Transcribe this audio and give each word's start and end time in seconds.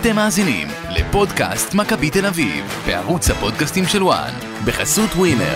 אתם 0.00 0.16
מאזינים 0.16 0.68
לפודקאסט 0.90 1.74
מכבי 1.74 2.10
תל 2.10 2.26
אביב, 2.26 2.64
בערוץ 2.86 3.30
הפודקאסטים 3.30 3.84
של 3.84 4.02
וואן, 4.02 4.32
בחסות 4.66 5.10
ווינר. 5.10 5.54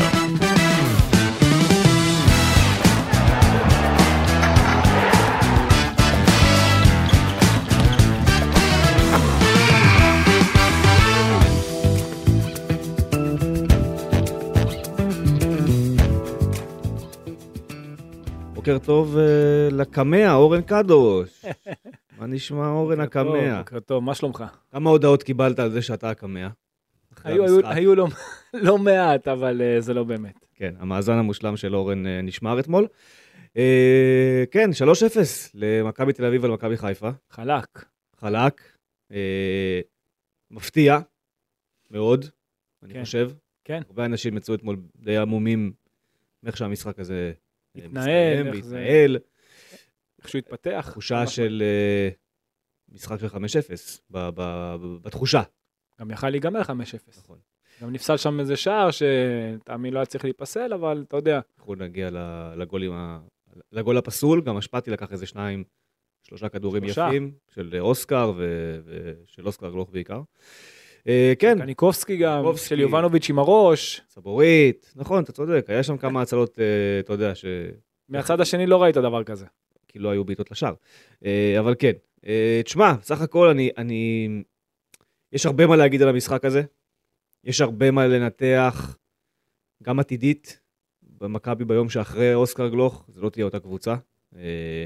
בוקר 18.54 18.78
טוב 18.78 19.18
אה, 19.18 19.24
לקמע, 19.70 20.32
אורן 20.34 20.62
קדוש. 20.62 21.28
מה 22.24 22.28
נשמע 22.28 22.68
אורן 22.68 23.00
הקמע? 23.00 23.58
בוקר 23.58 23.80
טוב, 23.80 24.04
מה 24.04 24.14
שלומך? 24.14 24.44
כמה 24.70 24.90
הודעות 24.90 25.22
קיבלת 25.22 25.58
על 25.58 25.70
זה 25.70 25.82
שאתה 25.82 26.10
הקמע? 26.10 26.48
היו- 27.24 27.44
היו- 27.44 27.56
המשחק? 27.56 27.72
היו 27.76 27.94
לא- 27.94 28.06
לא 28.68 28.78
מעט, 28.78 29.28
אבל 29.28 29.62
אה, 29.62 29.80
זה 29.80 29.94
לא 29.94 30.04
באמת. 30.04 30.46
כן, 30.54 30.74
המאזן 30.78 31.12
המושלם 31.12 31.56
של 31.56 31.74
אורן 31.76 32.06
אה, 32.06 32.20
נשמר 32.22 32.60
אתמול. 32.60 32.86
אה, 33.56 34.44
כן, 34.50 34.70
3-0 34.72 35.50
למכבי 35.54 36.12
תל 36.12 36.24
אביב 36.24 36.44
ולמכבי 36.44 36.76
חיפה. 36.76 37.10
חלק. 37.30 37.84
חלק. 38.16 38.60
מפתיע 40.50 40.98
מאוד, 41.90 42.24
אני 42.82 42.92
כן. 42.94 43.04
חושב. 43.04 43.30
כן. 43.64 43.82
הרבה 43.88 44.04
אנשים 44.04 44.36
יצאו 44.36 44.54
אתמול 44.54 44.76
די 44.96 45.16
עמומים 45.16 45.72
מאיך 46.42 46.56
שהמשחק 46.56 46.98
הזה 46.98 47.32
התנהל, 47.76 47.90
מסתיים 48.42 48.46
איך 48.54 48.64
זה-. 48.64 49.16
איך 50.24 50.30
שהוא 50.30 50.38
התפתח. 50.38 50.88
תחושה 50.90 51.20
ממש 51.20 51.36
של 51.36 51.62
אה, 51.62 52.08
משחק 52.94 53.20
של 53.20 53.26
5-0, 53.26 53.30
ב- 54.10 54.28
ב- 54.34 54.76
בתחושה. 55.02 55.42
גם 56.00 56.10
יכל 56.10 56.30
להיגמר 56.30 56.62
5-0. 56.62 56.68
נכון. 57.18 57.38
גם 57.82 57.92
נפסל 57.92 58.16
שם 58.16 58.40
איזה 58.40 58.56
שער 58.56 58.88
שתאמין 58.90 59.94
לא 59.94 59.98
היה 59.98 60.06
צריך 60.06 60.24
להיפסל, 60.24 60.72
אבל 60.72 61.04
אתה 61.08 61.16
יודע, 61.16 61.40
אנחנו 61.58 61.74
נגיע 61.74 62.08
לגולים 62.56 62.92
לגול 63.72 63.98
הפסול, 63.98 64.40
גם 64.40 64.56
השפעתי 64.56 64.90
לקח 64.90 65.12
איזה 65.12 65.26
שניים, 65.26 65.64
שלושה 66.22 66.48
כדורים 66.48 66.84
שלושה. 66.84 67.06
יפים, 67.08 67.32
של 67.54 67.76
אוסקר 67.80 68.32
ו- 68.36 68.80
ושל 68.84 69.46
אוסקר 69.46 69.70
גלוך 69.70 69.90
בעיקר. 69.90 70.20
אה, 71.08 71.32
כן, 71.38 71.58
קניקובסקי 71.58 72.16
גם, 72.16 72.38
קניקובסקי. 72.38 72.68
של 72.68 72.80
יובנוביץ' 72.80 73.30
עם 73.30 73.38
הראש. 73.38 74.00
סבורית, 74.08 74.92
נכון, 74.96 75.22
אתה 75.22 75.32
צודק, 75.32 75.64
היה 75.68 75.82
שם 75.82 75.96
כמה 75.96 76.22
הצלות, 76.22 76.58
אה, 76.58 76.64
אתה 77.00 77.12
יודע, 77.12 77.34
שכאילו 77.34 77.74
מהצד 78.08 78.40
השני 78.40 78.66
לא 78.66 78.82
ראית 78.82 78.96
דבר 78.96 79.24
כזה. 79.24 79.46
לא 79.98 80.08
היו 80.10 80.24
בעיטות 80.24 80.50
לשער. 80.50 80.74
אה, 81.24 81.56
אבל 81.58 81.74
כן, 81.78 81.92
אה, 82.26 82.60
תשמע, 82.64 82.94
סך 83.02 83.20
הכל 83.20 83.48
אני, 83.48 83.70
אני... 83.78 84.28
יש 85.32 85.46
הרבה 85.46 85.66
מה 85.66 85.76
להגיד 85.76 86.02
על 86.02 86.08
המשחק 86.08 86.44
הזה. 86.44 86.62
יש 87.44 87.60
הרבה 87.60 87.90
מה 87.90 88.06
לנתח, 88.06 88.96
גם 89.82 90.00
עתידית, 90.00 90.60
במכבי 91.02 91.64
ביום 91.64 91.88
שאחרי 91.88 92.34
אוסקר 92.34 92.68
גלוך, 92.68 93.04
זה 93.08 93.20
לא 93.20 93.30
תהיה 93.30 93.44
אותה 93.44 93.58
קבוצה. 93.58 93.94
אה, 94.36 94.84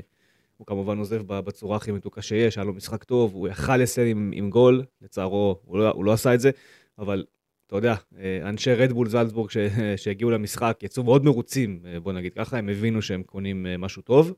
הוא 0.57 0.67
כמובן 0.67 0.99
עוזב 0.99 1.23
בצורה 1.27 1.77
הכי 1.77 1.93
מתוקה 1.93 2.23
שיש, 2.23 2.59
היה 2.59 2.65
לו 2.65 2.73
משחק 2.73 3.05
טוב, 3.05 3.35
הוא 3.35 3.49
יכל 3.49 3.77
לסיים 3.77 4.17
עם, 4.17 4.31
עם 4.35 4.51
גול, 4.51 4.85
לצערו 5.03 5.61
הוא 5.65 5.79
לא, 5.79 5.91
הוא 5.91 6.05
לא 6.05 6.13
עשה 6.13 6.35
את 6.35 6.41
זה, 6.41 6.51
אבל 6.99 7.25
אתה 7.67 7.77
יודע, 7.77 7.95
אנשי 8.43 8.75
רדבול 8.75 9.09
זלצבורג 9.09 9.51
שהגיעו 9.97 10.31
למשחק 10.31 10.81
יצאו 10.83 11.05
מאוד 11.05 11.25
מרוצים, 11.25 11.83
בוא 12.03 12.13
נגיד 12.13 12.35
ככה, 12.35 12.59
הם 12.59 12.69
הבינו 12.69 13.03
שהם 13.03 13.23
קונים 13.23 13.67
משהו 13.79 14.03
טוב. 14.03 14.33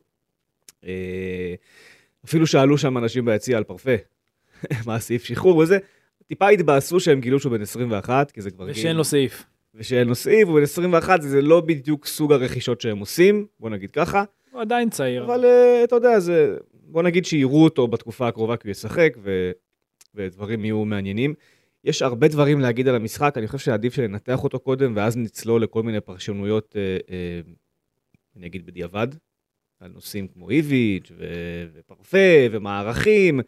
אה, 0.86 1.55
אפילו 2.25 2.47
שאלו 2.47 2.78
שם 2.78 2.98
אנשים 2.98 3.25
ביציע 3.25 3.56
על 3.56 3.64
פרפה, 3.64 3.95
מה 4.87 4.95
הסעיף 4.95 5.25
שחרור 5.25 5.56
וזה, 5.56 5.78
טיפה 6.27 6.48
התבאסו 6.48 7.00
שהם 7.00 7.20
גילו 7.20 7.41
שהוא 7.41 7.53
בן 7.53 7.62
21, 7.62 8.31
כי 8.31 8.41
זה 8.41 8.50
כבר 8.50 8.67
ושאין 8.69 8.97
לו 8.97 9.05
סעיף. 9.05 9.45
ושאין 9.75 10.09
לו 10.09 10.14
סעיף, 10.14 10.48
הוא 10.48 10.56
בן 10.56 10.62
21, 10.62 11.22
זה 11.22 11.43
לא 11.43 11.60
בדיוק 11.60 12.06
סוג 12.06 12.32
הרכישות 12.32 12.81
שהם 12.81 12.99
עושים, 12.99 13.47
בוא 13.60 13.71
נגיד 13.71 13.91
ככה, 13.91 14.25
הוא 14.50 14.60
עדיין 14.60 14.91
צעיר. 14.91 15.25
אבל 15.25 15.44
uh, 15.44 15.84
אתה 15.84 15.97
יודע, 15.97 16.21
זה, 16.21 16.56
בוא 16.72 17.03
נגיד 17.03 17.25
שיראו 17.25 17.65
אותו 17.65 17.88
בתקופה 17.88 18.28
הקרובה 18.28 18.56
כי 18.56 18.69
הוא 18.69 18.71
ישחק, 18.71 19.16
ו, 19.22 19.50
ודברים 20.15 20.65
יהיו 20.65 20.84
מעניינים. 20.84 21.34
יש 21.84 22.03
הרבה 22.03 22.28
דברים 22.28 22.60
להגיד 22.60 22.88
על 22.88 22.94
המשחק, 22.94 23.34
אני 23.38 23.47
חושב 23.47 23.65
שעדיף 23.65 23.94
שננתח 23.94 24.44
אותו 24.44 24.60
קודם, 24.60 24.93
ואז 24.97 25.16
נצלול 25.16 25.62
לכל 25.62 25.82
מיני 25.82 26.00
פרשנויות, 26.00 26.75
uh, 26.75 27.06
uh, 27.06 27.10
אני 28.37 28.47
אגיד 28.47 28.66
בדיעבד, 28.66 29.09
על 29.81 29.91
נושאים 29.91 30.29
כמו 30.29 30.51
איביץ' 30.51 31.13
ו- 31.17 31.67
ופרפה 31.73 32.47
ומערכים. 32.51 33.41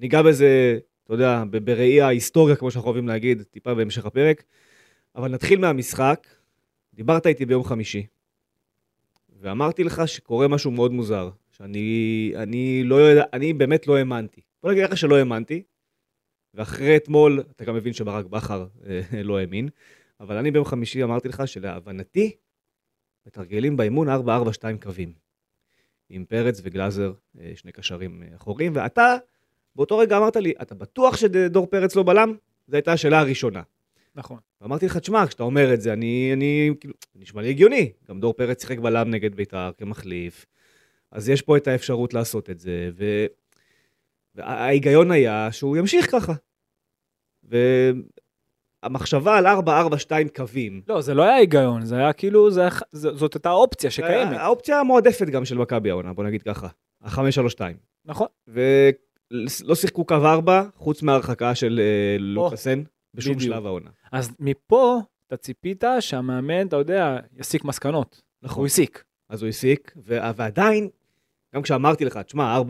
ניגע 0.00 0.22
בזה, 0.22 0.78
אתה 1.04 1.14
יודע, 1.14 1.44
בראי 1.64 2.00
ההיסטוריה, 2.00 2.56
כמו 2.56 2.70
שאנחנו 2.70 2.86
אוהבים 2.88 3.08
להגיד, 3.08 3.42
טיפה 3.42 3.74
בהמשך 3.74 4.06
הפרק. 4.06 4.44
אבל 5.16 5.30
נתחיל 5.30 5.58
מהמשחק. 5.60 6.26
דיברת 6.94 7.26
איתי 7.26 7.46
ביום 7.46 7.64
חמישי, 7.64 8.06
ואמרתי 9.40 9.84
לך 9.84 10.08
שקורה 10.08 10.48
משהו 10.48 10.70
מאוד 10.70 10.92
מוזר, 10.92 11.30
שאני 11.50 12.32
אני 12.36 12.82
לא 12.84 12.94
יודע, 12.94 13.24
אני 13.32 13.52
באמת 13.52 13.86
לא 13.86 13.96
האמנתי. 13.96 14.40
בוא 14.62 14.72
נגיד 14.72 14.84
לך 14.84 14.96
שלא 14.96 15.16
האמנתי, 15.16 15.62
ואחרי 16.54 16.96
אתמול, 16.96 17.42
אתה 17.50 17.64
גם 17.64 17.74
מבין 17.74 17.92
שברק 17.92 18.26
בכר 18.26 18.66
אה, 18.86 19.00
לא 19.22 19.38
האמין, 19.38 19.68
אבל 20.20 20.36
אני 20.36 20.50
ביום 20.50 20.64
חמישי 20.64 21.02
אמרתי 21.02 21.28
לך 21.28 21.42
שלהבנתי, 21.48 22.36
מתרגלים 23.26 23.76
באימון 23.76 24.08
4-4-2 24.08 24.12
קווים. 24.82 25.27
עם 26.10 26.24
פרץ 26.24 26.60
וגלאזר, 26.64 27.12
אה, 27.40 27.52
שני 27.54 27.72
קשרים 27.72 28.22
אה, 28.22 28.36
אחוריים, 28.36 28.72
ואתה, 28.74 29.16
באותו 29.76 29.98
רגע 29.98 30.16
אמרת 30.16 30.36
לי, 30.36 30.52
אתה 30.62 30.74
בטוח 30.74 31.16
שדור 31.16 31.66
פרץ 31.66 31.96
לא 31.96 32.02
בלם? 32.02 32.34
זו 32.66 32.76
הייתה 32.76 32.92
השאלה 32.92 33.20
הראשונה. 33.20 33.62
נכון. 34.14 34.38
ואמרתי 34.60 34.86
לך, 34.86 34.96
תשמע, 34.96 35.26
כשאתה 35.26 35.42
אומר 35.42 35.74
את 35.74 35.80
זה, 35.80 35.92
אני, 35.92 36.30
אני, 36.32 36.70
כאילו, 36.80 36.94
נשמע 37.14 37.42
לי 37.42 37.50
הגיוני. 37.50 37.92
גם 38.08 38.20
דור 38.20 38.32
פרץ 38.32 38.60
שיחק 38.60 38.78
בלם 38.78 39.10
נגד 39.10 39.34
בית"ר 39.34 39.70
כמחליף, 39.78 40.46
אז 41.10 41.28
יש 41.28 41.42
פה 41.42 41.56
את 41.56 41.68
האפשרות 41.68 42.14
לעשות 42.14 42.50
את 42.50 42.60
זה, 42.60 42.90
ו... 42.92 43.26
וההיגיון 44.34 45.10
היה 45.10 45.52
שהוא 45.52 45.76
ימשיך 45.76 46.10
ככה. 46.10 46.32
והמחשבה 48.82 49.36
על 49.38 49.46
4-4-2 49.46 49.50
קווים, 50.36 50.82
לא, 50.88 51.00
זה 51.00 51.14
לא 51.14 51.22
היה 51.22 51.34
היגיון, 51.34 51.84
זה 51.84 51.96
היה 51.96 52.12
כאילו, 52.12 52.50
זה 52.50 52.60
היה- 52.60 52.70
ז- 52.92 53.08
זאת 53.18 53.34
הייתה 53.34 53.50
אופציה 53.50 53.90
שקיימת. 53.90 54.36
האופציה 54.36 54.80
המועדפת 54.80 55.26
גם 55.26 55.44
של 55.44 55.58
מכבי 55.58 55.90
העונה, 55.90 56.12
בוא 56.12 56.24
נגיד 56.24 56.42
ככה, 56.42 56.68
ה-5-3-2. 57.02 57.60
נכון. 58.04 58.26
ולא 58.48 59.74
שיחקו 59.74 60.04
קו 60.04 60.14
4, 60.14 60.62
חוץ 60.76 61.02
מהרחקה 61.02 61.54
של 61.54 61.80
אה, 61.82 62.16
לוקאסן, 62.18 62.82
בשום 63.14 63.34
בדיוק. 63.34 63.52
שלב 63.54 63.66
העונה. 63.66 63.90
אז 64.12 64.30
מפה 64.40 64.98
אתה 65.26 65.36
ציפית 65.36 65.84
שהמאמן, 66.00 66.66
אתה 66.66 66.76
יודע, 66.76 67.16
יסיק 67.36 67.64
מסקנות. 67.64 68.22
נכון. 68.42 68.58
הוא 68.58 68.66
הסיק. 68.66 69.04
אז 69.30 69.42
הוא 69.42 69.48
הסיק, 69.48 69.92
ו- 70.06 70.18
ועדיין, 70.36 70.88
גם 71.54 71.62
כשאמרתי 71.62 72.04
לך, 72.04 72.16
תשמע, 72.18 72.58
4-4-2 72.58 72.62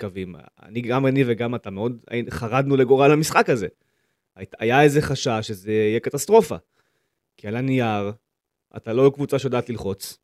קווים, 0.00 0.34
אני, 0.62 0.80
גם 0.80 1.06
אני 1.06 1.24
וגם 1.26 1.54
אתה 1.54 1.70
מאוד 1.70 1.96
חרדנו 2.30 2.76
לגורל 2.76 3.10
המשחק 3.12 3.50
הזה. 3.50 3.66
היה 4.58 4.82
איזה 4.82 5.02
חשש 5.02 5.40
שזה 5.42 5.72
יהיה 5.72 6.00
קטסטרופה. 6.00 6.56
כי 7.36 7.48
על 7.48 7.56
הנייר, 7.56 8.12
אתה 8.76 8.92
לא 8.92 9.10
קבוצה 9.14 9.38
שיודעת 9.38 9.70
ללחוץ, 9.70 10.18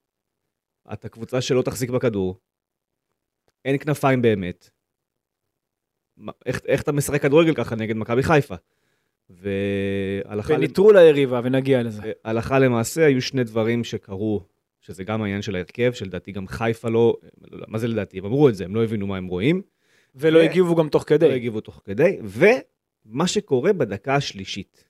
אתה 0.92 1.08
קבוצה 1.08 1.40
שלא 1.40 1.62
תחזיק 1.62 1.90
בכדור, 1.90 2.38
אין 3.64 3.78
כנפיים 3.78 4.22
באמת. 4.22 4.70
איך, 6.46 6.60
איך 6.66 6.82
אתה 6.82 6.92
משחק 6.92 7.22
כדורגל 7.22 7.54
ככה 7.54 7.76
נגד 7.76 7.96
מכבי 7.96 8.22
חיפה? 8.22 8.54
והלכה... 9.30 10.54
ונטרול 10.54 10.96
היריבה, 10.96 11.40
ונגיע 11.44 11.82
לזה. 11.82 12.12
הלכה 12.24 12.58
למעשה 12.58 13.06
היו 13.06 13.22
שני 13.22 13.44
דברים 13.44 13.84
שקרו, 13.84 14.46
שזה 14.80 15.04
גם 15.04 15.22
העניין 15.22 15.42
של 15.42 15.54
ההרכב, 15.54 15.92
שלדעתי 15.92 16.32
גם 16.32 16.48
חיפה 16.48 16.88
לא, 16.88 17.16
מה 17.50 17.78
זה 17.78 17.88
לדעתי? 17.88 18.18
הם 18.18 18.24
אמרו 18.24 18.48
את 18.48 18.54
זה, 18.54 18.64
הם 18.64 18.74
לא 18.74 18.84
הבינו 18.84 19.06
מה 19.06 19.16
הם 19.16 19.26
רואים, 19.26 19.62
ולא 20.14 20.38
ו- 20.38 20.42
הגיבו 20.42 20.74
גם 20.74 20.88
תוך 20.88 21.02
לא 21.02 21.06
כדי. 21.06 21.32
הגיבו 21.32 21.60
תוך 21.60 21.82
כדי, 21.84 22.18
ומה 23.06 23.26
שקורה 23.26 23.72
בדקה 23.72 24.14
השלישית. 24.14 24.84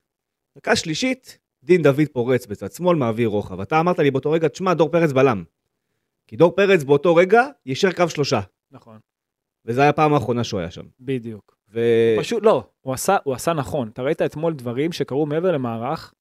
דקה 0.58 0.76
שלישית, 0.76 1.38
דין 1.64 1.82
דוד 1.82 2.08
פורץ 2.12 2.46
בצד 2.46 2.72
שמאל, 2.72 2.96
מעביר 2.96 3.28
רוחב. 3.28 3.60
אתה 3.60 3.80
אמרת 3.80 3.98
לי 3.98 4.10
באותו 4.10 4.30
רגע, 4.30 4.48
תשמע, 4.48 4.74
דור 4.74 4.88
פרץ 4.88 5.12
בלם. 5.12 5.44
כי 6.26 6.36
דור 6.36 6.56
פרץ 6.56 6.84
באותו 6.84 7.14
רגע 7.14 7.46
יישר 7.66 7.92
קו 7.92 8.08
שלושה, 8.08 8.40
נכון, 8.70 8.98
וזו 9.64 9.80
הייתה 9.80 9.90
הפעם 9.90 10.14
האחרונה 10.14 10.44
שהוא 10.44 10.60
היה 10.60 10.70
שם. 10.70 10.84
בדיוק. 11.00 11.56
ו... 11.72 11.80
פשוט 12.18 12.42
לא, 12.42 12.68
הוא 12.80 12.94
עשה, 12.94 13.16
הוא 13.24 13.34
עשה 13.34 13.52
נכון. 13.52 13.88
אתה 13.88 14.02
ראית 14.02 14.22
אתמול 14.22 14.52
דברים 14.54 14.92
שקרו 14.92 15.26
מעבר 15.26 15.52
למערך, 15.52 16.14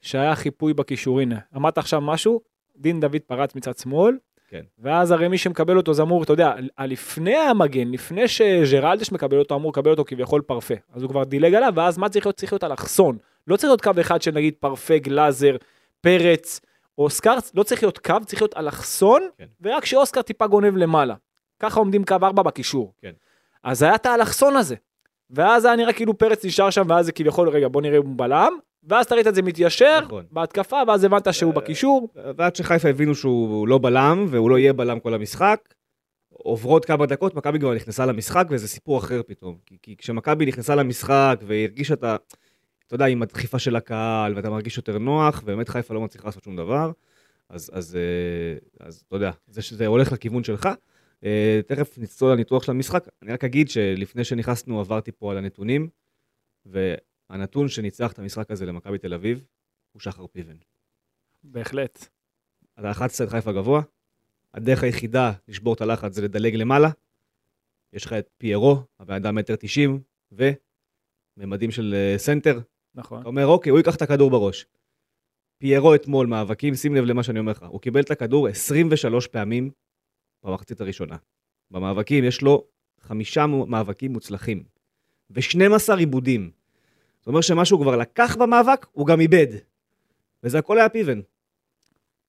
שהיה 0.00 0.36
חיפוי 0.36 0.74
בקישור. 0.74 1.20
הנה, 1.20 1.38
אמרת 1.56 1.78
עכשיו 1.78 2.00
משהו, 2.00 2.40
דין 2.76 3.00
דוד 3.00 3.22
פרץ 3.26 3.54
מצד 3.54 3.76
שמאל, 3.76 4.18
כן. 4.48 4.60
ואז 4.78 5.10
הרי 5.10 5.28
מי 5.28 5.38
שמקבל 5.38 5.76
אותו 5.76 5.94
זה 5.94 6.02
אמור, 6.02 6.22
אתה 6.22 6.32
יודע, 6.32 6.54
לפני 6.78 7.36
המגן, 7.36 7.88
לפני 7.88 8.28
שג'רלדש 8.28 9.12
מקבל 9.12 9.38
אותו, 9.38 9.54
אמור 9.54 9.70
לקבל 9.70 9.90
אותו 9.90 10.04
כביכול 10.06 10.40
פרפה. 10.40 10.74
אז 10.92 11.02
הוא 11.02 11.10
כבר 11.10 11.24
דילג 11.24 11.54
עליו, 11.54 11.72
ואז 11.76 11.98
מה 11.98 12.08
צריך 12.08 12.26
להיות? 12.26 12.36
צריך 12.36 12.52
להיות 12.52 12.64
אלכסון. 12.64 13.18
לא 13.46 13.56
צריך 13.56 13.70
להיות 13.70 13.80
קו 13.80 13.90
אחד 14.00 14.22
של 14.22 14.30
נגיד 14.30 14.54
פרפה, 14.60 14.98
גלאזר, 14.98 15.56
פרץ, 16.00 16.60
אוסקר, 16.98 17.36
לא 17.54 17.62
צריך 17.62 17.82
להיות 17.82 17.98
קו, 17.98 18.14
צריך 18.26 18.42
להיות 18.42 18.56
אלכסון, 18.56 19.22
כן. 19.38 19.46
ורק 19.60 19.84
שאוסקר 19.84 20.22
טיפה 20.22 20.46
גונב 20.46 20.76
למעלה. 20.76 21.14
ככה 21.60 21.80
עומדים 21.80 22.04
קו 22.04 22.14
4 22.22 22.42
בקישור. 22.42 22.92
כן. 23.02 23.12
אז 23.62 23.82
היה 23.82 23.94
את 23.94 24.06
האלכסון 24.06 24.56
הזה. 24.56 24.74
ואז 25.30 25.64
היה 25.64 25.76
נראה 25.76 25.92
כאילו 25.92 26.18
פרץ 26.18 26.44
נשאר 26.44 26.70
שם, 26.70 26.82
ואז 26.88 27.06
זה 27.06 27.12
כביכול, 27.12 27.48
רגע, 27.48 27.68
בוא 27.68 27.82
נראה 27.82 27.98
אם 27.98 28.06
הוא 28.06 28.14
בלם, 28.16 28.52
ואז 28.86 29.06
אתה 29.06 29.14
ראית 29.14 29.26
את 29.26 29.34
זה 29.34 29.42
מתיישר, 29.42 30.00
נכון. 30.04 30.24
בהתקפה, 30.30 30.76
ואז 30.88 31.04
הבנת 31.04 31.34
שהוא 31.34 31.54
בקישור. 31.54 32.08
ועד 32.36 32.56
שחיפה 32.56 32.88
הבינו 32.88 33.14
שהוא 33.14 33.68
לא 33.68 33.78
בלם, 33.78 34.26
והוא 34.30 34.50
לא 34.50 34.58
יהיה 34.58 34.72
בלם 34.72 35.00
כל 35.00 35.14
המשחק, 35.14 35.74
עוברות 36.30 36.84
כמה 36.84 37.06
דקות, 37.06 37.34
מכבי 37.34 37.58
כבר 37.58 37.74
נכנסה 37.74 38.06
למשחק, 38.06 38.46
וזה 38.50 38.68
סיפור 38.68 38.98
אחר 38.98 39.22
פתאום. 39.26 39.56
כי, 39.66 39.76
כי 39.82 39.96
כשמכבי 39.96 40.46
נכנסה 40.46 40.74
למשחק 40.74 41.40
והרגישה 41.46 41.94
את 41.94 42.04
ה... 42.04 42.16
אתה 42.86 42.94
יודע, 42.94 43.06
עם 43.06 43.22
הדחיפה 43.22 43.58
של 43.58 43.76
הקהל, 43.76 44.36
ואתה 44.36 44.50
מרגיש 44.50 44.76
יותר 44.76 44.98
נוח, 44.98 45.40
ובאמת 45.42 45.68
חיפה 45.68 45.94
לא 45.94 46.00
מצליחה 46.00 46.28
לעשות 46.28 46.44
שום 46.44 46.56
דבר, 46.56 46.90
אז, 47.48 47.70
אז, 47.74 47.96
אה, 47.96 48.86
אז 48.86 49.04
אתה 49.08 49.16
יודע, 49.16 49.30
זה 49.48 49.62
שזה 49.62 49.86
הולך 49.86 50.12
לכיוון 50.12 50.44
שלך. 50.44 50.68
אה, 51.24 51.60
תכף 51.66 51.98
נצלול 51.98 52.32
לניתוח 52.32 52.62
של 52.62 52.70
המשחק. 52.70 53.08
אני 53.22 53.32
רק 53.32 53.44
אגיד 53.44 53.68
שלפני 53.70 54.24
שנכנסנו 54.24 54.80
עברתי 54.80 55.12
פה 55.12 55.30
על 55.30 55.38
הנתונים, 55.38 55.88
והנתון 57.30 57.68
שניצח 57.68 58.12
את 58.12 58.18
המשחק 58.18 58.50
הזה 58.50 58.66
למכבי 58.66 58.98
תל 58.98 59.14
אביב, 59.14 59.44
הוא 59.92 60.00
שחר 60.00 60.26
פיבן. 60.26 60.56
בהחלט. 61.44 62.08
אתה 62.78 62.90
לחצת 62.90 63.24
את 63.24 63.30
חיפה 63.30 63.52
גבוה, 63.52 63.82
הדרך 64.54 64.82
היחידה 64.82 65.32
לשבור 65.48 65.74
את 65.74 65.80
הלחץ 65.80 66.14
זה 66.14 66.22
לדלג 66.22 66.54
למעלה. 66.54 66.88
יש 67.92 68.04
לך 68.04 68.12
את 68.12 68.28
פיירו, 68.38 68.82
הבן 68.98 69.14
אדם 69.14 69.34
מטר 69.34 69.56
תשעים, 69.56 70.00
וממדים 70.32 71.70
של 71.70 71.94
אה, 71.94 72.18
סנטר. 72.18 72.60
נכון. 72.94 73.20
אתה 73.20 73.28
אומר, 73.28 73.46
אוקיי, 73.46 73.70
הוא 73.70 73.78
ייקח 73.78 73.96
את 73.96 74.02
הכדור 74.02 74.30
בראש. 74.30 74.66
פיירו 75.58 75.94
אתמול 75.94 76.26
מאבקים, 76.26 76.74
שים 76.74 76.94
לב 76.94 77.04
למה 77.04 77.22
שאני 77.22 77.38
אומר 77.38 77.52
לך, 77.52 77.62
הוא 77.62 77.80
קיבל 77.80 78.00
את 78.00 78.10
הכדור 78.10 78.48
23 78.48 79.26
פעמים 79.26 79.70
במחצית 80.42 80.80
הראשונה. 80.80 81.16
במאבקים 81.70 82.24
יש 82.24 82.42
לו 82.42 82.66
חמישה 83.00 83.46
מאבקים 83.46 84.12
מוצלחים, 84.12 84.64
ו-12 85.30 85.94
עיבודים. 85.98 86.50
זאת 87.26 87.28
אומרת 87.28 87.42
שמה 87.42 87.64
שהוא 87.64 87.80
כבר 87.80 87.96
לקח 87.96 88.36
במאבק, 88.36 88.86
הוא 88.92 89.06
גם 89.06 89.20
איבד. 89.20 89.46
וזה 90.42 90.58
הכל 90.58 90.78
היה 90.78 90.88
פיבן. 90.88 91.20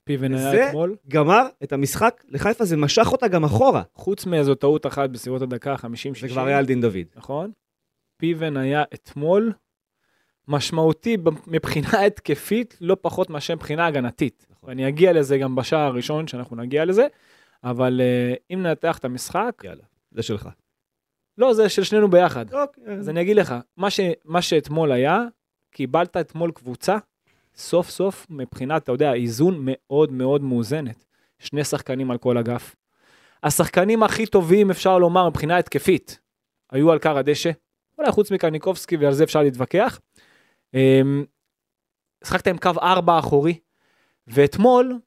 פיבן 0.03 0.33
היה 0.33 0.69
אתמול, 0.69 0.95
גמר 1.07 1.47
את 1.63 1.73
המשחק 1.73 2.23
לחיפה, 2.27 2.65
זה 2.65 2.77
משך 2.77 3.07
אותה 3.11 3.27
גם 3.27 3.43
אחורה. 3.43 3.83
חוץ 3.93 4.25
מאיזו 4.25 4.55
טעות 4.55 4.85
אחת 4.85 5.09
בסביבות 5.09 5.41
הדקה 5.41 5.71
ה-50-60. 5.73 6.19
זה 6.21 6.27
כבר 6.27 6.45
היה 6.45 6.57
על 6.57 6.65
דין 6.65 6.81
דוד. 6.81 7.05
נכון? 7.15 7.51
פיבן 8.17 8.57
היה 8.57 8.83
אתמול 8.93 9.53
משמעותי 10.47 11.17
מבחינה 11.47 12.01
התקפית, 12.07 12.77
לא 12.81 12.97
פחות 13.01 13.29
מאשר 13.29 13.55
מבחינה 13.55 13.85
הגנתית. 13.85 14.45
נכון. 14.49 14.69
ואני 14.69 14.87
אגיע 14.87 15.13
לזה 15.13 15.37
גם 15.37 15.55
בשער 15.55 15.79
הראשון, 15.87 16.27
שאנחנו 16.27 16.55
נגיע 16.55 16.85
לזה, 16.85 17.07
אבל 17.63 18.01
אה, 18.03 18.33
אם 18.53 18.63
ננתח 18.63 18.97
את 18.97 19.05
המשחק, 19.05 19.61
יאללה, 19.63 19.83
זה 20.11 20.23
שלך. 20.23 20.49
לא, 21.37 21.53
זה 21.53 21.69
של 21.69 21.83
שנינו 21.83 22.09
ביחד. 22.09 22.53
אוקיי, 22.53 22.93
אז 22.93 23.09
אני 23.09 23.21
אגיד 23.21 23.37
לך, 23.37 23.55
מה, 23.77 23.89
ש, 23.89 23.99
מה 24.25 24.41
שאתמול 24.41 24.91
היה, 24.91 25.21
קיבלת 25.71 26.17
אתמול 26.17 26.51
קבוצה, 26.51 26.97
סוף 27.55 27.89
סוף, 27.89 28.27
מבחינת, 28.29 28.83
אתה 28.83 28.91
יודע, 28.91 29.13
איזון 29.13 29.59
מאוד 29.61 30.11
מאוד 30.11 30.41
מאוזנת. 30.41 31.05
שני 31.39 31.63
שחקנים 31.63 32.11
על 32.11 32.17
כל 32.17 32.37
אגף. 32.37 32.75
השחקנים 33.43 34.03
הכי 34.03 34.25
טובים, 34.25 34.71
אפשר 34.71 34.97
לומר, 34.99 35.29
מבחינה 35.29 35.57
התקפית, 35.57 36.19
היו 36.71 36.91
על 36.91 36.99
קר 36.99 37.17
הדשא. 37.17 37.51
אולי 37.97 38.11
חוץ 38.11 38.31
מקניקובסקי, 38.31 38.97
ועל 38.97 39.13
זה 39.13 39.23
אפשר 39.23 39.41
להתווכח. 39.41 39.99
אמ, 40.73 41.25
שחקת 42.23 42.47
עם 42.47 42.57
קו 42.57 42.71
ארבע 42.81 43.19
אחורי, 43.19 43.59
ואתמול, 44.27 44.99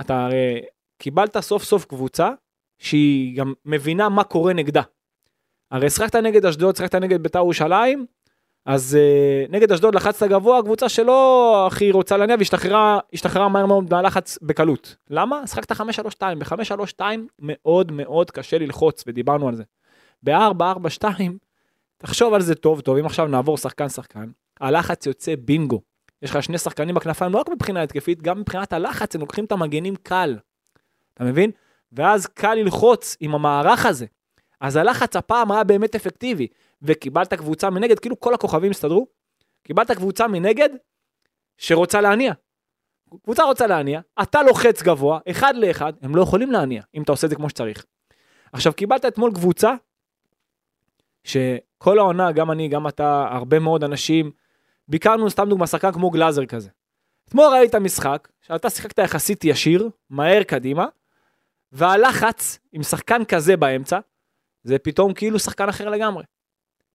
אתה 0.00 0.24
הרי 0.24 0.62
קיבלת 0.98 1.38
סוף 1.38 1.64
סוף 1.64 1.84
קבוצה, 1.84 2.30
שהיא 2.78 3.36
גם 3.36 3.52
מבינה 3.64 4.08
מה 4.08 4.24
קורה 4.24 4.52
נגדה. 4.52 4.82
הרי 5.70 5.90
שחקת 5.90 6.16
נגד 6.16 6.46
אשדוד, 6.46 6.76
שחקת 6.76 6.94
נגד 6.94 7.22
בית"ר 7.22 7.38
ירושלים, 7.38 8.06
אז 8.66 8.98
uh, 8.98 9.52
נגד 9.52 9.72
אשדוד 9.72 9.94
לחצת 9.94 10.26
גבוה, 10.26 10.62
קבוצה 10.62 10.88
שלא 10.88 11.66
הכי 11.66 11.90
רוצה 11.90 12.16
להניע 12.16 12.36
והשתחררה 12.38 12.98
השתחררה 13.12 13.48
מהר 13.48 13.66
מאוד 13.66 13.90
מהלחץ 13.90 14.38
בקלות. 14.42 14.96
למה? 15.10 15.46
שחקת 15.46 15.72
5-3-2, 15.72 15.74
ב-5-3-2 16.38 17.02
מאוד 17.38 17.92
מאוד 17.92 18.30
קשה 18.30 18.58
ללחוץ, 18.58 19.04
ודיברנו 19.06 19.48
על 19.48 19.54
זה. 19.54 19.62
ב-4-4-2, 20.22 21.04
תחשוב 21.98 22.34
על 22.34 22.40
זה 22.40 22.54
טוב 22.54 22.80
טוב, 22.80 22.96
אם 22.96 23.06
עכשיו 23.06 23.26
נעבור 23.26 23.58
שחקן 23.58 23.88
שחקן, 23.88 24.30
הלחץ 24.60 25.06
יוצא 25.06 25.34
בינגו. 25.38 25.80
יש 26.22 26.30
לך 26.30 26.42
שני 26.42 26.58
שחקנים 26.58 26.94
בכנפיים, 26.94 27.32
לא 27.32 27.38
רק 27.38 27.48
מבחינה 27.48 27.82
התקפית, 27.82 28.22
גם 28.22 28.40
מבחינת 28.40 28.72
הלחץ, 28.72 29.14
הם 29.14 29.20
לוקחים 29.20 29.44
את 29.44 29.52
המגנים 29.52 29.96
קל. 29.96 30.38
אתה 31.14 31.24
מבין? 31.24 31.50
ואז 31.92 32.26
קל 32.26 32.54
ללחוץ 32.54 33.16
עם 33.20 33.34
המערך 33.34 33.86
הזה. 33.86 34.06
אז 34.60 34.76
הלחץ 34.76 35.16
הפעם 35.16 35.52
היה 35.52 35.64
באמת 35.64 35.94
אפקטיבי, 35.94 36.46
וקיבלת 36.82 37.34
קבוצה 37.34 37.70
מנגד, 37.70 37.98
כאילו 37.98 38.20
כל 38.20 38.34
הכוכבים 38.34 38.70
הסתדרו, 38.70 39.06
קיבלת 39.62 39.90
קבוצה 39.90 40.28
מנגד 40.28 40.68
שרוצה 41.58 42.00
להניע. 42.00 42.32
קבוצה 43.22 43.44
רוצה 43.44 43.66
להניע, 43.66 44.00
אתה 44.22 44.42
לוחץ 44.42 44.82
גבוה, 44.82 45.18
אחד 45.30 45.56
לאחד, 45.56 45.92
הם 46.02 46.16
לא 46.16 46.22
יכולים 46.22 46.50
להניע, 46.50 46.82
אם 46.94 47.02
אתה 47.02 47.12
עושה 47.12 47.26
את 47.26 47.30
זה 47.30 47.36
כמו 47.36 47.50
שצריך. 47.50 47.84
עכשיו, 48.52 48.72
קיבלת 48.72 49.04
אתמול 49.04 49.34
קבוצה, 49.34 49.74
שכל 51.24 51.98
העונה, 51.98 52.32
גם 52.32 52.50
אני, 52.50 52.68
גם 52.68 52.88
אתה, 52.88 53.28
הרבה 53.30 53.58
מאוד 53.58 53.84
אנשים, 53.84 54.30
ביקרנו 54.88 55.30
סתם 55.30 55.48
דוגמא, 55.48 55.66
שחקן 55.66 55.92
כמו 55.92 56.10
גלאזר 56.10 56.46
כזה. 56.46 56.70
אתמול 57.28 57.46
ראית 57.46 57.74
משחק, 57.74 58.28
שאתה 58.40 58.70
שיחקת 58.70 58.98
יחסית 58.98 59.44
ישיר, 59.44 59.90
מהר 60.10 60.42
קדימה, 60.42 60.86
והלחץ 61.72 62.58
עם 62.72 62.82
שחקן 62.82 63.24
כזה 63.24 63.56
באמצע, 63.56 63.98
זה 64.66 64.78
פתאום 64.78 65.12
כאילו 65.14 65.38
שחקן 65.38 65.68
אחר 65.68 65.88
לגמרי. 65.88 66.24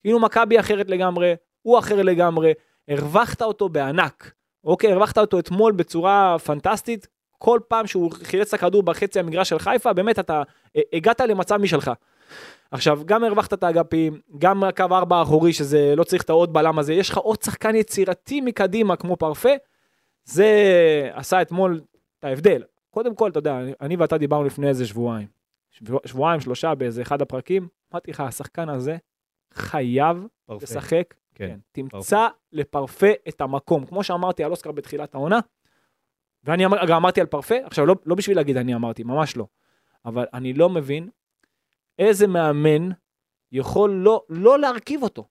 כאילו 0.02 0.20
מכבי 0.20 0.60
אחרת 0.60 0.90
לגמרי, 0.90 1.34
הוא 1.62 1.80
אחר 1.80 2.02
לגמרי, 2.02 2.54
הרווחת 2.88 3.42
אותו 3.42 3.70
בענק. 3.70 4.32
אוקיי, 4.64 4.92
הרווחת 4.92 5.18
אותו 5.18 5.40
אתמול 5.40 5.72
בצורה 5.72 6.40
פנטסטית, 6.40 7.08
כל 7.38 7.60
פעם 7.68 7.88
שהוא 7.88 8.12
חילץ 8.24 8.48
את 8.48 8.54
הכדור 8.54 8.84
בחצי 8.84 9.20
המגרש 9.20 9.50
של 9.50 9.60
חיפה, 9.60 9.94
באמת 9.94 10.20
אתה 10.20 10.44
אה, 10.76 10.82
הגעת 10.94 11.22
למצב 11.22 11.58
משלך. 11.58 11.92
עכשיו, 12.72 13.00
גם 13.06 13.24
הרווחת 13.24 13.54
את 13.54 13.64
האגפים, 13.64 14.20
גם 14.38 14.64
הקו 14.64 14.84
ארבע 14.92 15.16
האחורי, 15.18 15.54
שזה 15.54 15.94
לא 15.98 16.04
צריך 16.04 16.24
את 16.24 16.30
העוד 16.30 16.54
בלם 16.54 16.80
הזה, 16.80 16.94
יש 16.94 17.10
לך 17.10 17.18
עוד 17.18 17.42
שחקן 17.42 17.76
יצירתי 17.76 18.42
מקדימה 18.42 18.96
כמו 18.96 19.16
פרפה, 19.18 19.50
זה 20.24 20.48
עשה 21.14 21.42
אתמול 21.42 21.82
את 22.20 22.24
ההבדל. 22.24 22.64
קודם 22.90 23.16
כל, 23.16 23.30
אתה 23.30 23.40
יודע, 23.40 23.60
אני- 23.82 23.96
ואתה 23.96 24.18
דיברנו 24.18 24.44
לפני 24.44 24.68
איזה 24.68 24.88
שבועיים. 24.88 25.41
שבוע, 25.88 26.00
שבועיים, 26.06 26.42
שלושה, 26.42 26.76
באיזה 26.76 27.02
אחד 27.02 27.22
הפרקים, 27.22 27.68
אמרתי 27.94 28.12
לך, 28.12 28.20
השחקן 28.20 28.70
הזה 28.70 28.98
חייב 29.54 30.28
פרפה. 30.46 30.64
לשחק. 30.64 31.14
כן. 31.36 31.60
תמצא 31.72 32.28
לפרפה 32.52 33.08
את 33.30 33.42
המקום. 33.42 33.86
כמו 33.86 34.04
שאמרתי 34.04 34.44
על 34.44 34.52
אוסקר 34.52 34.72
בתחילת 34.72 35.16
העונה, 35.16 35.40
ואני 36.44 36.66
אמר, 36.66 36.86
גם 36.88 36.96
אמרתי 36.96 37.22
על 37.22 37.28
פרפה, 37.28 37.56
עכשיו 37.64 37.86
לא, 37.86 37.96
לא 38.06 38.16
בשביל 38.16 38.38
להגיד 38.38 38.58
אני 38.58 38.76
אמרתי, 38.76 39.04
ממש 39.04 39.38
לא. 39.38 39.48
אבל 40.06 40.26
אני 40.34 40.54
לא 40.54 40.70
מבין 40.70 41.10
איזה 42.00 42.28
מאמן 42.28 42.90
יכול 43.52 43.92
לא, 43.92 44.24
לא 44.30 44.60
להרכיב 44.60 45.04
אותו. 45.04 45.28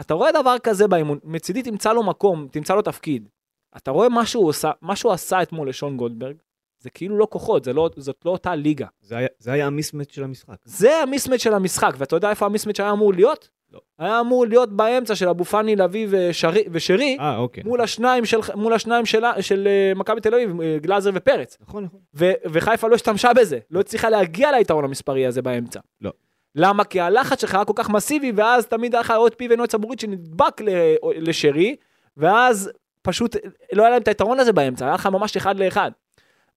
אתה 0.00 0.14
רואה 0.14 0.32
דבר 0.32 0.58
כזה 0.62 0.88
באימון, 0.88 1.18
מצידי 1.24 1.62
תמצא 1.62 1.92
לו 1.92 2.06
מקום, 2.06 2.48
תמצא 2.50 2.74
לו 2.74 2.82
תפקיד. 2.82 3.28
אתה 3.76 3.90
רואה 3.90 4.08
מה 4.08 4.26
שהוא 4.26 4.50
עשה, 4.50 4.70
מה 4.80 4.96
שהוא 4.96 5.12
עשה 5.12 5.42
אתמול 5.42 5.68
לשון 5.68 5.96
גולדברג, 5.96 6.36
זה 6.80 6.90
כאילו 6.90 7.18
לא 7.18 7.26
כוחות, 7.30 7.64
זה 7.64 7.72
לא, 7.72 7.90
זאת 7.96 8.16
לא 8.24 8.30
אותה 8.30 8.54
ליגה. 8.54 8.86
זה 9.00 9.16
היה- 9.16 9.28
זה 9.38 9.52
היה 9.52 9.66
המיסמט 9.66 10.10
של 10.10 10.24
המשחק. 10.24 10.54
זה 10.64 10.96
המיסמט 11.02 11.40
של 11.40 11.54
המשחק, 11.54 11.94
ואתה 11.98 12.16
יודע 12.16 12.30
איפה 12.30 12.46
המיסמט 12.46 12.80
היה 12.80 12.90
אמור 12.92 13.12
להיות? 13.14 13.48
לא. 13.72 13.80
היה 13.98 14.20
אמור 14.20 14.46
להיות 14.46 14.72
באמצע 14.72 15.14
של 15.14 15.28
אבו 15.28 15.44
פאני, 15.44 15.76
לביא 15.76 16.06
ושרי, 16.10 16.64
ושרי, 16.72 17.16
אה, 17.20 17.36
אוקיי. 17.36 17.62
מול 17.66 17.80
השניים 17.80 18.24
של, 18.24 18.36
מול 18.54 18.72
השניים 18.72 19.06
של, 19.06 19.22
של 19.40 19.68
אה, 19.68 19.92
מכבי 19.96 20.20
תל 20.20 20.34
אביב, 20.34 20.60
אה, 20.60 20.78
גלאזר 20.80 21.10
ופרץ. 21.14 21.58
נכון, 21.60 21.84
נכון. 21.84 22.00
ו, 22.14 22.32
וחיפה 22.52 22.88
לא 22.88 22.94
השתמשה 22.94 23.32
בזה, 23.32 23.58
לא 23.70 23.80
הצליחה 23.80 24.08
להגיע 24.10 24.52
ליתרון 24.52 24.84
המספרי 24.84 25.26
הזה 25.26 25.42
באמצע. 25.42 25.80
לא. 26.00 26.10
למה? 26.54 26.84
כי 26.84 27.00
הלחץ 27.00 27.40
שלך 27.40 27.54
היה 27.54 27.64
כל 27.64 27.72
כך 27.76 27.90
מסיבי, 27.90 28.32
ואז 28.36 28.66
תמיד 28.66 28.94
היה 28.94 29.00
לך 29.00 29.10
עוד 29.10 29.34
פיבן 29.34 29.60
או 29.60 29.66
צבורית 29.66 30.00
שנדבק 30.00 30.60
ל- 30.60 30.68
לשרי, 31.16 31.76
ואז 32.16 32.70
פשוט 33.02 33.36
לא 33.72 33.82
היה 33.82 33.90
להם 33.90 34.02
את 34.02 34.08
היתרון 34.08 34.40
הזה 34.40 34.52
באמצע, 34.52 34.84
היה 34.86 34.94
לך 34.94 35.06
ממש 35.06 35.36
אחד 35.36 35.58
לאחד. 35.58 35.90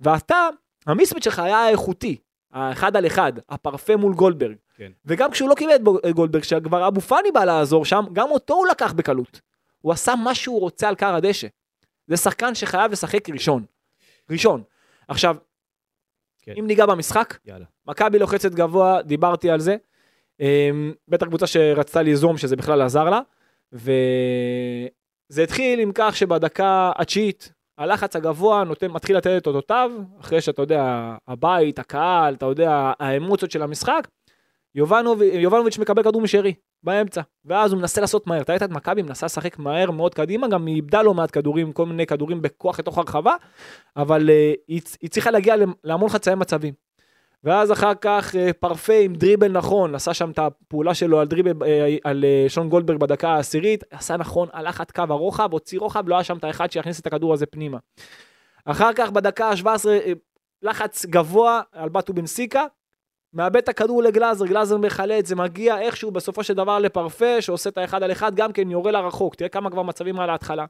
ואתה, 0.03 0.49
המיסמט 0.87 1.23
שלך 1.23 1.39
היה 1.39 1.69
איכותי, 1.69 2.17
האחד 2.51 2.95
על 2.95 3.05
אחד, 3.05 3.33
הפרפה 3.49 3.95
מול 3.95 4.13
גולדברג. 4.13 4.55
כן. 4.75 4.91
וגם 5.05 5.31
כשהוא 5.31 5.49
לא 5.49 5.55
קיבל 5.55 5.75
את 5.75 6.13
גולדברג, 6.15 6.43
שכבר 6.43 6.87
אבו 6.87 7.01
פאני 7.01 7.31
בא 7.31 7.43
לעזור 7.43 7.85
שם, 7.85 8.03
גם 8.13 8.31
אותו 8.31 8.53
הוא 8.53 8.67
לקח 8.67 8.93
בקלות. 8.93 9.41
הוא 9.81 9.91
עשה 9.91 10.15
מה 10.15 10.35
שהוא 10.35 10.59
רוצה 10.59 10.89
על 10.89 10.95
קר 10.95 11.15
הדשא. 11.15 11.47
זה 12.07 12.17
שחקן 12.17 12.55
שחייב 12.55 12.91
לשחק 12.91 13.29
ראשון. 13.29 13.65
ראשון. 14.29 14.63
עכשיו, 15.07 15.35
כן. 16.41 16.53
אם 16.59 16.67
ניגע 16.67 16.85
במשחק. 16.85 17.37
מכבי 17.87 18.19
לוחצת 18.19 18.51
גבוה, 18.51 19.01
דיברתי 19.01 19.49
על 19.49 19.59
זה. 19.59 19.75
אמ, 20.39 20.93
בטח 21.07 21.25
קבוצה 21.25 21.47
שרצתה 21.47 22.01
ליזום, 22.01 22.37
שזה 22.37 22.55
בכלל 22.55 22.81
עזר 22.81 23.09
לה. 23.09 23.21
וזה 23.73 25.43
התחיל 25.43 25.79
עם 25.79 25.91
כך 25.95 26.15
שבדקה 26.15 26.91
התשיעית, 26.95 27.53
הלחץ 27.77 28.15
הגבוה 28.15 28.63
נותן, 28.63 28.91
מתחיל 28.91 29.17
לתת 29.17 29.37
את 29.37 29.47
אותותיו, 29.47 29.91
אחרי 30.19 30.41
שאתה 30.41 30.61
יודע, 30.61 31.15
הבית, 31.27 31.79
הקהל, 31.79 32.33
אתה 32.33 32.45
יודע, 32.45 32.91
האמוציות 32.99 33.51
של 33.51 33.61
המשחק. 33.61 34.07
יובנוב, 34.75 35.21
יובנוביץ' 35.21 35.77
מקבל 35.77 36.03
כדור 36.03 36.21
משרי. 36.21 36.53
באמצע. 36.83 37.21
ואז 37.45 37.71
הוא 37.71 37.79
מנסה 37.79 38.01
לעשות 38.01 38.27
מהר. 38.27 38.41
אתה 38.41 38.51
ראית 38.51 38.63
את 38.63 38.69
מכבי 38.69 39.01
מנסה 39.01 39.25
לשחק 39.25 39.59
מהר 39.59 39.91
מאוד 39.91 40.13
קדימה, 40.13 40.47
גם 40.47 40.65
היא 40.65 40.75
איבדה 40.75 41.01
לא 41.01 41.13
מעט 41.13 41.29
כדורים, 41.31 41.71
כל 41.71 41.85
מיני 41.85 42.05
כדורים 42.05 42.41
בכוח 42.41 42.79
לתוך 42.79 42.97
הרחבה, 42.97 43.35
אבל 43.97 44.29
uh, 44.29 44.57
היא, 44.67 44.81
היא 45.01 45.09
צריכה 45.09 45.31
להגיע 45.31 45.55
להמון 45.83 46.09
חצאי 46.09 46.35
מצבים. 46.35 46.73
ואז 47.43 47.71
אחר 47.71 47.91
כך 48.01 48.33
uh, 48.33 48.53
פרפה 48.59 48.93
עם 48.93 49.13
דריבל 49.13 49.51
נכון, 49.51 49.95
עשה 49.95 50.13
שם 50.13 50.31
את 50.31 50.39
הפעולה 50.39 50.93
שלו 50.93 51.19
על 51.19 51.27
דריבל, 51.27 51.51
uh, 51.51 51.65
על 52.03 52.25
uh, 52.47 52.49
שון 52.49 52.69
גולדברג 52.69 52.99
בדקה 52.99 53.29
העשירית, 53.29 53.83
עשה 53.91 54.17
נכון, 54.17 54.49
הלך 54.53 54.81
עד 54.81 54.91
קו 54.91 55.03
הרוחב, 55.09 55.53
הוציא 55.53 55.79
רוחב, 55.79 56.09
לא 56.09 56.15
היה 56.15 56.23
שם 56.23 56.37
את 56.37 56.43
האחד 56.43 56.71
שיכניס 56.71 56.99
את 56.99 57.07
הכדור 57.07 57.33
הזה 57.33 57.45
פנימה. 57.45 57.77
אחר 58.65 58.93
כך 58.93 59.11
בדקה 59.11 59.49
ה-17, 59.49 59.85
לחץ 60.61 61.05
גבוה 61.05 61.61
על 61.71 61.89
בטו 61.89 62.13
בן 62.13 62.25
סיקה, 62.25 62.65
מאבד 63.33 63.55
את 63.55 63.69
הכדור 63.69 64.03
לגלאזר, 64.03 64.45
גלאזר 64.45 64.77
מחלץ, 64.77 65.27
זה 65.27 65.35
מגיע 65.35 65.79
איכשהו 65.79 66.11
בסופו 66.11 66.43
של 66.43 66.53
דבר 66.53 66.79
לפרפה, 66.79 67.41
שעושה 67.41 67.69
את 67.69 67.77
האחד 67.77 68.03
על 68.03 68.11
אחד, 68.11 68.35
גם 68.35 68.51
כן 68.51 68.71
יורה 68.71 68.91
לרחוק, 68.91 69.35
תראה 69.35 69.49
כמה 69.49 69.69
כבר 69.69 69.81
מצבים 69.81 70.19
על 70.19 70.29
ההתחלה. 70.29 70.65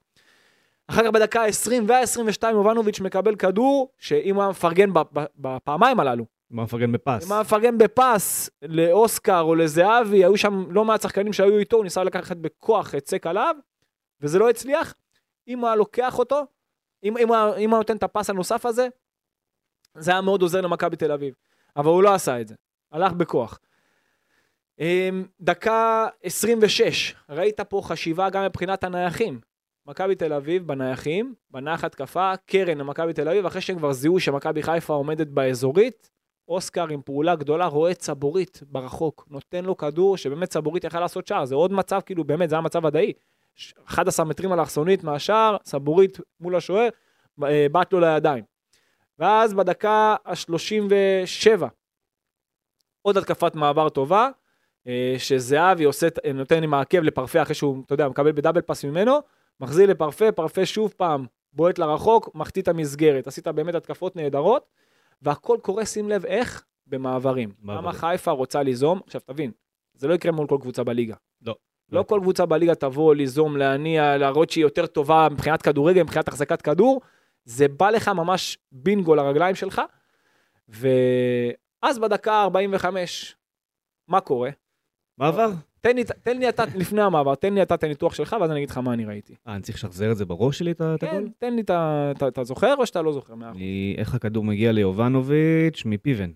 אחר 0.88 1.04
כך 1.04 1.10
בדקה 1.10 1.42
ה-20 1.42 1.72
וה-22 1.88 2.48
יובנוביץ' 2.52 3.00
מקבל 3.00 3.36
כדור, 3.36 3.92
שאם 4.00 4.36
הוא 4.36 4.44
היה 4.44 4.50
מפרגן 4.50 4.90
בפעמיים 5.36 6.00
הללו. 6.00 6.26
אם 6.54 6.58
הוא 6.58 6.64
מפרגן 6.64 6.92
בפס. 6.92 7.24
אם 7.24 7.28
הוא 7.28 7.36
היה 7.36 7.42
מפרגן 7.44 7.78
בפס 7.78 8.50
לאוסקר 8.62 9.42
או 9.42 9.56
לזהבי, 9.56 10.18
היו 10.18 10.38
שם 10.38 10.72
לא 10.72 10.86
מעט 10.86 11.02
שחקנים 11.02 11.34
שהיו 11.34 11.58
איתו, 11.58 11.78
הוא 11.78 11.84
ניסה 11.84 12.04
לקחת 12.04 12.38
בכוח 12.38 12.94
סק 13.06 13.28
עליו, 13.28 13.56
וזה 14.22 14.40
לא 14.40 14.50
הצליח. 14.50 14.94
אם 15.48 15.60
הוא 15.60 15.68
היה 15.68 15.76
לוקח 15.76 16.20
אותו, 16.20 16.46
אם, 17.04 17.18
אם, 17.18 17.34
אם 17.58 17.70
הוא 17.70 17.78
נותן 17.78 17.98
את 17.98 18.04
הפס 18.04 18.30
הנוסף 18.30 18.66
הזה, 18.66 18.88
זה 19.98 20.12
היה 20.12 20.22
מאוד 20.22 20.42
עוזר 20.42 20.62
למכבי 20.62 20.96
תל 20.96 21.12
אביב. 21.12 21.34
אבל 21.76 21.90
הוא 21.90 22.04
לא 22.04 22.14
עשה 22.14 22.42
את 22.42 22.48
זה, 22.48 22.56
הלך 22.92 23.14
בכוח. 23.14 23.60
אמ, 24.80 25.26
דקה 25.42 26.08
26, 26.24 27.16
ראית 27.30 27.62
פה 27.62 27.82
חשיבה 27.84 28.30
גם 28.30 28.44
מבחינת 28.46 28.84
הנייחים. 28.84 29.40
מכבי 29.86 30.16
תל 30.16 30.34
אביב 30.34 30.68
בנייחים, 30.68 31.34
בנייח 31.52 31.84
התקפה, 31.84 32.34
קרן 32.46 32.78
למכבי 32.78 33.14
תל 33.14 33.30
אביב, 33.30 33.46
אחרי 33.46 33.62
שהם 33.62 33.78
כבר 33.78 33.94
זיהו 33.94 34.20
שמכבי 34.20 34.64
חיפה 34.64 34.94
עומדת 34.94 35.28
באזורית, 35.28 36.13
אוסקר 36.48 36.88
עם 36.88 37.02
פעולה 37.02 37.36
גדולה 37.36 37.66
רואה 37.66 37.94
צבורית 37.94 38.60
ברחוק, 38.68 39.28
נותן 39.30 39.66
לו 39.66 39.78
כדור 39.78 40.18
שבאמת 40.18 40.50
צבורית 40.50 40.84
יכל 40.84 41.00
לעשות 41.00 41.28
שער, 41.28 41.46
זה 41.46 41.56
עוד 41.56 41.74
מצב, 41.74 42.00
כאילו 42.06 42.24
באמת, 42.24 42.50
זה 42.50 42.56
היה 42.56 42.62
מצב 42.62 42.84
ודאי. 42.86 43.14
11 43.86 44.26
מטרים 44.26 44.54
אלכסונית 44.54 45.04
מהשער, 45.04 45.58
צבורית 45.64 46.18
מול 46.40 46.56
השוער, 46.56 46.90
אה, 47.44 47.68
בעט 47.72 47.94
לו 47.94 48.00
לידיים. 48.00 48.44
ואז 49.20 49.54
בדקה 49.54 50.16
ה-37, 50.26 51.66
עוד 53.02 53.18
התקפת 53.18 53.56
מעבר 53.56 53.90
טובה, 53.90 54.30
אה, 54.88 55.16
שזהבי 55.18 55.84
עושה, 55.84 56.08
נותן 56.34 56.64
עם 56.64 56.74
העקב 56.74 56.98
לפרפה 56.98 57.42
אחרי 57.42 57.56
שהוא, 57.56 57.84
אתה 57.86 57.94
יודע, 57.94 58.08
מקבל 58.08 58.32
בדאבל 58.32 58.62
פס 58.62 58.86
ממנו, 58.86 59.20
מחזיר 59.60 59.90
לפרפה, 59.90 60.32
פרפה 60.32 60.66
שוב 60.66 60.94
פעם 60.98 61.26
בועט 61.54 61.80
לרחוק, 61.80 62.30
מחטיא 62.36 62.62
את 62.62 62.68
המסגרת. 62.68 63.28
עשית 63.28 63.48
באמת 63.48 63.76
התקפות 63.76 64.16
נהדרות, 64.16 64.70
והכל 65.24 65.58
קורה, 65.62 65.86
שים 65.86 66.10
לב, 66.10 66.26
איך? 66.26 66.66
במעברים. 66.88 67.54
למה 67.64 67.94
חיפה 67.94 68.32
רוצה 68.32 68.64
ליזום? 68.64 69.00
עכשיו 69.06 69.22
תבין, 69.22 69.52
זה 69.94 70.08
לא 70.08 70.14
יקרה 70.14 70.32
מול 70.32 70.48
כל 70.48 70.58
קבוצה 70.62 70.84
בליגה. 70.84 71.16
לא. 71.42 71.56
לא 71.92 72.04
כל 72.04 72.20
קבוצה 72.22 72.46
בליגה 72.46 72.76
תבוא 72.76 73.16
ליזום, 73.16 73.58
להניע, 73.58 74.18
להראות 74.18 74.50
שהיא 74.50 74.62
יותר 74.62 74.86
טובה 74.86 75.28
מבחינת 75.32 75.62
כדורגל, 75.62 76.04
מבחינת 76.04 76.28
החזקת 76.28 76.62
כדור. 76.62 77.02
זה 77.46 77.68
בא 77.68 77.90
לך 77.90 78.08
ממש 78.08 78.58
בינגו 78.72 79.16
לרגליים 79.16 79.56
שלך, 79.56 79.82
ואז 80.68 82.00
בדקה 82.00 82.42
45, 82.42 83.36
מה 84.08 84.22
קורה? 84.22 84.50
מעבר? 85.18 85.50
תן 86.24 86.38
לי, 86.38 86.50
אתה, 86.50 86.64
לפני 86.76 87.02
המעבר, 87.02 87.36
תן 87.36 87.54
לי 87.54 87.62
אתה 87.62 87.76
את 87.76 87.84
הניתוח 87.84 88.14
שלך, 88.14 88.36
ואז 88.42 88.52
אני 88.52 88.60
אגיד 88.60 88.70
לך 88.70 88.78
מה 88.78 88.94
אני 88.94 89.06
ראיתי. 89.06 89.36
אה, 89.48 89.56
אני 89.56 89.62
צריך 89.62 89.78
לשחזר 89.78 90.12
את 90.12 90.18
זה 90.18 90.26
בראש 90.26 90.60
שלי, 90.60 90.72
את 90.72 90.82
הגול? 90.82 90.98
כן, 91.00 91.24
תן 91.38 91.56
לי 91.56 91.62
את 91.62 91.70
ה... 91.70 92.12
אתה 92.28 92.44
זוכר 92.44 92.76
או 92.78 92.86
שאתה 92.86 93.02
לא 93.02 93.14
זוכר? 93.14 93.34
איך 93.98 94.16
הכדור 94.16 94.44
מגיע 94.44 94.72
ליובנוביץ' 94.72 95.84
מפיבן. 95.86 96.32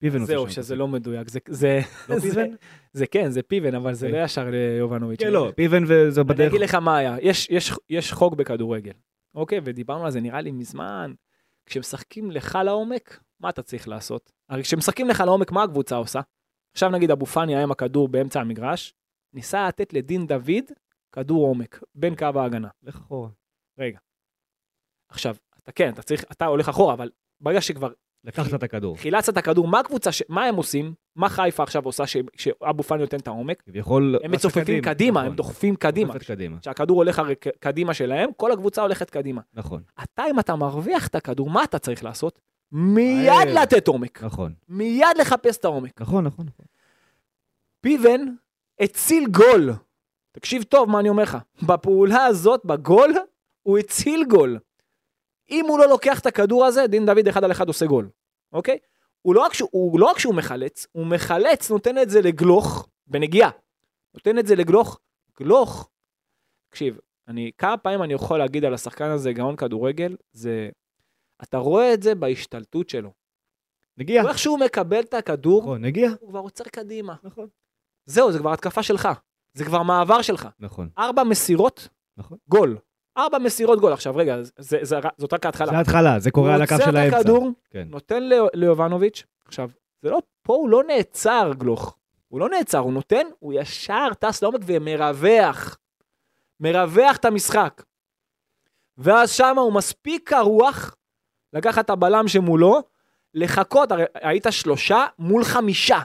פיבן 0.00 0.24
זהו, 0.24 0.50
שזה 0.50 0.76
לא 0.76 0.88
מדויק. 0.88 1.28
זה, 1.28 1.38
זה, 1.48 1.80
לא 2.08 2.18
פיבן? 2.18 2.48
זה 2.92 3.06
כן, 3.06 3.30
זה 3.30 3.42
פיבן, 3.42 3.74
אבל 3.74 3.94
זה 3.94 4.08
לא 4.08 4.24
ישר 4.24 4.50
ליובנוביץ'. 4.50 5.20
כן, 5.20 5.32
לא, 5.32 5.52
פיבן 5.56 5.84
וזה 5.86 6.24
בדרך. 6.24 6.40
אני 6.40 6.48
אגיד 6.48 6.60
לך 6.60 6.74
מה 6.74 6.96
היה, 6.96 7.16
יש, 7.22 7.50
יש, 7.50 7.72
יש 7.90 8.12
חוק 8.12 8.34
בכדורגל. 8.34 8.92
אוקיי, 9.34 9.60
ודיברנו 9.64 10.04
על 10.04 10.10
זה 10.10 10.20
נראה 10.20 10.40
לי 10.40 10.50
מזמן. 10.50 11.12
כשמשחקים 11.66 12.30
לך 12.30 12.58
לעומק, 12.64 13.20
מה 13.40 13.48
אתה 13.48 13.62
צריך 13.62 13.88
לעשות? 13.88 14.32
הרי 14.48 14.62
כשמשחקים 14.62 15.08
לך 15.08 15.20
לעומק, 15.26 15.52
מה 15.52 15.62
הקבוצה 15.62 15.96
עושה? 15.96 16.20
עכשיו 16.72 16.90
נגיד 16.90 17.10
אבו 17.10 17.26
פאני 17.26 17.54
היה 17.54 17.62
עם 17.62 17.70
הכדור 17.70 18.08
באמצע 18.08 18.40
המגרש, 18.40 18.94
ניסה 19.32 19.68
לתת 19.68 19.92
לדין 19.92 20.26
דוד 20.26 20.64
כדור 21.12 21.46
עומק, 21.46 21.82
בין 21.94 22.16
קו 22.16 22.40
ההגנה. 22.40 22.68
לך 22.82 22.96
אחורה. 22.96 23.28
רגע. 23.78 23.98
עכשיו, 25.08 25.36
אתה 25.58 25.72
כן, 25.72 25.92
אתה 25.92 26.02
צריך, 26.02 26.24
אתה 26.32 26.46
הולך 26.46 26.68
אחורה, 26.68 26.94
אבל 26.94 27.10
ברגע 27.40 27.60
שכבר 27.60 27.92
לקחת 28.24 28.54
את 28.54 28.62
הכדור. 28.62 28.96
חילצת 28.96 29.32
את 29.32 29.36
הכדור, 29.36 29.68
מה 29.68 29.80
הקבוצה, 29.80 30.12
ש... 30.12 30.22
מה 30.28 30.44
הם 30.44 30.56
עושים? 30.56 30.94
מה 31.16 31.28
חיפה 31.28 31.62
עכשיו 31.62 31.84
עושה 31.84 32.04
שאבו 32.36 32.82
פאני 32.82 33.00
נותן 33.00 33.16
את 33.16 33.26
העומק? 33.28 33.62
כביכול... 33.62 34.16
הם 34.22 34.30
מצופפים 34.30 34.82
קדימה, 34.82 35.20
נכון. 35.20 35.30
הם 35.30 35.36
דוחפים 35.36 35.76
קדימה. 35.76 36.18
קדימה. 36.18 36.60
כשהכדור 36.60 36.96
הולך 36.96 37.18
הרי 37.18 37.34
קדימה 37.60 37.94
שלהם, 37.94 38.30
כל 38.36 38.52
הקבוצה 38.52 38.82
הולכת 38.82 39.10
קדימה. 39.10 39.40
נכון. 39.54 39.82
אתה, 40.02 40.22
אם 40.30 40.40
אתה 40.40 40.56
מרוויח 40.56 41.06
את 41.06 41.14
הכדור, 41.14 41.50
מה 41.50 41.64
אתה 41.64 41.78
צריך 41.78 42.04
לעשות? 42.04 42.40
מיד 42.72 43.48
לתת 43.54 43.88
עומק. 43.88 44.22
נכון. 44.22 44.54
מיד 44.68 45.16
לחפש 45.18 45.56
את 45.56 45.64
העומק. 45.64 46.00
נכון, 46.00 46.24
נכון, 46.24 46.46
נכון. 46.46 46.66
פיבן 47.80 48.20
הציל 48.80 49.26
גול. 49.26 49.72
תקשיב 50.32 50.62
טוב 50.62 50.90
מה 50.90 51.00
אני 51.00 51.08
אומר 51.08 51.22
לך. 51.22 51.38
בפעולה 51.62 52.24
הזאת, 52.24 52.64
בגול, 52.64 53.14
הוא 53.62 53.78
הציל 53.78 54.24
גול. 54.24 54.58
אם 55.50 55.64
הוא 55.68 55.78
לא 55.78 55.88
לוקח 55.88 56.20
את 56.20 56.26
הכדור 56.26 56.64
הזה, 56.64 56.86
דין 56.86 57.06
דוד 57.06 57.28
אחד 57.28 57.44
על 57.44 57.52
אחד 57.52 57.68
עושה 57.68 57.86
גול, 57.86 58.08
אוקיי? 58.52 58.78
הוא 59.22 59.34
לא 59.34 59.40
רק 59.40 59.54
שהוא, 59.54 59.68
הוא 59.72 60.00
לא 60.00 60.06
רק 60.06 60.18
שהוא 60.18 60.34
מחלץ, 60.34 60.86
הוא 60.92 61.06
מחלץ, 61.06 61.70
נותן 61.70 61.98
את 61.98 62.10
זה 62.10 62.20
לגלוך, 62.20 62.88
בנגיעה. 63.06 63.50
נותן 64.14 64.38
את 64.38 64.46
זה 64.46 64.56
לגלוך, 64.56 64.98
גלוך. 65.38 65.88
תקשיב, 66.68 66.98
אני, 67.28 67.50
כמה 67.58 67.76
פעמים 67.76 68.02
אני 68.02 68.14
יכול 68.14 68.38
להגיד 68.38 68.64
על 68.64 68.74
השחקן 68.74 69.10
הזה, 69.10 69.32
גאון 69.32 69.56
כדורגל, 69.56 70.16
זה, 70.32 70.70
אתה 71.42 71.58
רואה 71.58 71.94
את 71.94 72.02
זה 72.02 72.14
בהשתלטות 72.14 72.88
שלו. 72.88 73.12
נגיע. 73.98 74.22
איך 74.28 74.38
שהוא 74.38 74.58
מקבל 74.58 75.00
את 75.00 75.14
הכדור, 75.14 75.62
נכון, 75.62 75.84
נגיע. 75.84 76.10
הוא 76.20 76.28
כבר 76.30 76.38
עוצר 76.38 76.64
קדימה. 76.64 77.14
נכון. 77.22 77.48
זהו, 78.06 78.32
זה 78.32 78.38
כבר 78.38 78.52
התקפה 78.52 78.82
שלך. 78.82 79.08
זה 79.54 79.64
כבר 79.64 79.82
מעבר 79.82 80.22
שלך. 80.22 80.48
נכון. 80.58 80.88
ארבע 80.98 81.24
מסירות, 81.24 81.88
נכון. 82.16 82.38
גול. 82.48 82.78
ארבע 83.16 83.38
מסירות 83.38 83.80
גול. 83.80 83.92
עכשיו, 83.92 84.16
רגע, 84.16 84.42
זה, 84.42 84.50
זה, 84.58 84.78
זה, 84.82 84.96
זאת 85.16 85.32
רק 85.32 85.46
ההתחלה. 85.46 85.70
זה 85.70 85.76
ההתחלה, 85.76 86.18
זה 86.18 86.30
קורה 86.30 86.54
על 86.54 86.62
הקו 86.62 86.74
של 86.76 86.82
הוא 86.82 86.88
עוצר 86.88 86.98
האמצע. 86.98 87.16
את 87.16 87.24
הכדור, 87.24 87.48
כן. 87.70 87.88
נותן 87.90 88.22
ליובנוביץ', 88.54 89.24
עכשיו, 89.46 89.70
זה 90.02 90.10
לא, 90.10 90.22
פה 90.42 90.54
הוא 90.54 90.68
לא 90.68 90.84
נעצר, 90.84 91.52
גלוך. 91.58 91.96
הוא 92.28 92.40
לא 92.40 92.48
נעצר, 92.48 92.78
הוא 92.78 92.92
נותן, 92.92 93.26
הוא 93.38 93.52
ישר 93.52 94.08
טס 94.18 94.42
לעומק 94.42 94.60
ומרווח. 94.66 95.78
מרווח 96.60 97.16
את 97.16 97.24
המשחק. 97.24 97.82
ואז 98.98 99.30
שמה 99.30 99.60
הוא 99.60 99.72
מספיק 99.72 100.28
קרוח 100.28 100.94
לקחת 101.52 101.84
את 101.84 101.90
הבלם 101.90 102.28
שמולו, 102.28 102.82
לחכות, 103.34 103.92
הרי 103.92 104.04
היית 104.14 104.46
שלושה 104.50 105.06
מול 105.18 105.44
חמישה. 105.44 105.98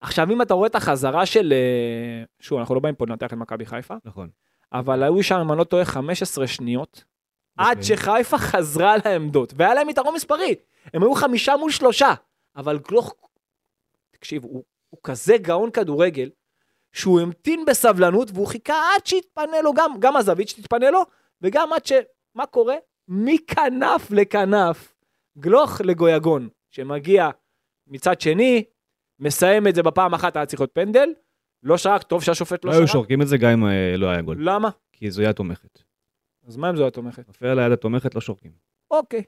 עכשיו, 0.00 0.30
אם 0.30 0.42
אתה 0.42 0.54
רואה 0.54 0.66
את 0.66 0.74
החזרה 0.74 1.26
של... 1.26 1.52
אה, 1.52 2.24
שוב, 2.40 2.58
אנחנו 2.58 2.74
לא 2.74 2.80
באים 2.80 2.94
פה 2.94 3.04
לנתח 3.08 3.26
את 3.26 3.32
מכבי 3.32 3.66
חיפה, 3.66 3.94
נכון. 4.04 4.28
אבל 4.72 5.02
היו 5.02 5.22
שם, 5.22 5.36
אם 5.36 5.52
אני 5.52 5.58
לא 5.58 5.64
טועה, 5.64 5.84
15 5.84 6.46
שניות, 6.46 7.04
עד 7.58 7.78
אוקיי. 7.78 7.96
שחיפה 7.96 8.38
חזרה 8.38 8.94
לעמדות, 9.04 9.52
והיה 9.56 9.74
להם 9.74 9.88
יתרון 9.88 10.14
מספרי. 10.14 10.54
הם 10.94 11.02
היו 11.02 11.14
חמישה 11.14 11.56
מול 11.56 11.70
שלושה, 11.70 12.14
אבל 12.56 12.78
גלוך, 12.78 13.14
תקשיב, 14.10 14.44
הוא, 14.44 14.62
הוא 14.88 15.00
כזה 15.02 15.36
גאון 15.38 15.70
כדורגל, 15.70 16.30
שהוא 16.92 17.20
המתין 17.20 17.64
בסבלנות, 17.64 18.30
והוא 18.34 18.46
חיכה 18.46 18.74
עד 18.94 19.06
שיתפנה 19.06 19.62
לו, 19.62 19.74
גם, 19.74 19.92
גם 19.98 20.16
הזווית 20.16 20.48
שתתפנה 20.48 20.90
לו, 20.90 21.02
וגם 21.42 21.72
עד 21.72 21.86
ש... 21.86 21.92
מה 22.34 22.46
קורה? 22.46 22.74
מכנף 23.08 24.10
לכנף, 24.10 24.94
גלוך 25.38 25.80
לגויגון, 25.80 26.48
שמגיע 26.70 27.30
מצד 27.86 28.20
שני, 28.20 28.64
מסיים 29.18 29.68
את 29.68 29.74
זה 29.74 29.82
בפעם 29.82 30.14
אחת, 30.14 30.36
היה 30.36 30.46
צריך 30.46 30.60
להיות 30.60 30.70
פנדל, 30.74 31.08
לא 31.62 31.76
שרק, 31.78 32.02
טוב 32.02 32.22
שהשופט 32.22 32.64
לא 32.64 32.70
לא 32.70 32.76
היו 32.76 32.86
שרק. 32.86 32.92
שורקים 32.92 33.22
את 33.22 33.28
זה 33.28 33.38
גם 33.38 33.50
אם 33.50 33.66
אה, 33.66 33.96
לא 33.96 34.06
היה 34.06 34.22
גול. 34.22 34.36
למה? 34.40 34.70
כי 34.92 35.10
זו 35.10 35.22
יד 35.22 35.32
תומכת. 35.32 35.82
אז 36.46 36.56
מה 36.56 36.70
אם 36.70 36.76
זו 36.76 36.86
התומכת? 36.86 37.28
מפריע 37.28 37.54
ליד 37.54 37.72
התומכת, 37.72 38.14
לא 38.14 38.20
שורקים. 38.20 38.52
אוקיי. 38.90 39.22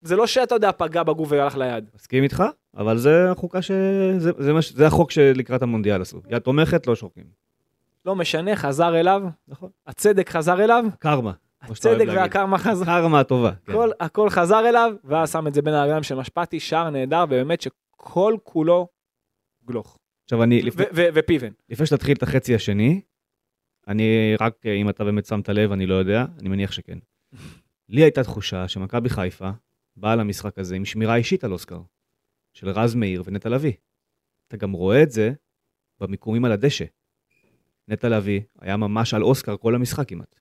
זה 0.00 0.16
לא 0.16 0.26
שאתה 0.26 0.54
יודע, 0.54 0.72
פגע 0.72 1.02
בגוף 1.02 1.28
והלך 1.32 1.56
ליד. 1.56 1.90
מסכים 1.94 2.22
איתך, 2.22 2.42
אבל 2.76 2.98
זה 2.98 3.30
החוקה 3.30 3.62
ש... 3.62 3.70
זה, 4.18 4.30
זה, 4.38 4.52
מה 4.52 4.62
ש... 4.62 4.72
זה 4.72 4.86
החוק 4.86 5.10
שלקראת 5.10 5.62
המונדיאל 5.62 6.02
עשו. 6.02 6.20
יד 6.28 6.38
תומכת, 6.38 6.86
לא 6.86 6.94
שורקים. 6.94 7.24
לא 8.04 8.16
משנה, 8.16 8.56
חזר 8.56 9.00
אליו, 9.00 9.22
נכון. 9.48 9.70
הצדק 9.86 10.30
חזר 10.30 10.64
אליו, 10.64 10.84
קרמה. 10.98 11.32
הצדק. 11.62 12.04
והקרמה 12.08 12.58
חזר. 12.58 12.84
קרמה 12.84 13.20
הטובה. 13.20 13.52
כן. 13.66 13.72
הכל, 14.00 14.30
חזר 14.30 14.68
אליו, 14.68 14.92
ואז 15.04 15.32
שם 15.32 15.46
את 15.46 15.54
זה 15.54 15.62
בין 15.62 15.74
הרגליים 15.74 16.02
של 16.02 16.14
משפטי, 16.14 16.60
שער 16.60 16.90
נהדר, 16.90 17.24
ובאמת 17.26 17.60
שכל 17.60 18.36
כולו 18.42 18.88
גלוך. 19.66 19.98
עכשיו 20.24 20.42
אני, 20.42 20.62
לפני- 20.62 20.84
ופיבן. 21.14 21.50
לפני 21.68 21.86
שתתחיל 21.86 22.16
את 22.16 22.22
החצי 22.22 22.54
השני, 22.54 23.00
אני 23.88 24.34
רק, 24.40 24.66
אם 24.66 24.88
אתה 24.88 25.04
באמת 25.04 25.26
שמת 25.26 25.48
לב, 25.48 25.72
אני 25.72 25.86
לא 25.86 25.94
יודע, 25.94 26.24
אני 26.40 26.48
מניח 26.48 26.72
שכן. 26.72 26.98
לי 27.88 28.02
הייתה 28.02 28.22
תחושה 28.22 28.68
שמכבי 28.68 29.08
חיפה 29.08 29.50
באה 29.96 30.16
למשחק 30.16 30.58
הזה 30.58 30.76
עם 30.76 30.84
שמירה 30.84 31.16
אישית 31.16 31.44
על 31.44 31.52
אוסקר, 31.52 31.80
של 32.52 32.68
רז 32.68 32.94
מאיר 32.94 33.22
ונטע 33.26 33.48
לביא. 33.48 33.72
אתה 34.48 34.56
גם 34.56 34.72
רואה 34.72 35.02
את 35.02 35.10
זה 35.10 35.32
במיקומים 36.00 36.44
על 36.44 36.52
הדשא. 36.52 36.84
נטע 37.88 38.08
לביא 38.08 38.40
היה 38.60 38.76
ממש 38.76 39.14
על 39.14 39.22
אוסקר 39.22 39.56
כל 39.56 39.74
המשחק 39.74 40.08
כמעט. 40.08 40.40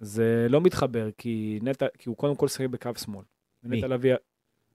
זה 0.00 0.46
לא 0.50 0.60
מתחבר, 0.60 1.08
כי 1.18 1.58
נטע, 1.62 1.86
כי 1.98 2.08
הוא 2.08 2.16
קודם 2.16 2.34
כל 2.34 2.48
שיחק 2.48 2.66
בקו 2.66 2.90
שמאל. 3.04 3.24
מי? 3.64 3.76
ונטע 3.76 3.88
לביא... 3.88 4.14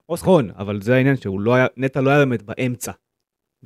נכון, 0.10 0.51
אבל 0.58 0.82
זה 0.82 0.96
העניין 0.96 1.17
שהוא 1.17 1.39
לא 1.39 1.55
היה, 1.55 1.67
נטע 1.77 2.01
לא 2.01 2.10
היה 2.10 2.20
באמת 2.20 2.41
באמצע. 2.41 2.91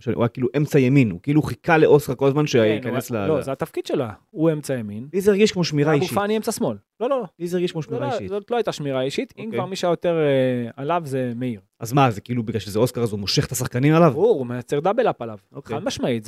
הוא 0.05 0.23
היה 0.23 0.27
כאילו 0.27 0.47
אמצע 0.57 0.79
ימין, 0.79 1.11
הוא 1.11 1.19
כאילו 1.23 1.41
חיכה 1.41 1.77
לאוסקר 1.77 2.15
כל 2.15 2.27
הזמן 2.27 2.41
כן, 2.41 2.47
שייכנס 2.47 3.11
ל... 3.11 3.27
לא, 3.27 3.41
זה 3.41 3.51
התפקיד 3.51 3.85
שלה. 3.85 4.11
הוא 4.29 4.51
אמצע 4.51 4.73
ימין. 4.73 5.07
לי 5.13 5.21
זה 5.21 5.31
הרגיש 5.31 5.51
כמו 5.51 5.63
שמירה 5.63 5.93
אבו 5.93 6.01
אישית. 6.01 6.17
פאני 6.17 6.37
אמצע 6.37 6.51
שמאל. 6.51 6.77
לא, 6.99 7.09
לא, 7.09 7.19
לא. 7.19 7.25
לי 7.39 7.47
זה 7.47 7.57
הרגיש 7.57 7.71
כמו 7.71 7.81
לא, 7.81 7.87
שמירה 7.87 8.07
לא, 8.07 8.13
אישית. 8.13 8.29
זאת 8.29 8.51
לא 8.51 8.55
הייתה 8.55 8.71
שמירה 8.71 9.01
אישית. 9.01 9.33
אם 9.37 9.45
אוקיי. 9.45 9.59
כבר 9.59 9.65
מי 9.65 9.75
שיותר 9.75 10.17
אה, 10.17 10.71
עליו 10.75 11.01
זה 11.05 11.31
מאיר. 11.35 11.61
אז 11.79 11.93
מה, 11.93 12.11
זה 12.11 12.21
כאילו 12.21 12.43
בגלל 12.43 12.59
שזה 12.59 12.79
אוסקר 12.79 13.01
אז 13.01 13.11
הוא 13.11 13.19
מושך 13.19 13.45
את 13.45 13.51
השחקנים 13.51 13.95
עליו? 13.95 14.11
ברור, 14.13 14.37
הוא 14.37 14.47
מייצר 14.47 14.79
דאבל 14.79 15.09
אפ 15.09 15.21
עליו. 15.21 15.37
אוקיי. 15.53 15.77
חד 15.77 15.83
משמעית, 15.83 16.27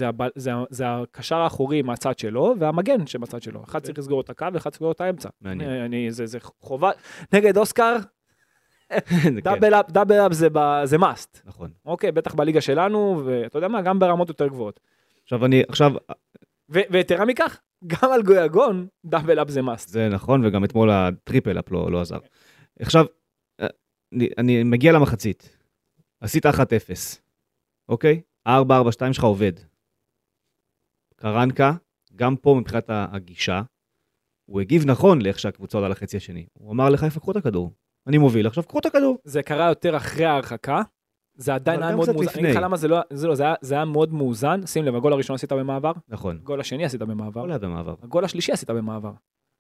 זה 0.69 0.85
הקשר 0.85 1.35
האחורי 1.35 1.81
מהצד 1.81 2.19
שלו, 2.19 2.55
והמגן 2.59 3.07
שבצד 3.07 3.41
שלו. 3.41 3.63
אחד 3.63 3.79
צריך 3.79 3.99
לסגור 3.99 4.21
את 4.21 4.29
הקו 4.29 4.45
ואחד 4.53 4.69
צריך 4.69 4.81
לסגור 4.81 4.91
את 4.91 5.01
האמצע. 5.01 5.29
אוקיי. 5.41 5.55
מעניין. 5.55 6.11
זה 6.11 6.37
חובה. 6.59 6.91
נגד 7.33 7.57
אוסקר, 7.57 7.95
דאבל 9.43 9.73
אפ, 9.73 9.91
דאבל 9.91 10.15
אפ 10.15 10.33
זה 10.83 10.97
must. 10.97 11.39
נכון. 11.45 11.71
אוקיי, 11.85 12.11
בטח 12.11 12.33
בליגה 12.33 12.61
שלנו, 12.61 13.21
ואתה 13.25 13.57
יודע 13.57 13.67
מה, 13.67 13.81
גם 13.81 13.99
ברמות 13.99 14.29
יותר 14.29 14.47
גבוהות. 14.47 14.79
עכשיו 15.23 15.45
אני, 15.45 15.63
עכשיו, 15.67 15.91
ויתרה 16.69 17.25
מכך, 17.25 17.59
גם 17.87 18.11
על 18.13 18.23
גויגון, 18.23 18.87
דאבל 19.05 19.41
אפ 19.41 19.49
זה 19.49 19.59
must. 19.59 19.87
זה 19.87 20.09
נכון, 20.09 20.45
וגם 20.45 20.63
אתמול 20.63 20.89
הטריפל 20.91 21.59
אפ 21.59 21.71
לא, 21.71 21.91
לא 21.91 22.01
עזר. 22.01 22.19
עכשיו, 22.79 23.05
אני, 24.13 24.29
אני 24.37 24.63
מגיע 24.63 24.91
למחצית. 24.91 25.57
עשית 26.21 26.45
1-0, 26.45 26.49
אוקיי? 27.89 28.21
ה-4-4-2 28.45 29.13
שלך 29.13 29.23
עובד. 29.23 29.53
קרנקה, 31.15 31.73
גם 32.15 32.35
פה 32.35 32.55
מבחינת 32.59 32.85
הגישה, 32.87 33.61
הוא 34.45 34.61
הגיב 34.61 34.85
נכון 34.85 35.21
לאיך 35.21 35.39
שהקבוצה 35.39 35.77
עולה 35.77 35.89
לחצי 35.89 36.17
השני. 36.17 36.45
הוא 36.53 36.71
אמר 36.71 36.89
לחיפה, 36.89 37.19
קחו 37.19 37.31
את 37.31 37.35
הכדור. 37.35 37.71
אני 38.07 38.17
מוביל, 38.17 38.47
עכשיו 38.47 38.63
קחו 38.63 38.79
את 38.79 38.85
הכדור. 38.85 39.17
זה 39.23 39.43
קרה 39.43 39.67
יותר 39.69 39.97
אחרי 39.97 40.25
ההרחקה, 40.25 40.81
זה 41.35 41.53
עדיין 41.55 41.83
היה 41.83 41.95
מאוד 41.95 42.09
מאוזן. 42.11 42.29
אני. 42.35 42.41
אגיד 42.41 42.55
לך 42.57 42.63
למה 42.63 42.77
זה 42.77 42.87
לא, 42.87 42.99
זה 43.13 43.27
לא, 43.27 43.35
זה 43.35 43.43
היה- 43.43 43.55
זה 43.61 43.75
היה 43.75 43.85
מאוד 43.85 44.13
מאוזן. 44.13 44.65
שים 44.65 44.85
לב, 44.85 44.95
הגול 44.95 45.13
הראשון 45.13 45.35
עשית 45.35 45.51
במעבר, 45.51 45.91
נכון. 46.09 46.35
הגול 46.41 46.59
השני 46.59 46.85
עשית 46.85 47.01
במעבר, 47.01 47.41
לא 47.45 47.47
ליד 47.47 47.61
במעבר. 47.61 47.95
הגול 48.03 48.25
השלישי 48.25 48.51
עשית 48.51 48.69
במעבר. 48.69 49.11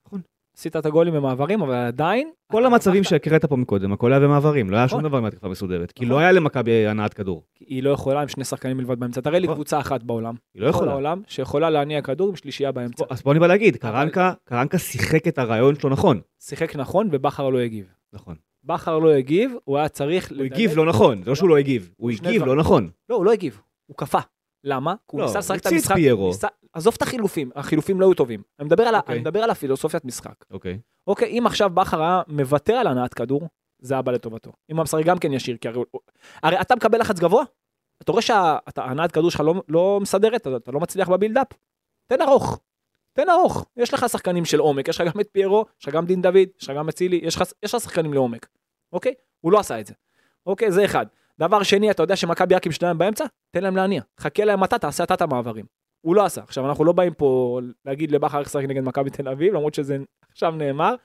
נכון. 0.07 0.21
עשית 0.57 0.75
את 0.77 0.85
הגולים 0.85 1.13
במעברים, 1.13 1.61
אבל 1.61 1.73
עדיין... 1.75 2.31
כל 2.51 2.65
המצבים 2.65 3.03
שהקראת 3.03 3.45
פה 3.45 3.55
מקודם, 3.55 3.93
הכל 3.93 4.13
היה 4.13 4.19
במעברים, 4.19 4.69
לא 4.69 4.77
היה 4.77 4.87
שום 4.87 4.99
נכון. 4.99 5.09
דבר 5.09 5.19
מהתקפה 5.21 5.49
מסודרת. 5.49 5.91
כי 5.91 6.05
נכון. 6.05 6.15
לא 6.15 6.19
היה 6.19 6.31
למכבי 6.31 6.87
הנעת 6.87 7.13
כדור. 7.13 7.43
היא 7.59 7.83
לא 7.83 7.89
יכולה 7.89 8.21
עם 8.21 8.27
שני 8.27 8.43
שחקנים 8.43 8.77
מלבד 8.77 8.99
באמצע. 8.99 9.21
תראה 9.21 9.39
לי 9.39 9.45
נכון. 9.47 9.55
קבוצה 9.55 9.79
אחת 9.79 10.03
בעולם. 10.03 10.35
היא 10.53 10.61
לא 10.61 10.67
יכולה. 10.67 10.85
בכל 10.85 10.91
העולם, 10.91 11.21
שיכולה 11.27 11.69
להניע 11.69 12.01
כדור 12.01 12.29
עם 12.29 12.35
שלישייה 12.35 12.71
באמצע. 12.71 13.03
אז 13.09 13.21
פה 13.21 13.31
אני 13.31 13.39
בא 13.39 13.47
להגיד, 13.47 13.77
קרנקה 14.45 14.77
שיחק 14.77 15.27
את 15.27 15.37
הרעיון 15.37 15.75
שלו 15.75 15.89
נכון. 15.89 16.19
שיחק 16.39 16.75
נכון 16.75 17.07
ובכר 17.11 17.49
לא 17.49 17.59
הגיב. 17.59 17.85
נכון. 18.13 18.35
בכר 18.63 18.99
לא 18.99 19.09
הגיב, 19.09 19.51
הוא 19.63 19.77
היה 19.77 19.89
צריך... 19.89 20.31
הוא 20.31 20.43
הגיב 20.43 20.71
לא 20.77 20.85
נכון, 20.85 21.23
זה 21.23 21.29
לא 21.29 21.35
שהוא 21.35 21.49
לא 21.49 21.57
הגיב, 21.57 21.93
הוא 21.97 22.11
הגיב. 22.11 22.43
לא 22.43 22.55
נכון. 22.55 22.89
לא, 23.09 23.15
הוא 23.15 23.25
לא 23.25 23.31
הגיב. 23.31 23.61
הוא 23.85 23.97
קפא. 23.97 24.19
למה? 24.63 24.93
כי 24.95 25.01
הוא 25.11 25.21
לא, 25.21 25.25
ניסה 25.27 25.39
לשחק 25.39 25.59
את 25.59 25.65
המשחק. 25.65 25.95
עזוב 26.73 26.93
את 26.97 27.01
החילופים, 27.01 27.51
החילופים 27.55 28.01
לא 28.01 28.05
היו 28.05 28.13
טובים. 28.13 28.41
אני 28.59 28.65
מדבר 28.65 28.83
על 28.83 28.95
ה- 28.95 28.99
אוקיי. 28.99 29.19
מדבר 29.19 29.39
על 29.43 29.49
הפילוסופיית 29.49 30.05
משחק. 30.05 30.45
אוקיי. 30.51 30.79
אוקיי, 31.07 31.39
אם 31.39 31.43
עכשיו 31.47 31.69
בכר 31.69 32.01
היה 32.01 32.21
מוותר 32.27 32.73
על 32.73 32.87
הנעת 32.87 33.13
כדור, 33.13 33.41
זה 33.81 33.93
היה 33.93 34.01
בא 34.01 34.11
לטובתו. 34.11 34.51
אם 34.71 34.77
הוא 34.77 34.83
משחק 34.83 35.05
גם 35.05 35.17
כן 35.17 35.33
ישיר, 35.33 35.57
כי 35.57 35.67
הרי, 35.67 35.79
הרי 36.43 36.61
אתה 36.61 36.75
מקבל 36.75 36.99
לחץ 36.99 37.19
גבוה, 37.19 37.43
אתה 38.03 38.11
רואה 38.11 38.21
שהנעת 38.21 39.11
כדור 39.11 39.31
שלך 39.31 39.39
לא, 39.41 39.63
לא 39.67 39.99
מסדרת, 40.01 40.47
אתה 40.47 40.71
לא 40.71 40.79
מצליח 40.79 41.09
בבילדאפ, 41.09 41.47
תן 42.07 42.21
ארוך. 42.21 42.59
תן 43.13 43.29
ארוך, 43.29 43.65
יש 43.77 43.93
לך 43.93 44.09
שחקנים 44.09 44.45
של 44.45 44.59
עומק, 44.59 44.87
יש 44.87 45.01
לך 45.01 45.13
גם 45.13 45.19
את 45.21 45.27
פיירו, 45.31 45.65
יש 45.81 45.87
לך 45.87 45.93
גם 45.93 46.05
דין 46.05 46.21
דוד, 46.21 46.47
יש 46.61 46.69
לך 46.69 46.77
גם 46.77 46.89
אצילי, 46.89 47.19
יש 47.23 47.37
יש 47.63 47.75
לך 47.75 47.81
שחקנים 47.81 48.13
לעומק, 48.13 48.47
אוקיי? 48.93 49.13
הוא 49.41 49.51
לא 49.51 49.59
עשה 49.59 49.79
את 49.79 49.87
זה. 49.87 49.93
אוקיי, 50.45 50.71
זה 50.71 50.85
אחד. 50.85 51.05
דבר 51.39 51.63
שני, 51.63 51.91
אתה 51.91 52.03
יודע 52.03 52.15
שמכבי 52.15 52.55
רק 52.55 52.65
עם 52.65 52.71
שניים 52.71 52.97
באמצע? 52.97 53.25
תן 53.51 53.63
להם 53.63 53.75
להניע. 53.75 54.01
חכה 54.19 54.45
להם 54.45 54.63
אתה, 54.63 54.79
תעשה 54.79 55.03
אתה 55.03 55.13
את 55.13 55.21
המעברים. 55.21 55.65
הוא 56.01 56.15
לא 56.15 56.25
עשה. 56.25 56.41
עכשיו, 56.41 56.67
אנחנו 56.67 56.85
לא 56.85 56.91
באים 56.91 57.13
פה 57.13 57.59
להגיד 57.85 58.11
לבכר 58.11 58.39
איך 58.39 58.47
לשחק 58.47 58.63
נגד 58.63 58.83
מכבי 58.83 59.09
תל 59.09 59.29
אביב, 59.29 59.53
למרות 59.53 59.73
שזה 59.73 59.97
עכשיו 60.31 60.51
נאמר, 60.51 60.95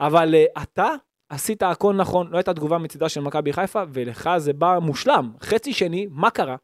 אבל 0.00 0.34
uh, 0.34 0.62
אתה 0.62 0.94
עשית 1.28 1.62
הכל 1.62 1.94
נכון, 1.94 2.30
לא 2.30 2.36
הייתה 2.36 2.54
תגובה 2.54 2.78
מצידה 2.78 3.08
של 3.08 3.20
מכבי 3.20 3.52
חיפה, 3.52 3.82
ולך 3.92 4.30
זה 4.38 4.52
בא 4.52 4.78
מושלם. 4.82 5.32
חצי 5.40 5.72
שני, 5.72 6.06
מה 6.10 6.30
קרה? 6.30 6.56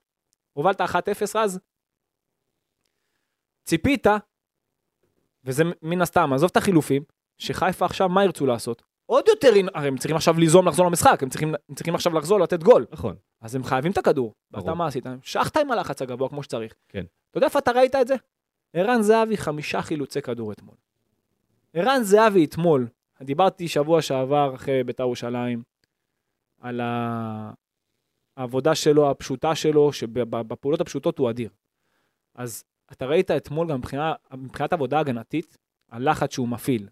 הובלת 0.53 0.81
1-0 0.81 0.85
רז? 1.35 1.61
ציפית, 3.65 4.07
וזה 5.47 5.63
מן 5.83 6.03
הסתם, 6.03 6.33
עזוב 6.33 6.51
את 6.51 6.57
החילופים, 6.57 7.03
שחיפה 7.39 7.85
עכשיו 7.85 8.09
מה 8.09 8.25
ירצו 8.25 8.47
לעשות? 8.47 8.83
עוד 9.07 9.25
יותר, 9.29 9.49
הרי 9.75 9.89
הם 9.89 9.97
צריכים 9.97 10.17
עכשיו 10.17 10.39
ליזום 10.39 10.69
לחזור 10.69 10.87
למשחק, 10.87 11.23
הם 11.23 11.29
צריכים, 11.29 11.55
הם 11.69 11.75
צריכים 11.75 11.95
עכשיו 11.95 12.13
לחזור 12.15 12.41
לתת 12.41 12.63
גול. 12.63 12.87
נכון. 12.91 13.17
אז 13.41 13.55
הם 13.55 13.65
חייבים 13.65 13.93
את 13.93 13.99
הכדור. 13.99 14.35
ברור. 14.51 14.65
ואתה 14.67 14.75
מה 14.75 14.87
עשית? 14.87 15.07
המשכת 15.07 15.57
עם 15.57 15.71
הלחץ 15.71 16.03
הגבוה 16.03 16.29
כמו 16.29 16.43
שצריך. 16.43 16.75
כן. 16.89 17.05
אתה 17.31 17.39
יודע 17.39 17.47
איפה 17.47 17.59
אתה 17.59 17.71
ראית 17.71 17.95
את 17.95 18.09
זה? 18.09 18.15
ערן 18.73 19.03
זהבי 19.03 19.37
חמישה 19.37 19.83
חילוצי 19.83 20.23
כדור 20.23 20.53
אתמול. 20.53 20.75
ערן 21.75 22.03
זהבי 22.03 22.45
אתמול, 22.45 22.89
דיברתי 23.23 23.69
שבוע 23.69 24.03
שעבר 24.03 24.55
אחרי 24.55 24.85
בית"ר 24.85 25.03
ירושלים, 25.03 25.63
על 26.61 26.81
העבודה 28.37 28.75
שלו, 28.75 29.11
הפשוטה 29.11 29.55
שלו, 29.55 29.93
שבפעולות 29.93 30.81
הפשוטות 30.81 31.19
הוא 31.19 31.31
אדיר. 31.31 31.51
אז 32.35 32.65
אתה 32.93 33.07
ראית 33.07 33.31
אתמול 33.31 33.69
גם 33.69 33.79
מבחינה, 33.79 34.15
מבחינת 34.37 34.73
עבודה 34.73 35.01
הגנתית, 35.01 35.57
הלחץ 35.91 36.33
שהוא 36.33 36.49
מפעיל, 36.49 36.89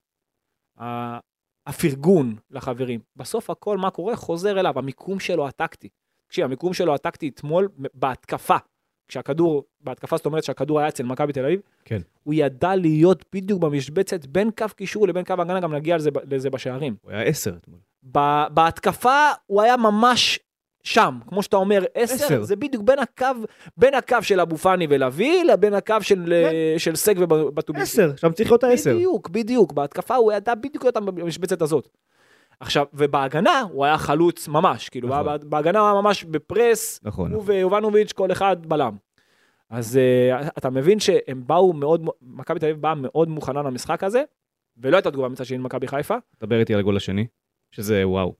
הפרגון 1.66 2.36
לחברים. 2.50 3.00
בסוף 3.16 3.50
הכל, 3.50 3.78
מה 3.78 3.90
קורה? 3.90 4.16
חוזר 4.16 4.60
אליו, 4.60 4.78
המיקום 4.78 5.20
שלו 5.20 5.48
הטקטי. 5.48 5.88
תקשיב, 6.26 6.44
המיקום 6.44 6.74
שלו 6.74 6.94
הטקטי 6.94 7.28
אתמול 7.28 7.68
בהתקפה, 7.94 8.56
כשהכדור, 9.08 9.64
בהתקפה 9.80 10.16
זאת 10.16 10.26
אומרת 10.26 10.44
שהכדור 10.44 10.78
היה 10.78 10.88
אצל 10.88 11.02
מכבי 11.02 11.32
תל 11.32 11.44
אביב, 11.44 11.60
כן. 11.84 12.00
הוא 12.22 12.34
ידע 12.34 12.76
להיות 12.76 13.24
בדיוק 13.32 13.60
במשבצת 13.60 14.26
בין 14.26 14.50
קו 14.58 14.66
קישור 14.76 15.08
לבין 15.08 15.24
קו 15.24 15.32
הגנה, 15.32 15.60
גם 15.60 15.74
נגיע 15.74 15.96
לזה, 15.96 16.10
לזה 16.30 16.50
בשערים. 16.50 16.96
הוא 17.02 17.10
היה 17.10 17.22
עשר 17.22 17.56
אתמול. 17.56 17.78
ב- 18.12 18.46
בהתקפה 18.54 19.30
הוא 19.46 19.62
היה 19.62 19.76
ממש 19.76 20.40
שם, 20.84 21.18
כמו 21.28 21.42
שאתה 21.42 21.56
אומר, 21.56 21.84
עשר. 21.94 22.42
זה 22.42 22.56
בדיוק 22.56 22.82
בין 22.82 22.98
הקו, 22.98 23.26
בין 23.76 23.94
הקו 23.94 24.16
של 24.22 24.40
אבו 24.40 24.56
פאני 24.56 24.86
ולוי, 24.90 25.44
לבין 25.44 25.74
הקו 25.74 25.96
של, 26.00 26.32
אה, 26.32 26.74
של 26.78 26.96
סג 26.96 27.14
ובטוביסי. 27.18 28.02
עשר, 28.02 28.16
שם 28.16 28.32
צריך 28.32 28.50
להיות 28.50 28.64
העשר. 28.64 28.94
בדיוק, 28.94 29.28
בדיוק, 29.28 29.72
בהתקפה 29.72 30.14
הוא 30.14 30.32
ידע 30.32 30.54
בדיוק 30.54 30.84
להיות 30.84 30.96
במשבצת 30.96 31.62
הזאת. 31.62 31.88
עכשיו, 32.60 32.86
ובהגנה 32.94 33.60
הוא 33.72 33.84
היה 33.84 33.98
חלוץ 33.98 34.48
ממש, 34.48 34.88
כאילו, 34.88 35.08
נכון. 35.08 35.26
נכון. 35.26 35.50
בהגנה 35.50 35.80
הוא 35.80 35.88
היה 35.88 36.00
ממש 36.00 36.24
בפרס, 36.24 37.00
נכון. 37.02 37.32
הוא 37.32 37.42
ויובנוביץ' 37.46 38.12
כל 38.12 38.32
אחד 38.32 38.66
בלם. 38.66 38.96
אז 39.70 39.98
uh, 40.42 40.48
אתה 40.58 40.70
מבין 40.70 41.00
שהם 41.00 41.42
באו 41.46 41.72
מאוד, 41.72 42.06
מכבי 42.22 42.58
תל 42.58 42.66
אביב 42.66 42.80
באה 42.80 42.94
מאוד 42.94 43.28
מוכנה 43.28 43.62
למשחק 43.62 44.04
הזה, 44.04 44.22
ולא 44.76 44.96
הייתה 44.96 45.10
תגובה 45.10 45.28
מצד 45.28 45.44
שני 45.44 45.58
למכבי 45.58 45.88
חיפה. 45.88 46.14
דבר 46.40 46.60
איתי 46.60 46.74
על 46.74 46.80
הגול 46.80 46.96
השני, 46.96 47.26
שזה 47.70 48.08
וואו. 48.08 48.34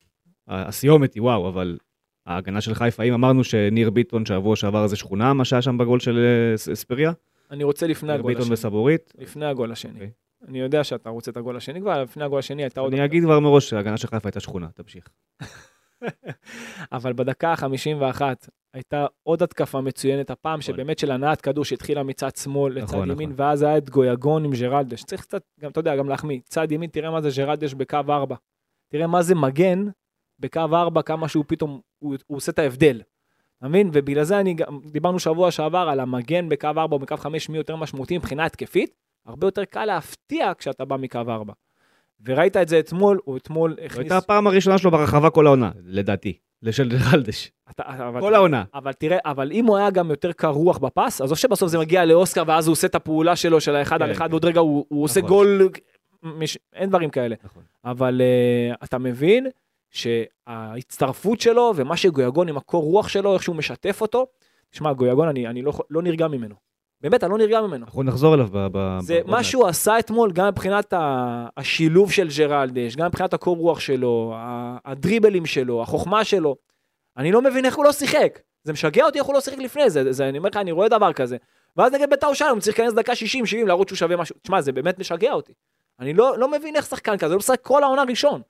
הסיומת 0.48 1.14
היא 1.14 1.22
וואו, 1.22 1.48
אבל 1.48 1.78
ההגנה 2.26 2.60
של 2.60 2.74
חיפה, 2.74 3.02
אם 3.02 3.12
אמרנו 3.12 3.44
שניר 3.44 3.90
ביטון 3.90 4.26
שבוע 4.26 4.56
שעבר 4.56 4.86
זה 4.86 4.96
שכונה, 4.96 5.32
מה 5.32 5.44
שהיה 5.44 5.62
שם 5.62 5.78
בגול 5.78 6.00
של 6.00 6.18
אה, 6.18 6.72
אספריה? 6.72 7.12
אני 7.50 7.64
רוצה 7.64 7.86
לפני 7.86 8.12
הגול 8.12 8.32
ביטון 8.32 8.42
השני. 8.42 8.54
וסבורית. 8.54 9.12
לפני 9.18 9.46
הגול 9.46 9.72
השני. 9.72 9.92
אוקיי. 9.92 10.10
אני 10.48 10.60
יודע 10.60 10.84
שאתה 10.84 11.10
רוצה 11.10 11.30
את 11.30 11.36
הגול 11.36 11.56
השני 11.56 11.80
כבר, 11.80 11.92
אבל 11.92 12.02
לפני 12.02 12.24
הגול 12.24 12.38
השני 12.38 12.62
הייתה 12.62 12.80
עוד... 12.80 12.92
אני 12.92 13.04
אגיד 13.04 13.22
כבר 13.22 13.40
מראש 13.40 13.70
שההגנה 13.70 13.96
של 13.96 14.08
חיפה 14.08 14.28
הייתה 14.28 14.40
שכונה, 14.40 14.68
תמשיך. 14.74 15.08
אבל 16.92 17.12
בדקה 17.12 17.52
ה-51 17.52 18.22
הייתה 18.74 19.06
עוד 19.22 19.42
התקפה 19.42 19.80
מצוינת, 19.80 20.30
הפעם 20.30 20.60
שבאמת 20.60 20.98
של 20.98 21.10
הנעת 21.10 21.40
כדור 21.40 21.64
שהתחילה 21.64 22.02
מצד 22.02 22.36
שמאל 22.36 22.72
לצד 22.72 22.84
נכון, 22.84 23.10
ימין, 23.10 23.30
נכון. 23.30 23.44
ואז 23.44 23.62
היה 23.62 23.78
את 23.78 23.90
גויגון 23.90 24.44
עם 24.44 24.52
ג'רלדש. 24.52 25.04
צריך 25.04 25.20
קצת, 25.20 25.42
גם 25.60 25.70
אתה 25.70 25.80
יודע, 25.80 25.96
גם 25.96 26.08
להחמיא. 26.08 26.40
צד 26.44 26.72
ימין, 26.72 26.90
תראה 26.90 27.10
מה 27.10 27.20
זה 27.20 27.28
ג'רלדש 27.36 27.74
בקו 27.74 27.96
4. 27.96 28.36
תראה 28.92 29.06
מה 29.06 29.22
זה 29.22 29.34
מגן 29.34 29.84
בקו 30.38 30.60
4, 30.60 31.02
כמה 31.02 31.28
שהוא 31.28 31.44
פתאום, 31.46 31.80
הוא, 31.98 32.14
הוא 32.26 32.36
עושה 32.36 32.52
את 32.52 32.58
ההבדל. 32.58 33.02
אתה 33.58 33.68
מבין? 33.68 33.90
ובגלל 33.92 34.24
זה 34.24 34.40
אני 34.40 34.54
גם, 34.54 34.80
דיברנו 34.84 35.18
שבוע 35.18 35.50
שעבר 35.50 35.88
על 35.90 36.00
המגן 36.00 36.48
בקו 36.48 36.66
4 36.66 36.94
או 36.94 36.98
בקו 36.98 37.16
5, 37.16 37.48
מי 37.48 37.56
יותר 37.56 37.76
משמעותי 37.76 38.18
מבחינה 38.18 38.44
התקפית, 38.44 38.90
הרבה 39.26 39.46
יותר 39.46 39.64
קל 39.64 39.84
להפתיע 39.84 40.52
כשאתה 40.58 40.84
בא 40.84 40.96
מקו 40.96 41.18
4. 41.18 41.52
וראית 42.24 42.56
את 42.56 42.68
זה 42.68 42.78
אתמול, 42.78 43.20
הוא 43.24 43.36
אתמול 43.36 43.76
הכניס... 43.84 43.98
הייתה 43.98 44.16
הפעם 44.16 44.46
הראשונה 44.46 44.78
שלו 44.78 44.90
ברחבה 44.90 45.30
כל 45.30 45.46
העונה, 45.46 45.70
לדעתי. 45.84 46.38
לשל 46.62 46.88
אבל, 47.78 48.20
כל 48.20 48.34
העונה. 48.34 48.64
אבל 48.74 48.92
תראה, 48.92 49.18
אבל 49.24 49.52
אם 49.52 49.66
הוא 49.66 49.76
היה 49.76 49.90
גם 49.90 50.10
יותר 50.10 50.32
קר 50.32 50.48
רוח 50.48 50.78
בפס, 50.78 51.20
אז 51.20 51.30
או 51.30 51.36
שבסוף 51.36 51.68
זה 51.68 51.78
מגיע 51.78 52.04
לאוסקר 52.04 52.42
ואז 52.46 52.66
הוא 52.66 52.72
עושה 52.72 52.86
את 52.86 52.94
הפעולה 52.94 53.36
שלו 53.36 53.60
של 53.60 53.76
האחד 53.76 53.98
כן, 53.98 54.04
על 54.04 54.12
אחד, 54.12 54.26
כן. 54.26 54.32
ועוד 54.32 54.44
רגע 54.44 54.60
הוא, 54.60 54.86
עושה 55.04 55.20
נכון. 55.20 55.28
גול, 55.30 55.68
מש... 56.22 56.58
אין 56.72 56.88
דברים 56.88 57.10
כאלה. 57.10 57.36
נכון. 57.44 57.62
אבל 57.84 58.20
uh, 58.20 58.84
אתה 58.84 58.98
מבין 58.98 59.46
שההצטרפות 59.94 61.40
שלו 61.40 61.72
ומה 61.76 61.96
שגויגון 61.96 62.48
עם 62.48 62.56
הקור 62.56 62.82
רוח 62.84 63.08
שלו, 63.08 63.34
איך 63.34 63.42
שהוא 63.42 63.56
משתף 63.56 64.00
אותו, 64.00 64.26
תשמע, 64.70 64.92
גויגון, 64.92 65.28
אני, 65.28 65.46
אני 65.46 65.62
לא, 65.62 65.72
לא 65.90 66.02
נרגע 66.02 66.28
ממנו. 66.28 66.54
באמת, 67.00 67.24
אני 67.24 67.32
לא 67.32 67.38
נרגע 67.38 67.60
ממנו. 67.60 67.86
אנחנו 67.86 68.02
נחזור 68.02 68.34
אליו 68.34 68.48
ב... 68.52 68.66
ב- 68.72 68.98
זה 69.00 69.14
בעוד 69.14 69.26
מה 69.26 69.32
מעט. 69.36 69.44
שהוא 69.44 69.66
עשה 69.66 69.98
אתמול, 69.98 70.32
גם 70.32 70.46
מבחינת 70.46 70.92
ה- 70.92 71.46
השילוב 71.56 72.12
של 72.12 72.28
ג'רלדש, 72.38 72.96
גם 72.96 73.06
מבחינת 73.06 73.34
הקור 73.34 73.56
רוח 73.56 73.80
שלו, 73.80 74.34
הדריבלים 74.84 75.46
שלו, 75.46 75.82
החוכמה 75.82 76.24
שלו. 76.24 76.56
אני 77.16 77.32
לא 77.32 77.42
מבין 77.42 77.64
איך 77.64 77.76
הוא 77.76 77.84
לא 77.84 77.92
שיחק. 77.92 78.38
זה 78.64 78.72
משגע 78.72 79.04
אותי 79.06 79.18
איך 79.18 79.26
הוא 79.26 79.34
לא 79.34 79.40
שיחק 79.40 79.58
לפני 79.58 79.90
זה, 79.90 80.12
זה 80.12 80.28
אני 80.28 80.38
אומר 80.38 80.48
לך, 80.48 80.56
אני 80.56 80.72
רואה 80.72 80.88
דבר 80.88 81.12
כזה. 81.12 81.36
ואז 81.76 81.92
נגד 81.92 82.10
בית"ר 82.10 82.26
ירושלים, 82.26 82.50
הוא 82.52 82.60
צריך 82.60 82.78
להיכנס 82.78 82.94
דקה 82.94 83.12
60-70 83.12 83.16
להראות 83.66 83.88
שהוא 83.88 83.96
שווה 83.96 84.16
משהו. 84.16 84.36
תשמע, 84.42 84.60
זה 84.60 84.72
באמת 84.72 84.98
משגע 84.98 85.32
אותי. 85.32 85.52
אני 86.00 86.14
לא, 86.14 86.38
לא 86.38 86.50
מבין 86.50 86.76
איך 86.76 86.86
שחקן 86.86 87.18
כזה, 87.18 87.32
לא 87.32 87.38
משחק 87.38 87.60
כל 87.62 87.82
העונה 87.82 88.02
ראשון. 88.08 88.42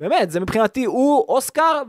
באמת, 0.00 0.30
זה 0.30 0.40
מבחינתי 0.40 0.84
הוא, 0.84 1.24
אוסקר, 1.28 1.82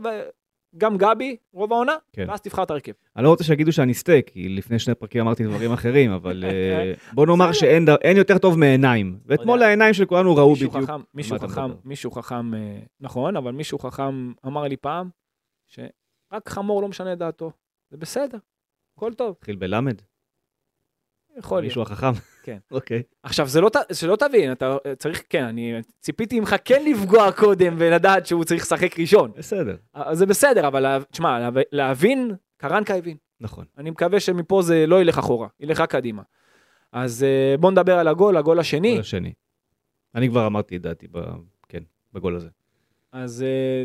וגם 0.74 0.96
גבי, 0.96 1.36
רוב 1.52 1.72
העונה, 1.72 1.96
כן. 2.12 2.26
ואז 2.28 2.40
תבחר 2.40 2.62
את 2.62 2.70
ההרכב. 2.70 2.92
אני 3.16 3.24
לא 3.24 3.28
רוצה 3.28 3.44
שיגידו 3.44 3.72
שאני 3.72 3.94
סטייק, 3.94 4.30
כי 4.30 4.48
לפני 4.48 4.78
שני 4.78 4.94
פרקים 4.94 5.20
אמרתי 5.20 5.44
דברים 5.44 5.72
אחרים, 5.72 6.10
אבל 6.10 6.44
אה, 6.46 6.92
בוא 7.12 7.26
נאמר. 7.26 7.52
שאין 7.52 8.16
יותר 8.16 8.38
טוב 8.38 8.58
מעיניים. 8.58 9.18
ואתמול. 9.26 9.62
העיניים 9.62 9.94
של 9.94 10.04
כולנו 10.04 10.36
ראו 10.36 10.50
מישהו 10.50 10.70
בדיוק. 10.70 10.84
חכם, 10.84 11.00
מישהו 11.14 11.38
חכם. 11.38 11.70
מישהו 11.84 12.10
חכם, 12.10 12.54
אה, 12.54 12.78
נכון, 13.00 13.36
אבל 13.36 13.52
מישהו 13.52 13.78
חכם 13.78 14.32
אמר 14.46 14.62
לי 14.62 14.76
פעם, 14.76 15.10
שרק 15.68 16.48
חמור 16.48 16.82
לא 16.82 16.88
משנה 16.88 17.14
דעתו. 17.14 17.52
זה 17.90 17.96
בסדר, 17.96 18.38
הכל 18.96 19.14
טוב, 19.14 19.34
התחיל 19.38 19.56
בלמד? 19.56 20.02
יכול 21.38 21.58
להיות. 21.58 21.64
מישהו 21.64 21.82
החכם? 21.82 22.12
כן. 22.42 22.58
אוקיי. 22.70 23.02
עכשיו, 23.22 23.46
זה 23.48 23.60
לא, 23.60 23.70
שלא 23.92 24.16
תבין, 24.16 24.52
אתה 24.52 24.76
צריך, 24.98 25.22
כן, 25.28 25.44
אני 25.44 25.72
ציפיתי 26.00 26.40
ממך 26.40 26.54
כן 26.64 26.84
לפגוע 26.84 27.32
קודם 27.32 27.74
ולדעת 27.78 28.26
שהוא 28.26 28.44
צריך 28.44 28.62
לשחק 28.62 28.98
ראשון. 28.98 29.32
בסדר. 29.36 29.76
אז 29.94 30.18
זה 30.18 30.26
בסדר, 30.26 30.66
אבל 30.68 31.02
תשמע, 31.10 31.38
לה- 31.38 31.60
להבין, 31.72 32.30
קרנקה 32.56 32.94
הבין. 32.94 33.16
נכון. 33.40 33.64
אני 33.78 33.90
מקווה 33.90 34.20
שמפה 34.20 34.62
זה 34.62 34.86
לא 34.86 35.00
ילך 35.00 35.18
אחורה, 35.18 35.48
ילך 35.60 35.80
רק 35.80 35.90
קדימה. 35.90 36.22
אז 36.92 37.22
אה, 37.24 37.54
בוא 37.60 37.70
נדבר 37.70 37.98
על 37.98 38.08
הגול, 38.08 38.36
הגול 38.36 38.58
השני. 38.60 38.90
גול 38.90 39.00
השני. 39.00 39.32
אני 40.14 40.28
כבר 40.28 40.46
אמרתי 40.46 40.76
את 40.76 40.82
דעתי, 40.82 41.06
ב- 41.12 41.20
כן, 41.68 41.82
בגול 42.12 42.36
הזה. 42.36 42.48
אז 43.12 43.42
אה, 43.42 43.82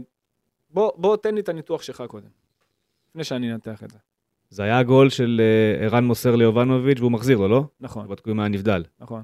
בוא, 0.69 0.91
בוא 0.95 1.17
תן 1.17 1.35
לי 1.35 1.41
את 1.41 1.49
הניתוח 1.49 1.81
שלך 1.81 2.03
קודם, 2.07 2.27
לפני 3.09 3.23
שאני 3.23 3.53
אנתח 3.53 3.83
את 3.83 3.91
זה. 3.91 3.97
זה 4.49 4.63
היה 4.63 4.79
הגול 4.79 5.09
של 5.09 5.41
אה, 5.43 5.85
ערן 5.85 6.05
מוסר 6.05 6.35
ליובנוביץ' 6.35 6.99
והוא 6.99 7.11
מחזיר 7.11 7.37
לו, 7.37 7.47
לא? 7.47 7.63
נכון, 7.79 8.07
בדקו 8.07 8.31
אם 8.31 8.39
היה 8.39 8.49
נבדל. 8.49 8.83
נכון. 8.99 9.23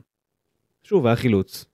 שוב, 0.84 1.08
היה 1.08 1.16
חילוץ. 1.16 1.66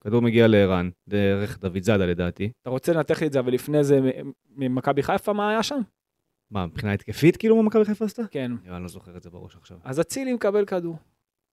כדור 0.00 0.22
מגיע 0.22 0.48
לערן, 0.48 0.90
דרך 1.08 1.58
דוד 1.60 1.82
זאדה 1.82 2.06
לדעתי. 2.06 2.50
אתה 2.62 2.70
רוצה 2.70 2.92
לנתח 2.92 3.20
לי 3.20 3.26
את 3.26 3.32
זה, 3.32 3.40
אבל 3.40 3.52
לפני 3.52 3.84
זה, 3.84 4.00
ממכבי 4.56 5.02
חיפה, 5.02 5.32
מה 5.32 5.50
היה 5.50 5.62
שם? 5.62 5.80
מה, 6.50 6.66
מבחינה 6.66 6.92
התקפית 6.92 7.36
כאילו 7.36 7.56
מה 7.56 7.62
מכבי 7.62 7.84
חיפה 7.84 8.04
עשתה? 8.04 8.22
כן. 8.30 8.52
אני 8.70 8.82
לא 8.82 8.88
זוכר 8.88 9.16
את 9.16 9.22
זה 9.22 9.30
בראש 9.30 9.56
עכשיו. 9.56 9.78
אז 9.84 10.00
אצילי 10.00 10.32
מקבל 10.32 10.64
כדור. 10.64 10.96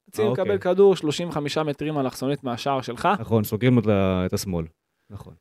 אצילי 0.09 0.25
אה, 0.25 0.31
אוקיי. 0.31 0.43
מקבל 0.43 0.57
כדור 0.57 0.95
35 0.95 1.57
מטרים 1.57 1.99
אלכסונית 1.99 2.43
מהשער 2.43 2.81
שלך. 2.81 3.07
נכון, 3.19 3.43
סוגרים 3.43 3.79
את 4.25 4.33
השמאל. 4.33 4.65
נכון. 5.09 5.33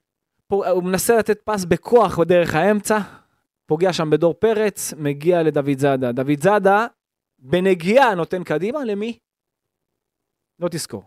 פה, 0.47 0.69
הוא 0.69 0.85
מנסה 0.85 1.19
לתת 1.19 1.41
פס 1.45 1.65
בכוח 1.65 2.19
בדרך 2.19 2.55
האמצע, 2.55 2.99
פוגע 3.71 3.93
שם 3.93 4.11
בדור 4.11 4.35
פרץ, 4.35 4.93
מגיע 4.93 5.43
לדוד 5.43 5.79
זאדה. 5.79 6.13
דוד 6.13 6.41
זאדה, 6.41 6.87
בנגיעה 7.39 8.15
נותן 8.15 8.45
קדימה, 8.45 8.85
למי? 8.85 9.19
לא 10.59 10.69
תזכור. 10.69 11.03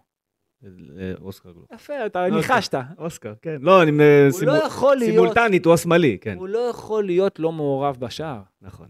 אה, 0.64 1.14
אוסקר 1.22 1.52
גלוב. 1.52 1.66
יפה, 1.74 2.06
אתה. 2.06 2.30
ניחשת. 2.30 2.76
אוסקר, 2.98 3.34
כן. 3.42 3.56
לא, 3.62 3.84
אני... 3.84 3.92
אה, 3.92 4.28
הוא 4.32 4.42
לא 4.46 4.66
יכול 4.66 4.98
להיות, 4.98 5.12
סימולטנית, 5.12 5.66
הוא 5.66 5.74
השמאלי, 5.74 6.18
כן. 6.22 6.38
הוא 6.38 6.48
לא 6.48 6.60
יכול 6.60 7.06
להיות 7.06 7.40
לא 7.40 7.52
מעורב 7.52 7.98
בשער. 8.00 8.42
נכון. 8.62 8.88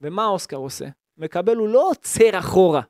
ומה 0.00 0.26
אוסקר 0.26 0.56
עושה? 0.56 0.86
מקבל, 1.16 1.56
הוא 1.56 1.68
לא 1.68 1.90
עוצר 1.90 2.38
אחורה. 2.38 2.82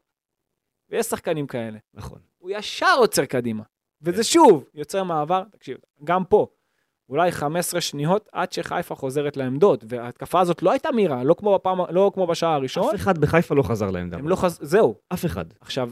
ויש 0.91 1.07
שחקנים 1.07 1.47
כאלה. 1.47 1.79
נכון. 1.95 2.19
הוא 2.39 2.51
ישר 2.51 2.95
עוצר 2.99 3.25
קדימה. 3.25 3.63
וזה 4.03 4.25
שוב, 4.25 4.65
יוצר 4.75 5.05
מעבר, 5.05 5.45
תקשיב, 5.51 5.79
גם 6.05 6.25
פה, 6.25 6.47
אולי 7.09 7.33
15 7.33 7.81
שניות 7.81 8.29
עד 8.33 8.53
שחיפה 8.53 8.95
חוזרת 8.95 9.37
לעמדות, 9.37 9.85
וההתקפה 9.89 10.41
הזאת 10.41 10.63
לא 10.63 10.71
הייתה 10.71 10.91
מהירה, 10.93 11.25
לא 11.25 11.35
כמו, 11.35 11.55
בפעם, 11.55 11.79
לא 11.91 12.11
כמו 12.15 12.27
בשער 12.27 12.53
הראשון, 12.53 12.89
אף 12.89 12.95
אחד 12.95 13.19
בחיפה 13.19 13.55
לא 13.55 13.63
חזר 13.63 13.91
לעמדה. 13.91 14.19
לא 14.23 14.37
חז... 14.37 14.59
זהו. 14.63 14.95
אף 15.13 15.25
אחד. 15.25 15.45
עכשיו, 15.61 15.91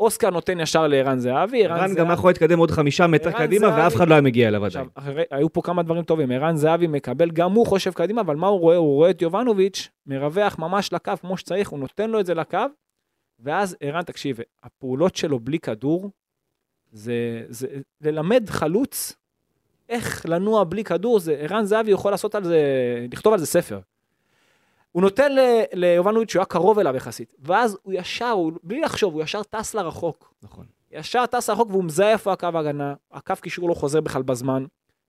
אוסקר 0.00 0.30
נותן 0.30 0.60
ישר 0.60 0.86
לערן 0.86 1.18
זהבי, 1.18 1.64
ערן 1.64 1.76
ערן 1.76 1.88
זהבי... 1.88 2.00
גם 2.00 2.10
יכול 2.12 2.30
להתקדם 2.30 2.58
עוד 2.58 2.70
חמישה 2.70 3.06
מטר 3.06 3.28
ערן 3.28 3.38
קדימה, 3.46 3.68
זהבי- 3.68 3.80
ואף 3.80 3.96
אחד 3.96 4.08
לא 4.08 4.14
היה 4.14 4.20
מגיע 4.20 4.48
אליו 4.48 4.64
עדיין. 4.64 4.88
אחרי, 4.94 5.22
היו 5.30 5.52
פה 5.52 5.62
כמה 5.62 5.82
דברים 5.82 6.02
טובים, 6.02 6.30
ערן 6.30 6.56
זהבי 6.56 6.86
מקבל, 6.86 7.30
גם 7.30 7.52
הוא 7.52 7.66
חושב 7.66 7.92
קדימה, 7.92 8.20
אבל 8.20 8.36
מה 8.36 8.46
הוא 8.46 8.60
רואה? 8.60 8.76
הוא 8.76 8.94
רואה 8.94 9.10
את 9.10 9.22
יובנוביץ' 9.22 9.88
מרווח 10.06 10.58
ממש 10.58 10.92
לקו 10.92 11.12
כמו 11.20 11.36
שצריך, 11.36 11.68
הוא 11.68 11.78
נותן 11.78 12.10
לו 12.10 12.20
את 12.20 12.26
זה 12.26 12.34
לקו, 12.34 12.58
ואז 13.40 13.76
ערן, 13.80 14.02
תקשיב, 14.02 14.38
הפעולות 14.62 15.16
שלו 15.16 15.38
בלי 15.38 15.58
כדור, 15.58 16.10
זה, 16.92 17.42
זה 17.48 17.66
ללמד 18.00 18.50
חלוץ 18.50 19.16
איך 19.88 20.26
לנוע 20.28 20.64
בלי 20.64 20.84
כדור, 20.84 21.20
זה 21.20 21.36
ערן 21.38 21.64
זהבי 21.64 21.90
יכול 21.90 22.10
לעשות 22.10 22.34
על 22.34 22.44
זה, 22.44 22.60
לכתוב 23.12 23.32
על 23.32 23.38
זה 23.38 23.46
ספר. 23.46 23.80
הוא 24.92 25.02
נותן 25.02 25.32
ליובנוביץ' 25.72 26.30
שהוא 26.30 26.40
היה 26.40 26.46
קרוב 26.46 26.78
אליו 26.78 26.96
יחסית, 26.96 27.34
ואז 27.38 27.78
הוא 27.82 27.92
ישר, 27.92 28.30
הוא, 28.30 28.52
בלי 28.62 28.80
לחשוב, 28.80 29.14
הוא 29.14 29.22
ישר 29.22 29.42
טס 29.42 29.74
לרחוק. 29.74 30.34
נכון. 30.42 30.66
ישר 30.90 31.26
טס 31.26 31.50
רחוק 31.50 31.70
והוא 31.70 31.84
מזהה 31.84 32.10
איפה 32.10 32.32
הקו 32.32 32.46
ההגנה, 32.54 32.94
הקו 33.12 33.34
קישור 33.40 33.68
לא 33.68 33.74
חוזר 33.74 34.00
בכלל 34.00 34.22
בזמן, 34.22 34.64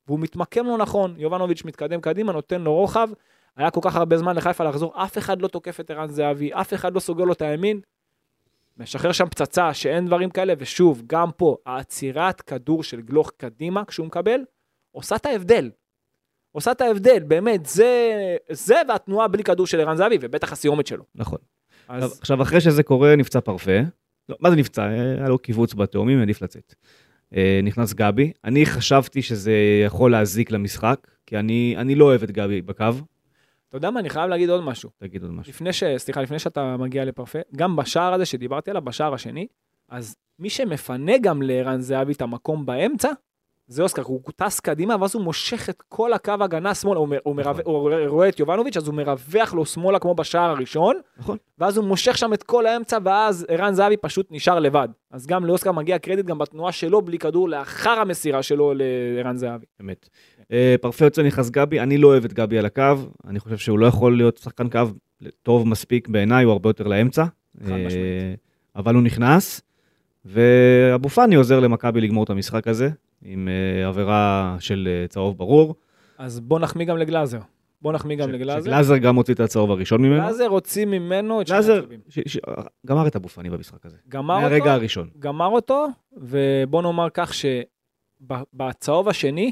והוא 0.07 0.19
מתמקם 0.19 0.65
לו 0.65 0.77
נכון, 0.77 1.15
יובנוביץ' 1.17 1.65
מתקדם 1.65 2.01
קדימה, 2.01 2.31
נותן 2.31 2.61
לו 2.61 2.75
רוחב, 2.75 3.09
היה 3.55 3.71
כל 3.71 3.79
כך 3.83 3.95
הרבה 3.95 4.17
זמן 4.17 4.35
לחיפה 4.35 4.63
לחזור, 4.63 5.03
אף 5.03 5.17
אחד 5.17 5.41
לא 5.41 5.47
תוקף 5.47 5.79
את 5.79 5.91
ערן 5.91 6.07
זהבי, 6.07 6.53
אף 6.53 6.73
אחד 6.73 6.93
לא 6.93 6.99
סוגר 6.99 7.23
לו 7.23 7.33
את 7.33 7.41
הימין, 7.41 7.81
משחרר 8.77 9.11
שם 9.11 9.29
פצצה 9.29 9.73
שאין 9.73 10.05
דברים 10.05 10.29
כאלה, 10.29 10.53
ושוב, 10.57 11.03
גם 11.07 11.31
פה, 11.31 11.55
העצירת 11.65 12.41
כדור 12.41 12.83
של 12.83 13.01
גלוך 13.01 13.31
קדימה 13.37 13.85
כשהוא 13.85 14.07
מקבל, 14.07 14.41
עושה 14.99 15.15
את 15.15 15.25
ההבדל. 15.25 15.69
עושה 16.51 16.71
את 16.71 16.81
ההבדל, 16.81 17.19
באמת, 17.27 17.65
זה, 17.65 18.11
זה 18.51 18.75
והתנועה 18.89 19.27
בלי 19.27 19.43
כדור 19.43 19.67
של 19.67 19.79
ערן 19.79 19.97
זהבי, 19.97 20.17
ובטח 20.21 20.51
הסיומת 20.51 20.87
שלו. 20.87 21.03
נכון. 21.15 21.37
אז 21.87 22.19
עכשיו, 22.19 22.41
אחרי 22.41 22.61
שזה 22.61 22.83
קורה, 22.83 23.15
נפצע 23.15 23.41
פרפה. 23.41 23.79
לא, 24.29 24.35
מה 24.39 24.49
זה 24.49 24.55
נפצע? 24.55 24.83
היה 24.83 25.29
לו 25.29 25.37
קיבוץ 25.37 25.73
בתאומים, 25.73 26.19
העדיף 26.19 26.41
לצאת. 26.41 26.75
אה, 27.35 27.59
נכנס 27.63 27.93
גבי. 27.93 28.31
אני 28.43 28.65
חשבתי 28.65 29.21
שזה 29.21 29.53
יכול 29.85 30.11
להזיק 30.11 30.51
למשחק, 30.51 31.07
כי 31.25 31.37
אני, 31.37 31.75
אני 31.77 31.95
לא 31.95 32.05
אוהב 32.05 32.23
את 32.23 32.31
גבי 32.31 32.61
בקו. 32.61 32.85
אתה 33.69 33.77
יודע 33.77 33.89
מה, 33.91 33.99
אני 33.99 34.09
חייב 34.09 34.29
להגיד 34.29 34.49
עוד 34.49 34.63
משהו. 34.63 34.89
תגיד 34.97 35.23
עוד 35.23 35.31
משהו. 35.31 35.49
לפני 35.49 35.73
ש... 35.73 35.83
סליחה, 35.97 36.21
לפני 36.21 36.39
שאתה 36.39 36.77
מגיע 36.77 37.05
לפרפה, 37.05 37.39
גם 37.55 37.75
בשער 37.75 38.13
הזה 38.13 38.25
שדיברתי 38.25 38.69
עליו, 38.69 38.81
בשער 38.81 39.13
השני, 39.13 39.47
אז 39.89 40.15
מי 40.39 40.49
שמפנה 40.49 41.17
גם 41.21 41.41
לערן 41.41 41.81
זהבי 41.81 42.13
את 42.13 42.21
המקום 42.21 42.65
באמצע, 42.65 43.09
זה 43.69 43.83
אוסקר, 43.83 44.01
הוא 44.05 44.21
טס 44.35 44.59
קדימה, 44.59 44.95
ואז 44.99 45.15
הוא 45.15 45.23
מושך 45.23 45.69
את 45.69 45.83
כל 45.89 46.13
הקו 46.13 46.33
הגנה 46.41 46.75
שמאלה, 46.75 46.99
הוא, 46.99 47.07
הוא, 47.23 47.35
מרווח, 47.35 47.59
הוא 47.65 47.89
רואה 48.07 48.29
את 48.29 48.39
יובנוביץ', 48.39 48.77
אז 48.77 48.87
הוא 48.87 48.95
מרווח 48.95 49.53
לו 49.53 49.65
שמאלה 49.65 49.99
כמו 49.99 50.15
בשער 50.15 50.49
הראשון, 50.49 50.95
נכון. 51.17 51.37
ואז 51.57 51.77
הוא 51.77 51.85
מושך 51.85 52.17
שם 52.17 52.33
את 52.33 52.43
כל 52.43 52.65
האמצע, 52.65 52.97
ואז 53.03 53.45
ערן 53.49 53.73
זהבי 53.73 53.97
פשוט 53.97 54.27
נשאר 54.31 54.59
לבד. 54.59 54.87
אז 55.11 55.27
גם 55.27 55.45
לאוסקר 55.45 55.71
מגיע 55.71 55.99
קרדיט 55.99 56.25
גם 56.25 56.37
בתנועה 56.37 56.71
שלו 56.71 57.01
בלי 57.01 57.19
כדור, 57.19 57.49
לאחר 57.49 57.89
המסירה 57.99 58.43
שלו 58.43 58.73
לערן 58.75 59.37
זהבי. 59.37 59.65
אמת. 59.81 60.09
אה, 60.51 60.75
פרפה 60.81 61.05
יוצא 61.05 61.23
נכנס 61.23 61.49
גבי, 61.49 61.79
אני 61.79 61.97
לא 61.97 62.07
אוהב 62.07 62.25
את 62.25 62.33
גבי 62.33 62.59
על 62.59 62.65
הקו, 62.65 62.95
אני 63.27 63.39
חושב 63.39 63.57
שהוא 63.57 63.79
לא 63.79 63.85
יכול 63.85 64.17
להיות 64.17 64.37
שחקן 64.37 64.69
קו 64.69 64.81
טוב 65.43 65.67
מספיק 65.67 66.07
בעיניי, 66.07 66.43
הוא 66.43 66.51
הרבה 66.51 66.69
יותר 66.69 66.87
לאמצע. 66.87 67.25
משמעית. 67.55 68.39
אבל 68.75 68.95
הוא 68.95 69.03
נכנס, 69.03 69.61
ואבו 70.25 71.09
פאני 71.09 71.35
עוזר 71.35 71.59
למכבי 71.59 72.01
לגמור 72.01 72.23
את 72.23 72.29
המשחק 72.29 72.67
הזה, 72.67 72.89
עם 73.21 73.47
אה, 73.47 73.87
עבירה 73.87 74.55
של 74.59 74.87
אה, 75.01 75.07
צהוב 75.07 75.37
ברור. 75.37 75.75
אז 76.17 76.39
בוא 76.39 76.59
נחמיא 76.59 76.85
גם 76.85 76.97
לגלאזר. 76.97 77.39
בוא 77.81 77.93
נחמיא 77.93 78.17
גם 78.17 78.31
לגלאזר. 78.31 78.61
שגלאזר 78.71 78.97
גם 78.97 79.15
הוציא 79.15 79.33
את 79.33 79.39
הצהוב 79.39 79.71
הראשון 79.71 80.01
ממנו. 80.01 80.21
גלאזר 80.23 80.47
הוציא 80.47 80.85
ממנו 80.85 81.41
את 81.41 81.47
שני 81.47 81.57
ש- 82.27 82.37
גמר 82.85 83.07
את 83.07 83.15
אבו 83.15 83.29
פאני 83.29 83.49
במשחק 83.49 83.85
הזה. 83.85 83.97
גמר 84.09 84.35
אותו. 84.35 84.47
מהרגע 84.49 84.73
הראשון. 84.73 85.09
גמר 85.19 85.47
אותו, 85.47 85.87
ובוא 86.13 86.81
נאמר 86.81 87.07
כך 87.13 87.31
שבצהוב 87.33 89.09
השני, 89.09 89.51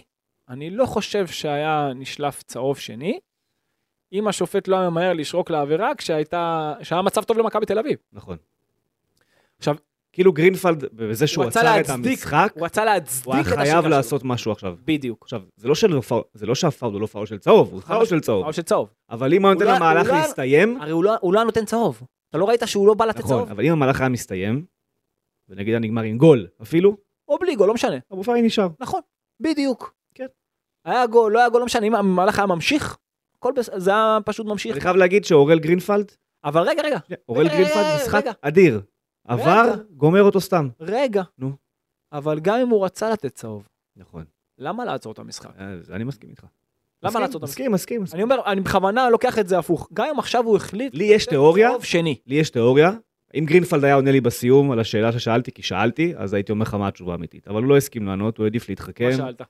אני 0.49 0.69
לא 0.69 0.85
חושב 0.85 1.27
שהיה 1.27 1.91
נשלף 1.95 2.43
צהוב 2.43 2.77
שני, 2.77 3.19
אם 4.13 4.27
השופט 4.27 4.67
לא 4.67 4.75
היה 4.79 4.89
ממהר 4.89 5.13
לשרוק 5.13 5.49
לעבירה 5.49 5.95
כשהיה 5.95 6.23
מצב 7.03 7.23
טוב 7.23 7.37
למכבי 7.37 7.65
תל 7.65 7.79
אביב. 7.79 7.97
נכון. 8.13 8.37
עכשיו- 9.57 9.75
כאילו 10.17 10.33
גרינפלד, 10.33 10.83
בזה 10.93 11.27
שהוא 11.27 11.43
הוא 11.43 11.49
עצר 11.49 11.59
את 11.59 11.65
להצדיק, 11.65 12.11
המשחק, 12.19 12.51
הוא 12.55 12.65
רצה 12.65 12.85
להצדיק 12.85 13.25
הוא 13.25 13.33
היה 13.33 13.41
את 13.41 13.45
השריקה 13.47 13.63
חייב 13.63 13.81
שלו. 13.81 13.89
לעשות 13.89 14.23
משהו 14.23 14.51
עכשיו. 14.51 14.75
בדיוק. 14.85 15.23
עכשיו, 15.23 15.41
זה 15.55 15.67
לא 15.67 15.75
של 15.75 15.99
זה 16.33 16.45
לא 16.45 16.55
שהפאול 16.55 16.93
הוא 16.93 17.01
לא 17.01 17.05
פאול 17.07 17.25
של 17.25 17.37
צהוב, 17.37 17.71
הוא 17.73 17.81
פאול 17.81 18.05
של 18.05 18.19
צהוב. 18.19 18.43
פאול 18.43 18.53
של 18.53 18.61
צהוב. 18.61 18.89
אבל 19.09 19.33
אם 19.33 19.45
הוא 19.45 19.53
נותן 19.53 19.65
הוא 19.65 19.71
לא- 19.71 19.77
למהלך 19.77 20.07
הוא 20.07 20.15
לא- 20.15 20.21
להסתיים, 20.21 20.81
הרי 20.81 20.91
הוא 20.91 21.03
לא- 21.03 21.15
הוא 21.21 21.33
לא 21.33 21.39
היה 21.39 21.45
נותן 21.45 21.65
צהוב. 21.65 22.01
אתה 22.29 22.37
לא 22.37 22.45
ראית 22.49 22.61
שהוא 22.65 22.87
לא 22.87 22.93
בא 22.93 23.05
לתת 23.05 23.19
נכון, 23.19 23.29
צהוב? 23.29 23.49
אבל 23.51 23.65
אם 23.65 23.71
המהלך 23.71 23.99
היה 23.99 24.09
מסתיים, 24.09 24.65
ונגיד 25.49 25.67
היה 25.73 25.79
נגמר 25.79 26.01
עם 26.01 26.17
גול 26.17 26.47
אפילו, 26.61 26.97
או 27.27 27.37
בלי 27.39 27.55
גול, 27.55 27.67
לא 27.67 27.73
משנה. 27.73 27.97
אבו 28.13 28.23
פאני 28.23 28.41
נשאר. 28.41 28.67
נכון, 28.79 29.01
בדיוק. 29.39 29.93
כן. 30.15 30.25
היה 30.85 31.07
גול, 31.07 31.31
לא 31.33 31.39
היה 31.39 31.49
גול, 31.49 31.59
לא 31.59 31.65
משנה. 31.65 31.85
אם 31.87 31.95
המהלך 31.95 32.39
היה 32.39 32.45
ממשיך, 32.47 32.97
הכל 33.37 33.51
זה 33.77 33.91
היה 33.91 34.17
פשוט 34.25 34.45
ממשיך. 34.47 34.71
אני 34.73 34.81
חייב 34.81 34.95
להגיד 34.95 35.25
שאורל 35.25 35.59
גרינפלד, 35.59 36.11
אבל 36.43 36.61
רגע, 36.61 36.81
רגע, 36.83 36.97
אורל 37.29 37.47
גרינפלד 37.47 37.77
רגע, 37.85 37.95
משחק 38.01 38.21
רגע. 38.21 38.31
אדיר. 38.41 38.81
עבר. 39.27 39.73
גומר 39.91 40.23
אותו 40.23 40.41
סתם. 40.41 40.69
רגע. 40.79 41.23
נו. 41.37 41.51
אבל 42.11 42.39
גם 42.39 42.59
אם 42.59 42.69
הוא 42.69 42.85
רצה 42.85 43.09
לתת 43.09 43.35
צהוב, 43.35 43.67
נכון, 43.95 44.25
למה 44.57 44.85
לעצור 44.85 45.11
את 45.11 45.19
המשחק? 45.19 45.49
אז 45.57 45.91
אני 45.91 46.03
מסכים 46.03 46.29
איתך. 46.29 46.45
למה 47.03 47.19
לעצור 47.19 47.37
את 47.39 47.43
המשחק? 47.43 47.59
מסכים, 47.59 47.71
מסכים, 47.71 48.03
מסכים. 48.03 48.17
אני 48.17 48.23
אומר, 48.23 48.51
אני 48.51 48.61
בכוונה 48.61 49.09
לוקח 49.09 49.39
את 49.39 49.47
זה 49.47 49.59
הפוך. 49.59 49.89
גם 49.93 50.07
אם 50.13 50.19
עכשיו 50.19 50.43
הוא 50.43 50.55
החליט... 50.55 50.93
לי 50.93 51.03
יש 51.03 51.25
תיאוריה. 51.25 51.69
צהוב 51.69 51.83
שני. 51.83 52.15
לי 52.27 52.35
יש 52.35 52.49
תיאוריה, 52.49 52.91
אם 53.35 53.45
גרינפלד 53.45 53.83
היה 53.83 53.95
עונה 53.95 54.11
לי 54.11 54.21
בסיום 54.21 54.71
על 54.71 54.79
השאלה 54.79 55.11
ששאלתי, 55.11 55.51
כי 55.51 55.61
שאלתי, 55.61 56.13
אז 56.17 56.33
הייתי 56.33 56.51
אומר 56.51 56.63
לך 56.63 56.73
מה 56.73 56.87
התשובה 56.87 57.11
האמיתית. 57.11 57.47
אבל 57.47 57.61
הוא 57.61 57.69
לא 57.69 57.77
הסכים 57.77 58.05
לענות, 58.05 58.37
הוא 58.37 58.43
העדיף 58.43 58.69
להתחכם. 58.69 59.09
מה 59.09 59.15
שאלת? 59.17 59.41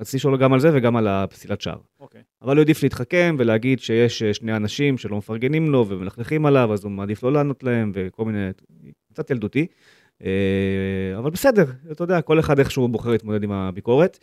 רציתי 0.00 0.16
לשאול 0.16 0.38
גם 0.38 0.52
על 0.52 0.60
זה 0.60 0.70
וגם 0.74 0.96
על 0.96 1.08
הפסילת 1.08 1.60
שער. 1.60 1.78
אוקיי. 2.00 2.22
אבל 2.42 2.56
הוא 2.56 2.58
העדיף 2.58 2.82
להתחכם 2.82 3.36
ולהגיד 3.38 3.80
שיש 3.80 4.22
אה, 4.22 4.34
שני 4.34 4.56
אנשים 4.56 4.98
שלא 4.98 5.16
מפרגנים 5.16 5.70
לו 5.70 5.88
ומלכלכים 5.88 6.46
עליו, 6.46 6.72
אז 6.72 6.84
הוא 6.84 6.92
מעדיף 6.92 7.22
לא 7.22 7.32
לענות 7.32 7.62
להם 7.62 7.92
וכל 7.94 8.24
מיני... 8.24 8.50
קצת 9.12 9.30
ילדותי. 9.30 9.66
אה, 10.24 11.18
אבל 11.18 11.30
בסדר, 11.30 11.64
אתה 11.92 12.04
יודע, 12.04 12.22
כל 12.22 12.40
אחד 12.40 12.58
איכשהו 12.58 12.88
בוחר 12.88 13.10
להתמודד 13.10 13.42
עם 13.42 13.52
הביקורת. 13.52 14.18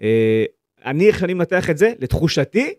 אה, 0.00 0.44
אני, 0.84 1.06
איך 1.06 1.18
שאני 1.18 1.34
מנתח 1.34 1.70
את 1.70 1.78
זה, 1.78 1.92
לתחושתי, 1.98 2.74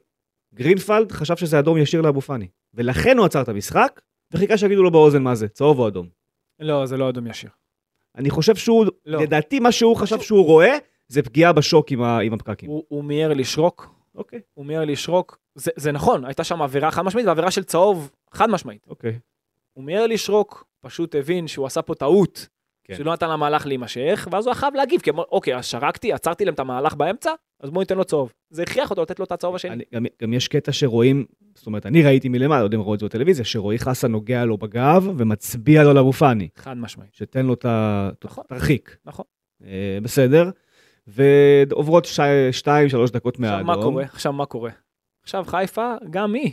גרינפלד 0.53 1.11
חשב 1.11 1.35
שזה 1.35 1.59
אדום 1.59 1.77
ישיר 1.77 2.01
לאבו 2.01 2.21
פאני. 2.21 2.47
ולכן 2.73 3.17
הוא 3.17 3.25
עצר 3.25 3.41
את 3.41 3.49
המשחק, 3.49 4.01
וחיכה 4.33 4.57
שיגידו 4.57 4.83
לו 4.83 4.91
באוזן 4.91 5.23
מה 5.23 5.35
זה, 5.35 5.47
צהוב 5.47 5.79
או 5.79 5.87
אדום. 5.87 6.07
לא, 6.59 6.85
זה 6.85 6.97
לא 6.97 7.09
אדום 7.09 7.27
ישיר. 7.27 7.49
אני 8.17 8.29
חושב 8.29 8.55
שהוא, 8.55 8.85
לא. 9.05 9.21
לדעתי 9.21 9.59
מה 9.59 9.71
שהוא 9.71 9.95
חשב 9.95 10.21
שהוא 10.21 10.45
רואה, 10.45 10.77
זה 11.13 11.21
פגיעה 11.21 11.53
בשוק 11.53 11.91
עם, 11.91 12.03
ה, 12.03 12.19
עם 12.19 12.33
הפקקים. 12.33 12.69
הוא 12.69 12.83
הוא 12.87 13.03
מיהר 13.03 13.33
לשרוק, 13.33 13.95
אוקיי, 14.15 14.41
הוא 14.53 14.65
מיהר 14.65 14.85
לשרוק. 14.85 15.37
זה 15.55 15.71
זה 15.75 15.91
נכון, 15.91 16.25
הייתה 16.25 16.43
שם 16.43 16.61
עבירה 16.61 16.91
חד 16.91 17.01
משמעית 17.01 17.27
ועבירה 17.27 17.51
של 17.51 17.63
צהוב 17.63 18.11
חד 18.31 18.49
משמעית. 18.49 18.85
אוקיי. 18.87 19.19
הוא 19.73 19.83
מיהר 19.83 20.07
לשרוק, 20.07 20.65
פשוט 20.81 21.15
הבין 21.15 21.47
שהוא 21.47 21.65
עשה 21.65 21.81
פה 21.81 21.95
טעות, 21.95 22.47
כן. 22.83 22.95
שלא 22.95 23.13
נתן 23.13 23.29
למהלך 23.29 23.65
להימשך, 23.65 24.27
ואז 24.31 24.45
הוא 24.45 24.51
היה 24.51 24.59
חייב 24.59 24.75
להגיב, 24.75 25.01
כי 25.01 25.09
אמר, 25.09 25.23
אוקיי, 25.31 25.57
אז 25.57 25.65
שרקתי, 25.65 26.13
עצרתי 26.13 26.45
להם 26.45 26.53
את 26.53 26.59
המהלך 26.59 26.93
באמצע, 26.93 27.31
אז 27.59 27.69
בואו 27.69 27.81
ניתן 27.81 27.97
לו 27.97 28.05
צהוב. 28.05 28.33
זה 28.49 28.63
הכריח 28.63 28.89
אותו 28.89 29.01
לתת 29.01 29.19
לו 29.19 29.25
את 29.25 29.31
הצהוב 29.31 29.55
השני. 29.55 29.71
אני, 29.71 29.83
גם, 29.93 30.05
גם 30.21 30.33
יש 30.33 30.47
קטע 30.47 30.71
שרואים, 30.71 31.25
זאת 31.55 31.67
אומרת, 31.67 31.85
אני 31.85 32.03
ראיתי 32.03 32.29
מלמעלה, 32.29 32.59
לא 32.59 32.65
יודע 32.65 32.77
אם 32.77 32.81
ראו 32.81 32.93
את 32.93 32.99
זה 32.99 33.05
בטלוויזיה, 33.05 33.45
שרועי 33.45 33.79
חסן 33.79 34.11
נוגע 34.11 34.45
לו 34.45 34.57
בגב 34.57 35.07
ומצביע 35.17 35.83
לו 35.83 35.93
לאבו 35.93 36.13
פאני, 36.13 36.47
חד 36.55 36.77
משמעית. 36.77 37.13
שתן 37.13 37.45
לו 37.45 37.53
את 37.53 37.65
ה... 37.65 38.09
נכון. 38.23 38.43
תרחיק. 38.47 38.97
נכון. 39.05 39.25
אה, 39.65 39.97
בסדר. 40.01 40.49
ועוברות 41.07 42.05
שתי- 42.05 42.21
שתיים, 42.51 42.89
שלוש 42.89 43.11
דקות 43.11 43.33
עכשיו 43.33 43.51
מהאדום. 43.51 43.67
מה 43.67 43.83
קורה? 43.83 44.03
עכשיו 44.03 44.33
מה 44.33 44.45
קורה? 44.45 44.71
עכשיו 45.23 45.43
חיפה, 45.47 45.93
גם 46.09 46.33
היא. 46.33 46.51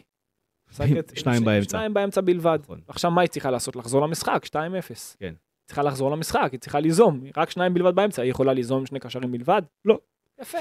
שניים 1.15 1.45
באמצע. 1.45 1.71
שניים 1.71 1.95
באמצע 1.95 2.21
בלבד. 2.21 2.59
נכון. 2.63 2.81
עכשיו 2.89 3.11
מה 3.11 3.21
היא 3.21 3.29
צריכה 3.29 3.51
לעשות? 3.51 3.77
לחזור 3.77 4.03
למשחק, 4.03 4.45
2-0. 4.47 4.57
כן. 5.19 5.35
צריכה 5.67 5.83
לחזור 5.83 6.11
למשחק, 6.11 6.49
היא 6.53 6.61
צריכה 6.61 6.81
ליזום, 6.81 7.21
רק 7.37 7.51
שניים 7.51 7.75
בלבד 7.75 7.95
באמצע, 7.95 8.23
היא 8.23 8.31
יכולה 8.31 8.53
ליזום 8.53 8.79
עם 8.79 8.87
שני 8.87 9.01
קשרים 9.01 9.33
בלבד? 9.33 9.63
לא. 9.85 9.99
יפה. 10.41 10.59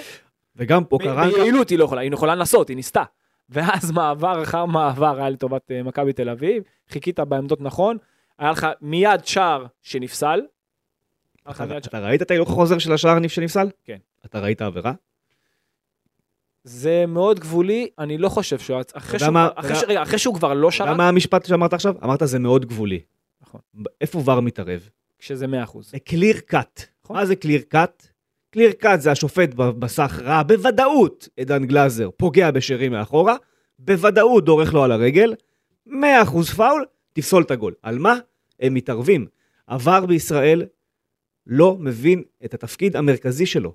וגם 0.55 0.83
פה 0.83 0.97
קרנקה, 1.01 1.37
ביעילות 1.37 1.69
היא 1.69 1.79
לא 1.79 1.83
יכולה, 1.83 2.01
היא 2.01 2.11
יכולה 2.13 2.35
לנסות, 2.35 2.67
היא 2.67 2.75
ניסתה. 2.75 3.03
ואז 3.49 3.91
מעבר 3.95 4.43
אחר 4.43 4.65
מעבר 4.65 5.17
היה 5.19 5.29
לטובת 5.29 5.71
אה, 5.71 5.83
מכבי 5.83 6.13
תל 6.13 6.29
אביב, 6.29 6.63
חיכית 6.89 7.19
בעמדות 7.19 7.61
נכון, 7.61 7.97
היה 8.39 8.51
לך 8.51 8.67
מיד 8.81 9.25
שער 9.25 9.65
שנפסל. 9.81 10.41
אתה, 11.51 11.99
ראית 11.99 12.21
את 12.21 12.31
ההילוך 12.31 12.49
החוזר 12.49 12.77
של 12.77 12.93
השער 12.93 13.27
שנפסל? 13.27 13.67
כן. 13.83 13.97
אתה 14.25 14.39
ראית 14.39 14.61
עבירה? 14.61 14.93
זה 16.63 17.05
מאוד 17.07 17.39
גבולי, 17.39 17.87
אני 17.99 18.17
לא 18.17 18.29
חושב 18.29 18.59
שהוא... 18.59 18.81
אחרי 18.93 19.19
שהוא 19.19 19.29
מה- 19.31 19.49
כבר- 19.53 19.59
אחרי 19.59 19.71
אתה 19.71 19.79
ש- 19.79 19.83
רגע, 19.83 20.01
אחרי 20.03 20.17
שהוא 20.19 20.35
כבר 20.35 20.53
לא 20.53 20.69
אתה 20.69 20.75
יודע 20.75 20.89
שרק, 20.91 20.97
מה 20.97 21.07
המשפט 21.09 21.45
שאמרת 21.45 21.73
עכשיו? 21.73 21.95
אמרת 22.03 22.19
זה 22.25 22.39
מאוד 22.39 22.65
גבולי. 22.65 22.99
נכון. 23.41 23.61
איפה 24.01 24.21
ור 24.25 24.39
מתערב? 24.39 24.89
כשזה 25.19 25.45
100%. 25.47 25.49
זה 25.81 25.99
קליר 25.99 26.39
קאט. 26.39 26.81
נכון. 27.03 27.15
מה 27.15 27.25
זה 27.25 27.35
קליר 27.35 27.61
קאט? 27.67 28.07
קליר 28.51 28.71
קאט 28.71 29.01
זה 29.01 29.11
השופט 29.11 29.53
במסך 29.53 30.19
ראה 30.23 30.43
בוודאות 30.43 31.27
עידן 31.37 31.65
גלאזר 31.65 32.09
פוגע 32.17 32.51
בשרי 32.51 32.89
מאחורה, 32.89 33.35
בוודאות 33.79 34.45
דורך 34.45 34.73
לו 34.73 34.83
על 34.83 34.91
הרגל, 34.91 35.33
100% 35.87 35.91
פאול, 36.57 36.85
תפסול 37.13 37.43
את 37.43 37.51
הגול. 37.51 37.73
על 37.83 37.99
מה? 37.99 38.15
הם 38.59 38.73
מתערבים. 38.73 39.25
עבר 39.67 40.05
בישראל 40.05 40.65
לא 41.51 41.77
מבין 41.79 42.23
את 42.45 42.53
התפקיד 42.53 42.95
המרכזי 42.95 43.45
שלו. 43.45 43.73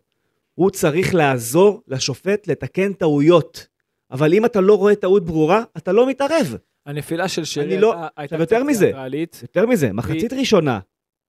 הוא 0.54 0.70
צריך 0.70 1.14
לעזור 1.14 1.82
לשופט 1.88 2.46
לתקן 2.48 2.92
טעויות. 2.92 3.66
אבל 4.10 4.34
אם 4.34 4.44
אתה 4.44 4.60
לא 4.60 4.74
רואה 4.78 4.94
טעות 4.96 5.24
ברורה, 5.24 5.62
אתה 5.76 5.92
לא 5.92 6.08
מתערב. 6.08 6.56
הנפילה 6.86 7.28
של 7.28 7.44
שרי 7.44 7.78
לא- 7.80 7.92
הייתה- 7.92 8.08
הייתה 8.16 8.34
עכשיו, 8.34 8.40
יותר 8.40 8.56
קצת 8.56 8.66
מזה. 8.68 8.86
תיאטרלית. 8.86 9.38
יותר 9.42 9.66
מזה, 9.66 9.92
מחצית 9.92 10.32
ראשונה, 10.32 10.80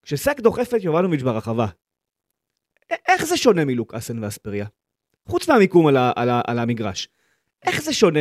כשסק 0.04 0.40
דוחף 0.40 0.74
את 0.74 0.84
יובנוביץ' 0.84 1.22
ברחבה, 1.22 1.68
איך 3.08 3.26
זה 3.26 3.38
שונה 3.38 3.66
מלוקאסן 3.66 4.24
ואספריה? 4.24 4.66
חוץ 5.28 5.50
מהמיקום 5.50 5.88
על, 5.88 5.98
ה- 5.98 6.12
על, 6.16 6.30
ה- 6.30 6.42
על 6.48 6.60
המגרש. 6.60 7.10
איך 7.66 7.82
זה 7.82 7.94
שונה? 7.94 8.20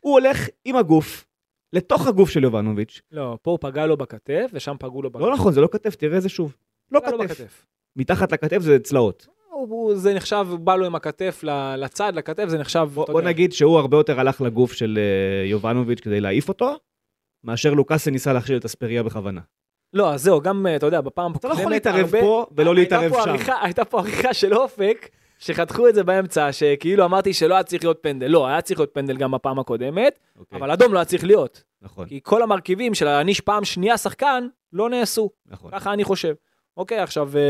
הוא 0.00 0.12
הולך 0.12 0.38
עם 0.64 0.76
הגוף, 0.76 1.26
לתוך 1.72 2.06
הגוף 2.06 2.30
של 2.30 2.42
יובנוביץ'. 2.44 3.00
לא, 3.12 3.38
פה 3.42 3.50
הוא 3.50 3.58
פגע 3.60 3.86
לו 3.86 3.96
בכתף, 3.96 4.50
ושם 4.52 4.76
פגעו 4.80 5.02
לו 5.02 5.10
בכתף. 5.10 5.24
לא 5.26 5.34
נכון, 5.34 5.52
זה 5.52 5.60
לא 5.60 5.68
כתף, 5.72 5.94
תראה 5.94 6.16
את 6.16 6.22
זה 6.22 6.28
שוב. 6.28 6.56
לא 6.92 7.00
כתף. 7.28 7.66
מתחת 7.96 8.32
לכתף 8.32 8.58
זה 8.58 8.78
צלעות. 8.78 9.26
הוא- 9.50 9.94
זה 9.94 10.14
נחשב, 10.14 10.46
בא 10.60 10.76
לו 10.76 10.86
עם 10.86 10.94
הכתף 10.94 11.44
לצד, 11.78 12.12
לכתף, 12.14 12.44
זה 12.48 12.58
נחשב, 12.58 12.88
בוא, 12.94 13.20
נגיד 13.22 13.52
שהוא 13.52 13.78
הרבה 13.78 13.96
יותר 13.96 14.20
הלך 14.20 14.40
לגוף 14.40 14.72
של 14.72 14.98
אה, 14.98 15.46
יובנוביץ' 15.46 16.00
כדי 16.00 16.20
להעיף 16.20 16.48
אותו, 16.48 16.76
מאשר 17.44 17.74
לוקאסן 17.74 18.10
ניסה 18.10 18.32
להכשיל 18.32 18.56
את 18.56 18.64
אספריה 18.64 19.02
בכוונה. 19.02 19.40
לא, 19.92 20.12
אז 20.14 20.22
זהו, 20.22 20.40
גם, 20.40 20.66
אה, 20.66 20.76
אתה 20.76 20.86
יודע, 20.86 21.00
בפעם 21.00 21.32
אתה 21.32 21.48
לא 21.48 21.52
יכול 21.52 21.62
הקודמת 21.62 21.86
להתערב 21.86 22.04
הרבה- 22.14 22.20
פה 22.20 22.46
ולא 22.56 22.74
להתערב 22.74 23.12
פה 23.12 23.22
שם. 23.24 23.30
עריכה- 23.30 23.62
הייתה 23.62 23.84
פה 23.84 23.98
עריכה 24.00 24.34
של 24.34 24.54
אופק, 24.54 25.08
שחתכו 25.38 25.88
את 25.88 25.94
זה 25.94 26.04
באמצע, 26.04 26.52
שכאילו 26.52 27.04
אמרתי 27.04 27.32
שלא 27.32 27.54
היה 27.54 27.62
צריך 27.62 27.84
להיות 27.84 27.98
פנדל. 28.02 28.26
לא, 28.26 28.46
היה 28.46 28.60
צריך 28.60 28.80
להיות 28.80 28.90
פנדל 28.94 29.16
גם 29.16 29.30
בפעם 29.30 29.58
הקודמת, 29.58 30.18
אוקיי, 30.38 30.58
אבל 30.58 30.70
אדום 30.70 30.92
לא 30.92 30.98
היה 30.98 31.04
צריך 31.04 31.24
להיות. 31.24 31.62
נכון, 31.82 32.06
כי 32.08 32.20
כל 32.22 32.42
המרכיבים 32.42 32.94
של 32.94 33.04
להעניש 33.04 33.40
פעם 33.40 33.64
שנייה 33.64 33.98
שחקן, 33.98 34.46
לא 34.72 34.90
נעשו. 34.90 35.30
נכון. 35.46 35.70
ככה 35.70 35.92
אני 35.92 36.04
חושב. 36.04 36.34
אוקיי, 36.76 36.98
עכשיו 36.98 37.30
אה, 37.36 37.40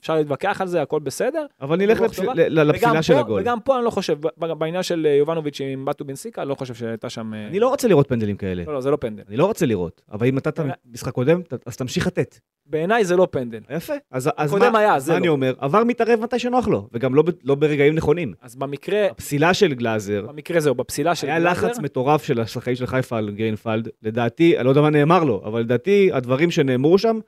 אפשר 0.00 0.14
להתווכח 0.16 0.60
על 0.60 0.66
זה, 0.66 0.82
הכל 0.82 1.00
בסדר. 1.00 1.46
אבל 1.60 1.76
נלך 1.76 2.00
לפס- 2.00 2.18
לפסילה 2.48 3.02
של 3.02 3.16
הגול. 3.16 3.40
וגם 3.40 3.60
פה 3.60 3.76
אני 3.76 3.84
לא 3.84 3.90
חושב, 3.90 4.18
בעניין 4.36 4.82
של 4.82 5.06
אה, 5.10 5.14
יובנוביץ' 5.14 5.60
עם 5.60 5.84
בטו 5.84 6.04
בנסיקה, 6.04 6.42
אני 6.42 6.48
לא 6.50 6.54
חושב 6.54 6.74
שהייתה 6.74 7.08
שם... 7.10 7.34
אה, 7.34 7.46
אני 7.46 7.60
לא 7.60 7.68
רוצה 7.68 7.88
לראות 7.88 8.08
פנדלים 8.08 8.36
כאלה. 8.36 8.62
לא, 8.66 8.74
לא, 8.74 8.80
זה 8.80 8.90
לא 8.90 8.96
פנדל. 8.96 9.22
אני 9.28 9.36
לא 9.36 9.44
רוצה 9.46 9.66
לראות, 9.66 10.02
אבל 10.12 10.26
אם 10.26 10.34
נתת 10.34 10.60
משחק 10.92 11.12
קודם, 11.12 11.40
אז 11.66 11.76
תמשיך 11.76 12.06
לתת. 12.06 12.38
בעיניי 12.66 13.04
זה 13.04 13.16
לא 13.16 13.28
פנדל. 13.30 13.60
יפה. 13.70 13.92
אז 14.10 14.30
אז 14.36 14.52
מה 14.54 14.78
היה, 14.78 14.96
מה 15.08 15.16
אני 15.16 15.26
לא. 15.26 15.32
אומר? 15.32 15.54
עבר 15.58 15.84
מתערב 15.84 16.20
מתי 16.20 16.38
שנוח 16.38 16.68
לו, 16.68 16.88
וגם 16.92 17.14
לא 17.14 17.22
לא 17.44 17.54
ברגעים 17.54 17.94
נכונים. 17.94 18.32
אז 18.42 18.56
במקרה, 18.56 19.06
הפסילה 19.06 19.54
של 19.54 19.74
גלאזר, 19.74 20.26
במקרה 20.28 20.60
זהו, 20.60 20.74
בפסילה 20.74 21.14
של 21.14 21.26
היה 21.26 21.40
גלאזר, 21.40 21.66
לחץ 21.66 21.78
מטורף 21.78 22.24
של 22.24 22.40
השחקנים 22.40 22.76
של 22.76 22.86
חיפה 22.86 23.18
על 23.18 23.30
גרינפלד. 23.30 23.88
לדעתי, 24.02 24.56
אני 24.56 24.64
לא 24.64 24.70
יודע 24.70 24.80
מה 24.80 24.90
נאמר 24.90 25.24
לו, 25.24 25.42
אבל 25.44 25.60
לדעתי 25.60 26.10
הדברים 26.12 26.50
שנאמרו 26.50 26.98
שם 26.98 27.18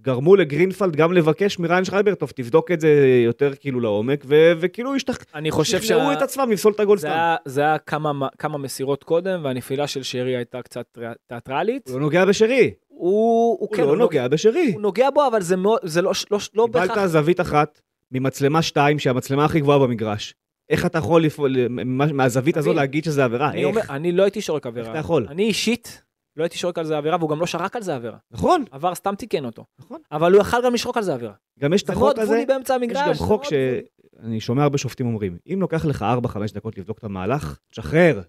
גרמו 0.00 0.36
לגרינפלד 0.36 0.96
גם 0.96 1.12
לבקש 1.12 1.58
מריין 1.58 1.84
שרייבר, 1.84 2.14
טוב, 2.14 2.30
תבדוק 2.34 2.70
את 2.70 2.80
זה 2.80 3.22
יותר 3.24 3.52
כאילו 3.60 3.80
לעומק, 3.80 4.24
ו- 4.26 4.52
וכאילו 4.60 4.94
השתכ... 4.94 5.24
אני 5.34 5.50
חושב 5.50 5.82
שכנעו 5.82 6.00
שה... 6.00 6.12
את 6.12 6.22
עצמם 6.22 6.50
לפסול 6.50 6.72
את 6.72 6.80
הגול 6.80 6.98
סתם. 6.98 7.34
זה 7.44 7.60
היה 7.60 7.78
כמה, 7.78 8.28
כמה 8.38 8.58
מסירות 8.58 9.04
קודם, 9.04 9.40
והנפילה 9.44 9.86
של 9.86 10.02
שרי 10.02 10.36
הייתה 10.36 10.62
קצת 10.62 10.98
תיאטרלית. 11.26 11.88
הוא 11.88 11.94
לא 11.94 12.00
נוגע 12.00 12.24
בשרי. 12.24 12.70
הוא, 12.88 13.10
הוא, 13.10 13.56
הוא 13.60 13.76
כן, 13.76 13.82
לא 13.82 13.88
הוא 13.88 13.96
נוגע 13.96 14.28
בשרי. 14.28 14.70
הוא 14.74 14.80
נוגע 14.82 15.10
בו, 15.10 15.26
אבל 15.26 15.42
זה, 15.42 15.56
מאוד, 15.56 15.78
זה 15.82 16.02
לא, 16.02 16.12
לא, 16.30 16.38
לא 16.54 16.66
קיבלת 16.66 16.88
בהכרח... 16.88 17.06
זווית 17.06 17.40
אחת 17.40 17.80
ממצלמה 18.12 18.62
2, 18.62 18.98
שהיא 18.98 19.10
המצלמה 19.10 19.44
הכי 19.44 19.60
גבוהה 19.60 19.78
במגרש. 19.78 20.34
איך 20.70 20.86
אתה 20.86 20.98
יכול 20.98 21.22
לפעול, 21.24 21.56
מה- 21.68 22.12
מהזווית 22.12 22.56
הזו 22.56 22.72
להגיד 22.72 23.04
שזה 23.04 23.24
עבירה? 23.24 23.50
אני, 23.50 23.64
אומר? 23.64 23.80
אני 23.90 24.12
לא 24.12 24.22
הייתי 24.22 24.40
שורק 24.40 24.66
עבירה. 24.66 24.84
איך 24.86 24.90
אתה 24.90 24.98
יכול? 24.98 25.26
אני 25.30 25.42
אישית 25.42 26.02
לא 26.36 26.44
הייתי 26.44 26.58
שורק 26.58 26.78
על 26.78 26.84
זה 26.84 26.98
עבירה, 26.98 27.16
והוא 27.16 27.30
גם 27.30 27.40
לא 27.40 27.46
שרק 27.46 27.76
על 27.76 27.82
זה 27.82 27.94
עבירה. 27.94 28.16
נכון, 28.30 28.64
עבר 28.70 28.94
סתם 28.94 29.14
תיקן 29.14 29.44
אותו. 29.44 29.64
נכון. 29.78 30.00
אבל 30.12 30.32
הוא 30.32 30.40
יכל 30.40 30.64
גם 30.64 30.74
לשרוק 30.74 30.96
על 30.96 31.02
זה 31.02 31.14
עבירה. 31.14 31.32
גם 31.60 31.72
יש 31.72 31.82
את 31.82 31.86
זה 31.86 31.92
החוק 31.92 32.02
מאוד 32.04 32.18
הזה, 32.18 32.26
גבולי 32.26 32.46
באמצע 32.46 32.74
יש 32.74 32.80
המגרש. 32.82 33.06
גם 33.08 33.14
זה 33.14 33.18
חוק. 33.24 33.42
שאני 33.44 34.40
שומע 34.40 34.62
הרבה 34.62 34.78
שופטים 34.78 35.06
אומרים, 35.06 35.38
אם 35.52 35.58
לוקח 35.60 35.84
לך 35.84 36.02
4-5 36.02 36.52
דקות 36.54 36.78
לבדוק 36.78 36.98
את 36.98 37.04
המהלך, 37.04 37.58
תשחרר. 37.70 38.20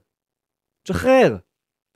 תשחרר. 0.84 1.38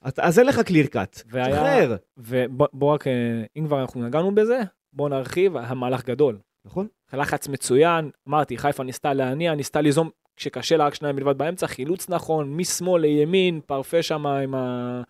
אז- 0.02 0.40
אין 0.40 0.48
לך 0.48 0.60
קליר 0.60 0.86
קאט. 0.88 1.22
והיה- 1.28 1.56
שחרר. 1.56 1.96
ובוא 2.18 2.68
בוא 2.74 2.94
רק, 2.94 3.08
אה, 3.08 3.14
אם 3.58 3.66
כבר 3.66 3.82
אנחנו 3.82 4.06
נגענו 4.08 4.36
בזה, 4.36 4.60
בוא 4.94 5.10
נרחיב, 5.10 5.58
היה 5.58 5.74
מהלך 5.74 6.06
גדול. 6.06 6.38
נכון? 6.66 6.88
לחץ 7.14 7.48
מצוין, 7.48 8.10
אמרתי, 8.30 8.58
חיפה 8.58 8.84
ניסתה 8.84 9.14
להניע, 9.14 9.56
ניסתה 9.56 9.82
ליזום, 9.82 10.10
כשקשה 10.36 10.78
לה 10.78 10.86
רק 10.86 10.96
שניים 10.96 11.16
בלבד 11.16 11.38
באמצע, 11.38 11.68
חילוץ 11.68 12.10
נכון, 12.10 12.58
משמאל 12.58 13.02
לימין, 13.02 13.62
פרפה 13.66 14.04
שם 14.04 14.28
עם, 14.28 14.56
ה... 14.56 15.02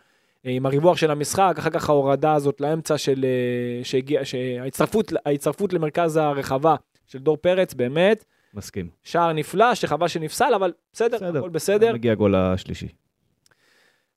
עם 0.43 0.65
הריווח 0.65 0.97
של 0.97 1.11
המשחק, 1.11 1.55
אחר 1.59 1.69
כך 1.69 1.89
ההורדה 1.89 2.33
הזאת 2.33 2.61
לאמצע 2.61 2.97
של... 2.97 3.25
אה, 3.25 3.83
שהגיע, 3.83 4.25
שההצטרפות, 4.25 5.13
ההצטרפות 5.25 5.73
למרכז 5.73 6.17
הרחבה 6.17 6.75
של 7.05 7.19
דור 7.19 7.37
פרץ, 7.37 7.73
באמת, 7.73 8.25
מסכים. 8.53 8.89
שער 9.03 9.33
נפלא, 9.33 9.75
שחבל 9.75 10.07
שנפסל, 10.07 10.53
אבל 10.55 10.73
בסדר, 10.93 11.17
בסדר. 11.17 11.39
הכל 11.39 11.49
בסדר. 11.49 11.93
מגיע 11.93 12.11
הגול 12.11 12.35
השלישי. 12.35 12.87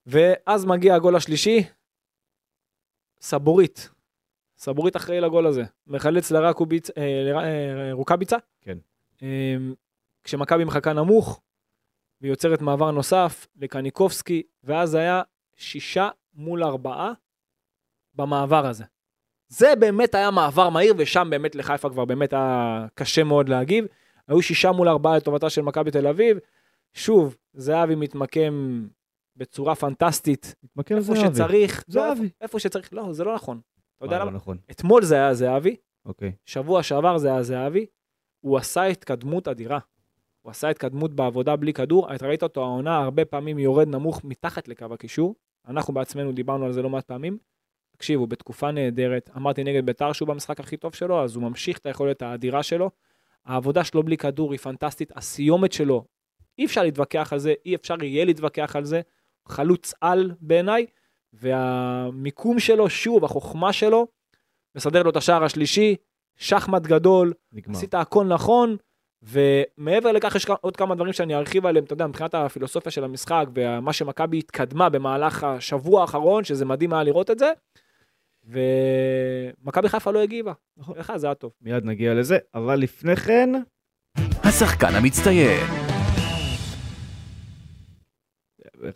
ואז 0.07 0.65
מגיע 0.65 0.95
הגול 0.95 1.17
השלישי, 1.17 1.63
סבורית. 3.21 3.91
סבורית 4.59 4.97
אחראי 4.97 5.21
לגול 5.21 5.47
הזה. 5.47 5.65
מחלץ 5.87 6.31
לרקוביץ, 6.31 6.91
אה, 6.91 7.23
לר- 7.27 7.39
אה, 7.45 7.93
רוקאביצה. 7.93 8.37
כן. 8.61 8.79
אה, 9.23 9.57
כשמכבי 10.25 10.65
מחכה 10.65 10.93
נמוך, 10.93 11.41
והיא 12.21 12.33
יוצרת 12.33 12.61
מעבר 12.63 12.91
נוסף 12.91 13.47
לקניקובסקי, 13.57 14.43
ואז 14.65 14.95
היה 14.95 15.23
שישה 15.57 16.09
מול 16.35 16.65
ארבעה 16.65 17.13
במעבר 18.15 18.67
הזה. 18.67 18.85
זה 19.49 19.73
באמת 19.81 20.15
היה 20.15 20.31
מעבר 20.31 20.69
מהיר, 20.69 20.95
ושם 20.99 21.29
באמת 21.31 21.55
לחיפה 21.55 21.91
כבר 21.91 22.05
באמת 22.05 22.33
היה 22.33 22.87
קשה 22.95 23.25
מאוד 23.25 23.49
להגיב. 23.49 23.85
היו 24.29 24.43
שישה 24.43 24.73
מול 24.73 24.89
ארבעה 24.89 25.17
לטובתה 25.17 25.51
של 25.51 25.63
מכבי 25.63 25.91
תל 25.91 26.07
אביב. 26.07 26.37
שוב, 26.93 27.37
זהבי 27.53 27.95
מתמקם 27.95 28.87
בצורה 29.37 29.75
פנטסטית, 29.75 30.55
מתמקם 30.63 30.97
איפה 30.97 31.15
זהבי. 31.15 31.35
שצריך, 31.35 31.85
לא, 31.89 31.93
זהבי. 31.95 32.23
איפה- 32.25 32.35
איפה 32.41 32.59
שצריך, 32.59 32.93
לא, 32.93 33.13
זה 33.13 33.25
לא 33.25 33.35
נכון. 33.35 33.61
אתה 33.97 34.07
יודע 34.07 34.17
מה, 34.19 34.23
למה? 34.23 34.31
לא 34.31 34.37
נכון. 34.37 34.59
אתמול 34.71 35.03
זה 35.05 35.15
היה 35.15 35.35
זהבי, 35.35 35.77
אוקיי. 36.07 36.33
שבוע 36.47 36.83
שעבר 36.83 37.19
זה 37.19 37.29
היה 37.29 37.43
זהבי, 37.43 37.87
הוא 38.41 38.59
עשה 38.59 38.83
התקדמות 38.85 39.49
אדירה. 39.49 39.79
הוא 40.43 40.51
עשה 40.51 40.69
התקדמות 40.69 41.15
בעבודה 41.15 41.57
בלי 41.57 41.73
כדור, 41.73 42.15
אתה 42.15 42.27
ראית 42.27 42.43
אותו 42.43 42.63
העונה 42.63 42.99
הרבה 42.99 43.25
פעמים 43.25 43.59
יורד 43.59 43.89
נמוך 43.89 44.25
מתחת 44.25 44.69
לקו 44.69 44.87
הקישור, 44.93 45.35
אנחנו 45.69 45.95
בעצמנו 45.95 46.33
דיברנו 46.33 46.67
על 46.67 46.73
זה 46.73 46.83
לא 46.83 46.91
מעט 46.91 47.05
פעמים. 47.05 47.39
תקשיבו, 47.93 48.27
בתקופה 48.27 48.71
נהדרת, 48.71 49.31
אמרתי 49.37 49.65
נגד 49.65 49.87
ביתר 49.87 50.13
שהוא 50.13 50.29
במשחק 50.29 50.61
הכי 50.61 50.77
טוב 50.77 50.95
שלו, 50.95 51.25
אז 51.25 51.37
הוא 51.37 51.43
ממשיך 51.43 51.79
את 51.79 51.87
היכולת 51.87 52.23
האדירה 52.23 52.63
שלו. 52.63 52.91
העבודה 53.45 53.85
שלו 53.85 54.03
בלי 54.03 54.17
כדור 54.17 54.53
היא 54.53 54.59
פנטסטית, 54.59 55.17
הסיומת 55.17 55.73
שלו, 55.73 56.05
אי 56.59 56.65
אפשר 56.65 56.83
להתווכח 56.83 57.33
על 57.33 57.39
זה, 57.39 57.55
אי 57.67 57.75
אפשר 57.75 58.05
יהיה 58.05 58.25
להתווכח 58.25 58.77
על 58.77 58.85
זה, 58.85 59.01
חלוץ 59.49 59.95
על 60.01 60.33
בעיניי, 60.41 60.87
והמיקום 61.33 62.59
שלו, 62.59 62.91
שוב, 62.91 63.25
החוכמה 63.25 63.73
שלו, 63.73 64.07
מסדר 64.75 65.03
לו 65.03 65.11
את 65.11 65.17
השער 65.17 65.45
השלישי, 65.45 65.97
שחמט 66.37 66.83
גדול, 66.83 67.33
נגמר. 67.53 67.77
עשית 67.77 67.95
הכל 67.95 68.25
נכון, 68.25 68.77
ומעבר 69.23 70.13
לכך 70.13 70.35
יש 70.35 70.47
עוד 70.61 70.77
כמה 70.77 70.95
דברים 70.95 71.13
שאני 71.13 71.35
ארחיב 71.35 71.67
עליהם, 71.67 71.85
אתה 71.85 71.93
יודע, 71.93 72.07
מבחינת 72.07 72.35
הפילוסופיה 72.35 72.93
של 72.93 73.05
המשחק, 73.05 73.47
ומה 73.55 73.93
שמכבי 73.93 74.39
התקדמה 74.39 74.89
במהלך 74.89 75.45
השבוע 75.45 76.01
האחרון, 76.01 76.45
שזה 76.45 76.65
מדהים 76.65 76.93
היה 76.93 77.03
לראות 77.03 77.31
את 77.31 77.39
זה, 77.39 77.53
ומכבי 78.45 79.89
חיפה 79.89 80.11
לא 80.11 80.23
הגיבה. 80.23 80.53
נכון. 80.77 80.99
לך 80.99 81.13
זה 81.17 81.27
היה 81.27 81.35
טוב. 81.35 81.53
מיד 81.61 81.85
נגיע 81.85 82.15
לזה, 82.15 82.39
אבל 82.55 82.77
לפני 82.77 83.17
כן, 83.17 83.51
השחקן 84.45 84.95
המצטיין. 84.95 85.67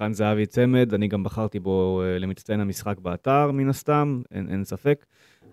רן 0.00 0.12
זהבי 0.12 0.46
צמד, 0.46 0.94
אני 0.94 1.08
גם 1.08 1.24
בחרתי 1.24 1.60
בו 1.60 2.02
אה, 2.04 2.18
למצטיין 2.18 2.60
המשחק 2.60 2.98
באתר, 2.98 3.50
מן 3.50 3.68
הסתם, 3.68 4.22
אין, 4.30 4.48
אין 4.48 4.64
ספק. 4.64 5.06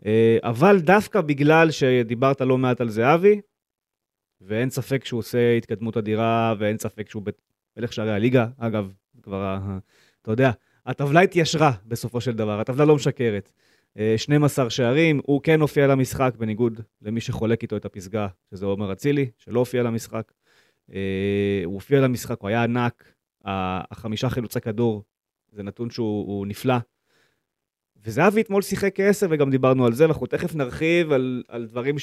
אה, 0.06 0.38
אבל 0.44 0.80
דווקא 0.80 1.22
בגלל 1.22 1.72
שדיברת 1.72 2.42
לא 2.42 2.58
מעט 2.58 2.82
על 2.82 2.90
זהבי, 2.90 3.42
ואין 4.46 4.70
ספק 4.70 5.06
שהוא 5.06 5.20
עושה 5.20 5.58
התקדמות 5.58 5.98
אדירה, 5.98 6.56
ואין 6.60 6.78
ספק 6.78 7.10
שהוא 7.10 7.24
מלך 7.78 7.94
שערי 7.94 8.12
הליגה, 8.12 8.48
אגב, 8.58 8.94
כבר, 9.22 9.58
אתה 10.22 10.32
יודע, 10.32 10.52
הטבלה 10.86 11.22
התיישרה 11.22 11.72
בסופו 11.86 12.22
של 12.22 12.32
דבר, 12.34 12.60
הטבלה 12.60 12.86
לא 12.86 12.96
משקרת. 12.96 13.52
אה, 14.00 14.14
12 14.18 14.70
שערים, 14.70 15.22
הוא 15.26 15.42
כן 15.44 15.62
הופיע 15.62 15.88
למשחק, 15.88 16.34
בניגוד 16.38 16.82
למי 17.02 17.22
שחולק 17.22 17.62
איתו 17.62 17.78
את 17.78 17.86
הפסגה, 17.86 18.28
שזה 18.52 18.66
עומר 18.66 18.92
אצילי, 18.92 19.30
שלא 19.38 19.60
הופיע 19.60 19.84
למשחק. 19.84 20.32
אה, 20.94 21.62
הוא 21.66 21.74
הופיע 21.74 22.02
למשחק, 22.02 22.40
הוא 22.40 22.48
היה 22.50 22.64
ענק, 22.64 23.14
החמישה 23.46 24.30
חילוצי 24.30 24.62
כדור, 24.62 25.04
זה 25.52 25.64
נתון 25.64 25.90
שהוא 25.90 26.28
הוא 26.28 26.48
נפלא. 26.48 26.76
וזהבי 28.06 28.42
אתמול 28.42 28.62
שיחק 28.62 28.96
כעשר, 28.96 29.28
וגם 29.30 29.52
דיברנו 29.52 29.86
על 29.86 29.94
זה, 29.94 30.06
ואנחנו 30.06 30.28
תכף 30.28 30.56
נרחיב 30.56 31.12
על, 31.12 31.44
על 31.48 31.66
דברים 31.66 32.00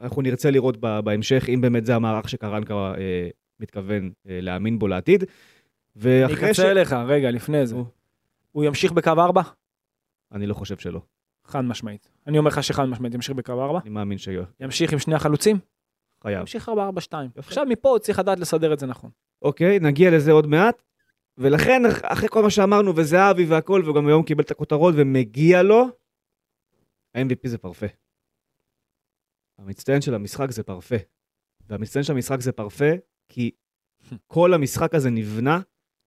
שאנחנו 0.00 0.22
נרצה 0.22 0.50
לראות 0.50 0.76
בהמשך, 1.04 1.48
אם 1.48 1.60
באמת 1.60 1.86
זה 1.86 1.94
המערך 1.96 2.28
שקרנקה 2.28 2.74
אה, 2.74 3.28
מתכוון 3.60 4.10
אה, 4.28 4.38
להאמין 4.40 4.78
בו 4.78 4.88
לעתיד. 4.88 5.22
אני 5.22 5.30
ואחרי 5.96 6.54
ש... 6.54 6.60
אקצר 6.60 6.74
לך, 6.74 6.92
רגע, 7.06 7.30
לפני 7.30 7.66
זה. 7.66 7.76
הוא 8.52 8.64
ימשיך 8.64 8.92
בקו 8.92 9.10
4? 9.10 9.42
אני 10.32 10.46
לא 10.46 10.54
חושב 10.54 10.76
שלא. 10.76 11.00
חד 11.44 11.60
משמעית. 11.60 12.10
אני 12.26 12.38
אומר 12.38 12.48
לך 12.48 12.62
שחד 12.64 12.84
משמעית 12.84 13.14
ימשיך 13.14 13.34
בקו 13.36 13.52
4. 13.64 13.78
אני 13.82 13.90
מאמין 13.90 14.18
שיהיה. 14.18 14.44
ימשיך 14.60 14.92
עם 14.92 14.98
שני 14.98 15.14
החלוצים? 15.14 15.58
חייב. 16.22 16.40
ימשיך 16.40 16.68
4-4-2. 16.68 16.72
יפה. 16.72 17.16
עכשיו 17.36 17.64
מפה 17.68 17.88
הוא 17.88 17.98
צריך 17.98 18.18
לדעת 18.18 18.38
לסדר 18.40 18.72
את 18.72 18.78
זה 18.78 18.86
נכון. 18.86 19.10
אוקיי, 19.42 19.78
נגיע 19.80 20.10
לזה 20.10 20.32
עוד 20.32 20.46
מעט. 20.46 20.82
ולכן, 21.38 21.82
אח- 21.86 22.00
אחרי 22.04 22.28
כל 22.28 22.42
מה 22.42 22.50
שאמרנו, 22.50 22.96
וזהבי 22.96 23.44
והכל, 23.44 23.82
וגם 23.90 24.06
היום 24.06 24.22
קיבל 24.22 24.42
את 24.44 24.50
הכותרות, 24.50 24.94
ומגיע 24.96 25.62
לו, 25.62 25.84
ה-MVP 27.14 27.48
זה 27.48 27.58
פרפה. 27.58 27.86
המצטיין 29.60 30.00
של 30.00 30.14
המשחק 30.14 30.50
זה 30.50 30.62
פרפה. 30.62 30.96
והמצטיין 31.68 32.04
של 32.04 32.12
המשחק 32.12 32.40
זה 32.40 32.52
פרפה, 32.52 32.90
כי 33.28 33.50
כל 34.26 34.54
המשחק 34.54 34.94
הזה 34.94 35.10
נבנה 35.10 35.60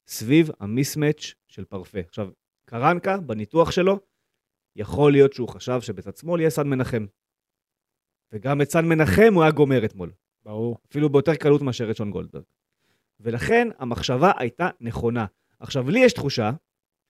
סביב 0.07 0.49
המיסמץ' 0.59 1.33
של 1.47 1.65
פרפה. 1.65 1.99
עכשיו, 1.99 2.29
קרנקה, 2.65 3.17
בניתוח 3.17 3.71
שלו, 3.71 3.99
יכול 4.75 5.11
להיות 5.11 5.33
שהוא 5.33 5.49
חשב 5.49 5.81
שבצד 5.81 6.17
שמאל 6.17 6.39
יהיה 6.39 6.49
סן 6.49 6.67
מנחם. 6.67 7.05
וגם 8.31 8.61
את 8.61 8.71
סן 8.71 8.85
מנחם 8.85 9.33
הוא 9.33 9.43
היה 9.43 9.51
גומר 9.51 9.85
אתמול. 9.85 10.11
ברור. 10.45 10.77
אפילו 10.89 11.09
ביותר 11.09 11.35
קלות 11.35 11.61
מאשר 11.61 11.91
את 11.91 11.95
שון 11.95 12.11
גולדברג. 12.11 12.43
ולכן 13.19 13.67
המחשבה 13.77 14.31
הייתה 14.37 14.69
נכונה. 14.81 15.25
עכשיו, 15.59 15.89
לי 15.89 15.99
יש 15.99 16.13
תחושה, 16.13 16.51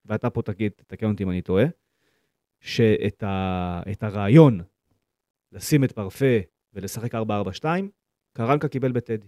ואתה 0.06 0.30
פה 0.30 0.42
תגיד, 0.42 0.72
תתקן 0.72 1.12
אותי 1.12 1.24
אם 1.24 1.30
אני 1.30 1.42
טועה, 1.42 1.66
שאת 2.60 3.24
ה... 3.24 3.82
הרעיון 4.02 4.62
לשים 5.54 5.84
את 5.84 5.92
פרפה 5.92 6.36
ולשחק 6.74 7.16
4-4-2, 7.16 7.18
קרנקה 8.38 8.68
קיבל 8.68 8.92
בטדי. 8.92 9.28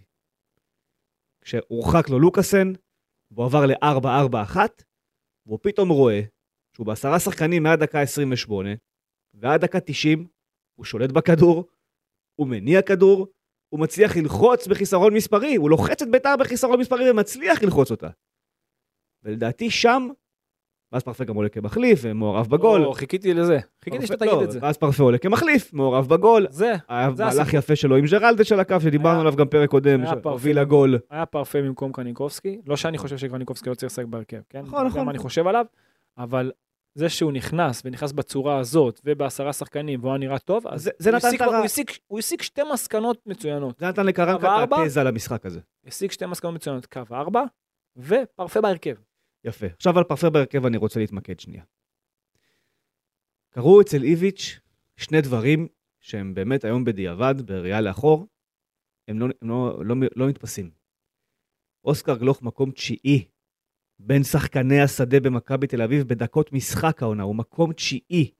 כשהורחק 1.42 2.10
לו 2.10 2.20
לוקאסן, 2.20 2.74
והוא 3.32 3.46
עבר 3.46 3.66
ל-4-4-1, 3.66 4.58
והוא 5.46 5.60
פתאום 5.62 5.90
רואה 5.90 6.22
שהוא 6.76 6.86
בעשרה 6.86 7.20
שחקנים 7.20 7.64
מהדקה 7.64 8.02
28, 8.02 8.70
ועד 9.34 9.62
דקה 9.62 9.80
90, 9.80 10.28
הוא 10.76 10.86
שולט 10.86 11.12
בכדור, 11.12 11.66
הוא 12.36 12.48
מניע 12.48 12.82
כדור, 12.82 13.28
הוא 13.70 13.80
מצליח 13.80 14.18
ללחוץ 14.18 14.68
בחיסרון 14.68 15.14
מספרי, 15.14 15.56
הוא 15.56 15.70
לוחץ 15.70 16.02
את 16.02 16.12
ביתר 16.12 16.36
בחיסרון 16.40 16.80
מספרי 16.80 17.12
ומצליח 17.12 17.64
ללחוץ 17.64 17.92
אותה. 17.92 18.10
ולדעתי 19.24 19.70
שם, 19.70 20.08
ואז 20.96 21.04
פרפה 21.04 21.24
גם 21.24 21.36
עולה 21.36 21.50
כמחליף 21.50 22.00
ומעורב 22.04 22.48
בגול. 22.50 22.86
או, 22.86 22.94
חיכיתי 22.94 23.34
לזה. 23.34 23.60
חיכיתי 23.84 24.08
פרפה- 24.08 24.14
שתגיד 24.14 24.34
לא, 24.34 24.44
את 24.44 24.52
זה. 24.52 24.60
ואז 24.62 24.78
פרפה 24.78 25.04
עולה 25.04 25.18
כמחליף, 25.18 25.74
מעורב 25.74 26.08
בגול. 26.10 26.48
זה, 26.50 26.74
היה 26.90 27.12
זה 27.16 27.26
מהלך. 27.26 27.54
יפה 27.54 27.76
שלו 27.76 27.96
עם 27.96 28.06
ג'רלדש 28.06 28.52
על 28.52 28.60
הקו, 28.60 28.76
שדיברנו 28.82 29.20
עליו 29.20 29.36
גם 29.36 29.48
פרק 29.48 29.70
קודם. 29.70 30.04
שהוביל 30.06 30.60
לגול. 30.62 31.00
היה 31.10 31.26
פרפה 31.26 31.62
במקום 31.62 31.92
קניקובסקי. 31.92 32.62
לא 32.68 32.76
שאני 32.78 32.98
חושב 32.98 33.18
שקניקובסקי 33.18 33.70
לא 33.70 33.76
צריך 33.76 33.92
לשחק 33.92 34.06
בהרכב, 34.06 34.38
כן? 34.50 34.62
נכון, 34.62 34.86
נכון. 34.88 35.06
מה 35.06 35.12
אני 35.12 35.20
חושב 35.20 35.48
עליו, 35.48 35.66
אבל 36.18 36.52
זה 36.96 37.10
שהוא 37.10 37.32
נכנס, 37.32 37.82
ונכנס 37.86 38.12
בצורה 38.12 38.58
הזאת, 38.60 39.02
ובעשרה 39.06 39.54
שחקנים, 39.54 40.00
והוא 40.00 40.12
היה 40.12 40.18
נראה 40.18 40.40
טוב, 40.40 40.68
אז 40.68 40.84
זה- 40.84 40.92
זה 41.00 41.10
הוא 41.10 41.18
נתן 41.18 41.28
הסיק- 41.28 41.42
את 41.42 41.48
הרע. 41.48 41.58
הוא 41.58 41.66
הסיק- 41.66 42.00
הוא 42.08 42.20
הסיק 42.20 42.42
שתי 42.42 42.62
מסקנות 42.74 43.18
מצוינות. 43.26 43.80
זה 43.80 43.88
נתן 43.88 44.06
לקרנקה 44.06 44.64
את? 44.64 44.70
התזה 44.74 45.04
למשחק 45.04 45.46
הזה. 45.46 45.60
הסיק 45.88 46.12
שתי 46.12 46.26
מסקנות 46.26 46.56
מצוינות, 46.56 46.86
קו 46.86 47.02
ארבע, 47.12 47.44
ופרפה 47.98 48.62
בהרכב. 48.62 48.94
יפה. 49.46 49.66
עכשיו 49.76 49.98
על 49.98 50.04
פרפה 50.04 50.30
בהרכב 50.30 50.66
אני 50.66 50.78
רוצה 50.78 51.00
להתמקד 51.00 51.40
שנייה. 51.40 51.64
קרו 53.50 53.82
אצל 53.82 54.04
איביץ' 54.04 54.60
שני 54.98 55.22
דברים 55.22 55.68
שהם 56.00 56.34
באמת 56.34 56.64
היום 56.64 56.84
בדיעבד, 56.84 57.36
בראייה 57.46 57.82
לאחור, 57.82 58.28
הם 59.08 59.20
לא, 59.20 59.26
הם 59.42 59.50
לא, 59.50 59.86
לא, 59.86 59.96
לא 60.16 60.30
נתפסים. 60.30 60.72
אוסקר 61.84 62.18
גלוך 62.18 62.42
מקום 62.42 62.72
תשיעי 62.72 63.28
בין 64.00 64.24
שחקני 64.24 64.82
השדה 64.82 65.20
במכבי 65.20 65.68
תל 65.68 65.82
אביב 65.82 66.08
בדקות 66.08 66.54
משחק 66.54 67.02
העונה, 67.02 67.24
הוא 67.24 67.36
מקום 67.36 67.74
תשיעי. 67.74 68.32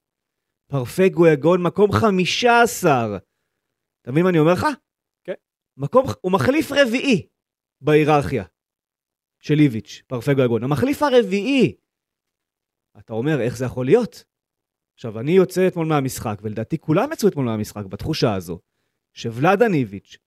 פרפה 0.68 1.04
גויגון 1.14 1.64
מקום 1.64 1.92
חמישה 1.92 2.62
עשר. 2.64 3.18
אתה 4.02 4.12
מבין 4.12 4.24
מה 4.24 4.30
אני 4.30 4.40
אומר 4.40 4.54
לך? 4.54 4.66
כן. 5.24 5.34
מקום, 5.78 6.06
הוא 6.22 6.32
מחליף 6.32 6.72
רביעי 6.72 7.28
בהיררכיה 7.82 8.44
של 9.46 9.60
איביץ', 9.60 10.02
פרפה 10.08 10.34
גויגון. 10.34 10.64
המחליף 10.64 11.04
הרביעי. 11.04 11.76
אתה 13.00 13.14
אומר, 13.14 13.42
איך 13.42 13.58
זה 13.58 13.66
יכול 13.66 13.86
להיות? 13.86 14.24
עכשיו, 14.94 15.20
אני 15.20 15.32
יוצא 15.32 15.68
אתמול 15.68 15.88
מהמשחק, 15.88 16.40
ולדעתי 16.42 16.78
כולם 16.78 17.12
יצאו 17.12 17.30
אתמול 17.30 17.46
מהמשחק 17.46 17.86
בתחושה 17.86 18.34
הזו, 18.34 18.60
שוולאדה 19.14 19.68
ניביץ' 19.68 20.18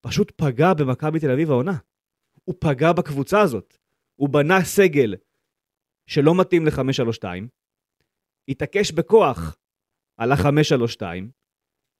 פשוט 0.00 0.32
פגע 0.36 0.74
במכבי 0.74 1.20
תל 1.20 1.30
אביב 1.30 1.50
העונה. 1.50 1.76
הוא 2.44 2.54
פגע 2.60 2.92
בקבוצה 2.92 3.40
הזאת. 3.40 3.76
הוא 4.16 4.28
בנה 4.28 4.64
סגל 4.64 5.14
שלא 6.06 6.40
מתאים 6.40 6.66
ל-532, 6.66 7.24
התעקש 8.48 8.92
בכוח 8.92 9.56
על 10.16 10.32
ה-532, 10.32 11.02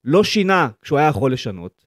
לא 0.05 0.25
שינה 0.25 0.69
כשהוא 0.83 0.99
היה 0.99 1.09
יכול 1.09 1.33
לשנות, 1.33 1.87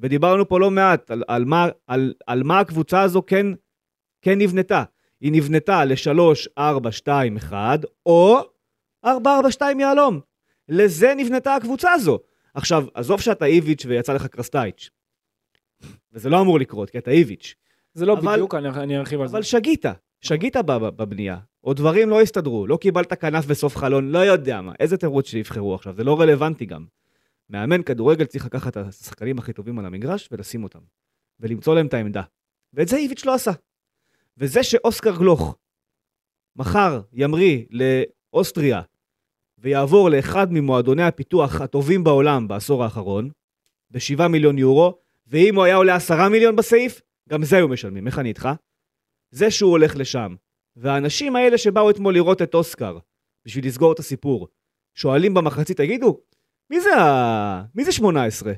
ודיברנו 0.00 0.48
פה 0.48 0.60
לא 0.60 0.70
מעט 0.70 1.10
על, 1.10 1.22
על, 1.28 1.44
מה, 1.44 1.66
על, 1.86 2.14
על 2.26 2.42
מה 2.42 2.60
הקבוצה 2.60 3.02
הזו 3.02 3.22
כן, 3.26 3.46
כן 4.22 4.38
נבנתה. 4.38 4.82
היא 5.20 5.32
נבנתה 5.32 5.84
ל-3, 5.84 6.18
4, 6.58 6.92
2, 6.92 7.36
1, 7.36 7.80
או 8.06 8.38
4, 9.04 9.36
4, 9.36 9.50
2 9.50 9.80
יהלום. 9.80 10.20
לזה 10.68 11.12
נבנתה 11.16 11.54
הקבוצה 11.54 11.92
הזו. 11.92 12.18
עכשיו, 12.54 12.84
עזוב 12.94 13.20
שאתה 13.20 13.44
איביץ' 13.44 13.84
ויצא 13.86 14.12
לך 14.12 14.26
קרסטייץ'. 14.26 14.90
וזה 16.12 16.28
לא 16.30 16.40
אמור 16.40 16.58
לקרות, 16.60 16.90
כי 16.90 16.98
אתה 16.98 17.10
איביץ'. 17.10 17.54
זה 17.94 18.06
לא 18.06 18.12
אבל- 18.12 18.32
בדיוק, 18.32 18.54
אני 18.54 18.68
אני 18.68 18.98
ארחיב 18.98 19.20
על 19.20 19.28
זה. 19.28 19.32
אבל 19.36 19.42
שגית, 19.42 19.84
שגית 20.20 20.56
בבנייה. 20.66 21.38
או 21.64 21.74
דברים 21.74 22.08
לא 22.10 22.20
הסתדרו, 22.20 22.66
לא 22.66 22.76
קיבלת 22.76 23.12
כנף 23.20 23.46
בסוף 23.46 23.76
חלון, 23.76 24.08
לא 24.10 24.18
יודע 24.18 24.60
מה. 24.60 24.72
איזה 24.80 24.96
תירוץ 24.96 25.26
שיבחרו 25.26 25.74
עכשיו, 25.74 25.94
זה 25.94 26.04
לא 26.04 26.20
רלוונטי 26.20 26.66
גם. 26.66 26.84
מאמן 27.50 27.82
כדורגל 27.82 28.24
צריך 28.24 28.46
לקחת 28.46 28.76
את 28.76 28.86
השחקנים 28.86 29.38
הכי 29.38 29.52
טובים 29.52 29.78
על 29.78 29.86
המגרש 29.86 30.28
ולשים 30.32 30.64
אותם. 30.64 30.78
ולמצוא 31.40 31.74
להם 31.74 31.86
את 31.86 31.94
העמדה. 31.94 32.22
ואת 32.72 32.88
זה 32.88 32.96
איביץ' 32.96 33.24
לא 33.24 33.34
עשה. 33.34 33.50
וזה 34.40 34.62
שאוסקר 34.62 35.16
גלוך 35.16 35.56
מחר 36.56 37.00
ימריא 37.12 37.64
לאוסטריה 37.70 38.82
ויעבור 39.58 40.10
לאחד 40.10 40.46
ממועדוני 40.50 41.02
הפיתוח 41.02 41.60
הטובים 41.60 42.04
בעולם 42.04 42.48
בעשור 42.48 42.84
האחרון, 42.84 43.30
ב-7 43.90 44.28
מיליון 44.28 44.58
יורו, 44.58 44.98
ואם 45.26 45.54
הוא 45.54 45.64
היה 45.64 45.76
עולה 45.76 45.94
10 45.94 46.28
מיליון 46.28 46.56
בסעיף, 46.56 47.00
גם 47.28 47.44
זה 47.44 47.56
היו 47.56 47.68
משלמים. 47.68 48.06
איך 48.06 48.18
אני 48.18 48.28
איתך? 48.28 48.48
זה 49.30 49.50
שהוא 49.50 49.70
הולך 49.70 49.96
לשם. 49.96 50.34
והאנשים 50.76 51.36
האלה 51.36 51.58
שבאו 51.58 51.90
אתמול 51.90 52.14
לראות 52.14 52.42
את 52.42 52.54
אוסקר, 52.54 52.98
בשביל 53.44 53.66
לסגור 53.66 53.92
את 53.92 53.98
הסיפור, 53.98 54.48
שואלים 54.94 55.34
במחצית, 55.34 55.76
תגידו, 55.76 56.20
מי 56.70 56.80
זה 56.80 56.96
ה... 56.96 57.64
מי 57.74 57.84
זה 57.84 57.92
18? 57.92 58.52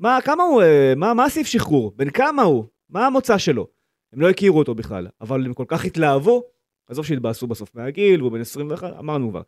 מה, 0.00 0.18
כמה 0.24 0.42
הוא, 0.42 0.62
אה, 0.62 0.92
מה, 0.96 1.14
מה 1.14 1.24
הסעיף 1.24 1.46
שחרור? 1.46 1.92
בן 1.96 2.10
כמה 2.10 2.42
הוא? 2.42 2.64
מה 2.88 3.06
המוצא 3.06 3.38
שלו? 3.38 3.75
הם 4.12 4.20
לא 4.20 4.30
הכירו 4.30 4.58
אותו 4.58 4.74
בכלל, 4.74 5.08
אבל 5.20 5.44
הם 5.44 5.54
כל 5.54 5.64
כך 5.68 5.84
התלהבו, 5.84 6.42
עזוב 6.88 7.06
שהתבאסו 7.06 7.46
בסוף 7.46 7.74
מהגיל, 7.74 8.20
והוא 8.20 8.32
בן 8.32 8.40
21, 8.40 8.92
אמרנו 8.98 9.30
כבר. 9.30 9.42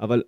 אבל 0.00 0.22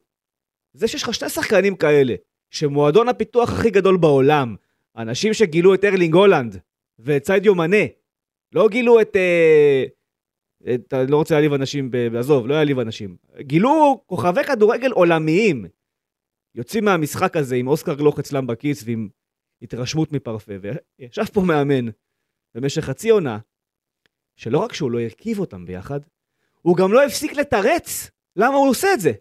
זה 0.73 0.89
שיש 0.89 1.03
לך 1.03 1.15
שני 1.15 1.29
שחקנים 1.29 1.77
כאלה, 1.77 2.15
שמועדון 2.51 3.09
הפיתוח 3.09 3.53
הכי 3.53 3.71
גדול 3.71 3.97
בעולם, 3.97 4.57
אנשים 4.97 5.35
שגילו 5.35 5.75
את 5.75 5.85
ארלינג 5.85 6.15
הולנד 6.15 6.59
ואת 6.99 7.27
סיידיו 7.27 7.55
מנה, 7.55 7.85
לא 8.53 8.69
גילו 8.69 9.01
את... 9.01 9.17
אה, 9.17 9.85
את 10.75 10.95
אני 10.95 11.11
לא 11.11 11.17
רוצה 11.17 11.35
להעליב 11.35 11.53
אנשים, 11.53 11.91
עזוב, 12.19 12.47
לא 12.47 12.55
יעליב 12.55 12.79
אנשים. 12.79 13.17
גילו 13.41 14.03
כוכבי 14.07 14.45
כדורגל 14.45 14.91
עולמיים. 14.91 15.65
יוצאים 16.55 16.85
מהמשחק 16.85 17.37
הזה 17.37 17.57
עם 17.57 17.69
אוסקר 17.69 17.95
גלוך 17.95 18.19
אצלם 18.19 18.47
בכיס 18.47 18.83
ועם 18.87 19.09
התרשמות 19.63 20.13
מפרפה. 20.13 20.53
וישב 20.99 21.25
פה 21.25 21.41
מאמן 21.41 21.91
במשך 22.55 22.83
חצי 22.83 23.11
עונה, 23.11 23.39
שלא 24.37 24.59
רק 24.59 24.73
שהוא 24.73 24.91
לא 24.91 25.01
הרכיב 25.01 25.39
אותם 25.39 25.67
ביחד, 25.67 26.01
הוא 26.63 26.77
גם 26.77 26.93
לא 26.93 27.05
הפסיק 27.05 27.33
לתרץ 27.33 28.11
למה 28.37 28.57
הוא 28.57 28.69
עושה 28.69 28.89
את 28.95 29.01
זה. 29.01 29.13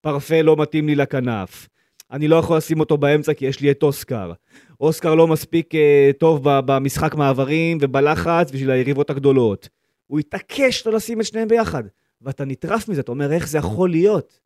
פרפה 0.00 0.42
לא 0.42 0.56
מתאים 0.56 0.86
לי 0.86 0.94
לכנף. 0.94 1.68
אני 2.10 2.28
לא 2.28 2.36
יכול 2.36 2.56
לשים 2.56 2.80
אותו 2.80 2.96
באמצע 2.96 3.34
כי 3.34 3.46
יש 3.46 3.60
לי 3.60 3.70
את 3.70 3.82
אוסקר. 3.82 4.32
אוסקר 4.80 5.14
לא 5.14 5.26
מספיק 5.26 5.74
אה, 5.74 6.10
טוב 6.18 6.40
במשחק 6.44 7.14
מעברים 7.14 7.78
ובלחץ 7.80 8.50
בשביל 8.50 8.70
היריבות 8.70 9.10
הגדולות. 9.10 9.68
הוא 10.06 10.18
התעקש 10.18 10.86
לא 10.86 10.92
לשים 10.92 11.20
את 11.20 11.26
שניהם 11.26 11.48
ביחד. 11.48 11.82
ואתה 12.20 12.44
נטרף 12.44 12.88
מזה, 12.88 13.00
אתה 13.00 13.12
אומר, 13.12 13.32
איך 13.32 13.48
זה 13.48 13.58
יכול 13.58 13.90
להיות? 13.90 14.40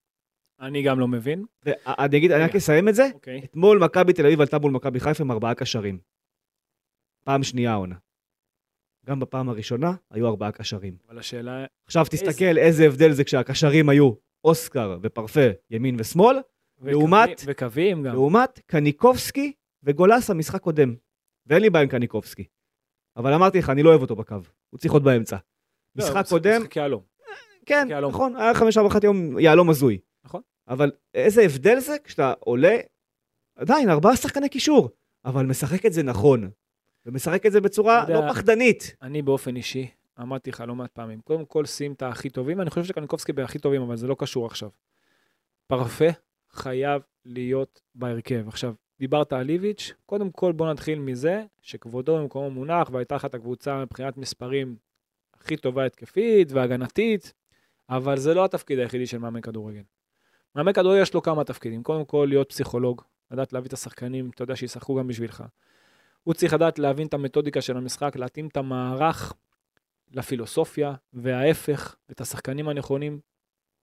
אני 0.60 0.82
גם 0.82 1.00
לא 1.00 1.08
מבין. 1.08 1.44
ואני 1.64 2.16
אגיד, 2.16 2.32
אני 2.32 2.42
רק 2.42 2.56
אסיים 2.56 2.88
את 2.88 2.94
זה. 2.94 3.08
אוקיי. 3.14 3.40
אתמול 3.44 3.78
מכבי 3.78 4.12
תל 4.12 4.26
אביב 4.26 4.40
עלתה 4.40 4.58
מול 4.58 4.72
מכבי 4.72 5.00
חיפה 5.00 5.24
עם 5.24 5.30
ארבעה 5.30 5.54
קשרים. 5.54 5.98
פעם 7.24 7.42
שנייה 7.42 7.72
העונה. 7.72 7.94
גם 9.08 9.20
בפעם 9.20 9.48
הראשונה 9.48 9.92
היו 10.10 10.26
ארבעה 10.26 10.52
קשרים. 10.52 10.96
אבל 11.08 11.18
השאלה, 11.18 11.64
עכשיו 11.86 12.04
תסתכל 12.10 12.58
איזה 12.58 12.84
הבדל 12.86 13.12
זה 13.12 13.24
כשהקשרים 13.24 13.88
היו 13.88 14.12
אוסקר 14.44 14.98
ופרפה 15.02 15.40
ימין 15.70 15.96
ושמאל, 15.98 16.36
לעומת- 16.82 17.42
וקווים 17.46 18.02
גם. 18.02 18.12
לעומת 18.14 18.60
קניקובסקי 18.66 19.52
וגולסה 19.82 20.34
משחק 20.34 20.60
קודם. 20.60 20.94
ואין 21.46 21.62
לי 21.62 21.70
בעיה 21.70 21.82
עם 21.82 21.88
קניקובסקי. 21.88 22.44
אבל 23.16 23.32
אמרתי 23.32 23.58
לך, 23.58 23.70
אני 23.70 23.82
לא 23.82 23.90
אוהב 23.90 24.00
אותו 24.00 24.16
בקו. 24.16 24.34
הוא 24.70 24.78
צריך 24.78 24.94
להיות 24.94 25.02
באמצע. 25.04 25.36
לא, 25.36 26.04
משחק 26.04 26.16
הוא 26.16 26.28
קודם, 26.28 26.60
משחק 26.60 26.76
יהלום. 26.76 27.02
כן, 27.66 27.86
יהלום. 27.90 28.10
נכון, 28.12 28.36
היה 28.36 28.54
חמש 28.54 28.76
ארבע 28.76 28.88
וחצי 28.88 29.06
יום 29.06 29.38
יהלום 29.38 29.70
הזוי. 29.70 29.98
נכון. 30.24 30.40
אבל 30.68 30.92
איזה 31.14 31.42
הבדל 31.42 31.78
זה 31.78 31.96
כשאתה 32.04 32.32
עולה, 32.40 32.76
עדיין, 33.56 33.90
ארבעה 33.90 34.16
שחקני 34.16 34.48
קישור, 34.48 34.90
אבל 35.24 35.46
משחק 35.46 35.86
את 35.86 35.92
זה 35.92 36.02
נכון. 36.02 36.50
ומשחק 37.06 37.46
את 37.46 37.52
זה 37.52 37.60
בצורה 37.60 38.04
יודע- 38.08 38.26
לא 38.26 38.32
פחדנית. 38.32 38.96
אני 39.02 39.22
באופן 39.22 39.56
אישי, 39.56 39.90
אמרתי 40.20 40.50
לך 40.50 40.64
לא 40.66 40.74
מעט 40.74 40.90
פעמים, 40.92 41.20
קודם 41.20 41.44
כל 41.44 41.64
שים 41.64 41.92
את 41.92 42.02
הכי 42.02 42.30
טובים, 42.30 42.60
אני 42.60 42.70
חושב 42.70 42.84
שקניקובסקי 42.84 43.32
בהכי 43.32 43.58
טובים, 43.58 43.82
אבל 43.82 43.96
זה 43.96 44.06
לא 44.06 44.16
קשור 44.18 44.46
עכשיו. 44.46 44.70
פרפה 45.66 46.08
חייב 46.50 47.02
להיות 47.24 47.80
בהרכב. 47.94 48.48
עכשיו, 48.48 48.74
דיברת 48.98 49.32
על 49.32 49.48
איביץ', 49.48 49.92
קודם 50.06 50.30
כל 50.30 50.52
בוא 50.52 50.70
נתחיל 50.72 50.98
מזה 50.98 51.44
שכבודו 51.62 52.18
במקומו 52.18 52.50
מונח 52.50 52.88
והייתה 52.92 53.14
לך 53.14 53.24
את 53.24 53.34
הקבוצה 53.34 53.82
מבחינת 53.82 54.16
מספרים 54.16 54.76
הכי 55.40 55.56
טובה 55.56 55.86
התקפית 55.86 56.52
והגנתית, 56.52 57.32
אבל 57.90 58.18
זה 58.18 58.34
לא 58.34 58.44
התפקיד 58.44 58.78
היחידי 58.78 59.06
של 59.06 59.18
מאמן 59.18 59.40
כדורגל. 59.40 59.82
מאמן 60.56 60.72
כדורגל 60.72 61.02
יש 61.02 61.14
לו 61.14 61.22
כמה 61.22 61.44
תפקידים, 61.44 61.82
קודם 61.82 62.04
כל 62.04 62.26
להיות 62.28 62.48
פסיכולוג, 62.48 63.02
לדעת 63.30 63.52
להביא 63.52 63.68
את 63.68 63.72
השחקנים, 63.72 64.30
אתה 64.34 64.42
יודע, 64.42 64.56
שישחקו 64.56 64.94
גם 64.94 65.06
בשבילך. 65.06 65.44
הוא 66.26 66.34
צריך 66.34 66.52
לדעת 66.52 66.78
להבין 66.78 67.06
את 67.06 67.14
המתודיקה 67.14 67.60
של 67.60 67.76
המשחק, 67.76 68.16
להתאים 68.16 68.48
את 68.48 68.56
המערך 68.56 69.32
לפילוסופיה, 70.10 70.94
וההפך, 71.12 71.96
את 72.10 72.20
השחקנים 72.20 72.68
הנכונים. 72.68 73.20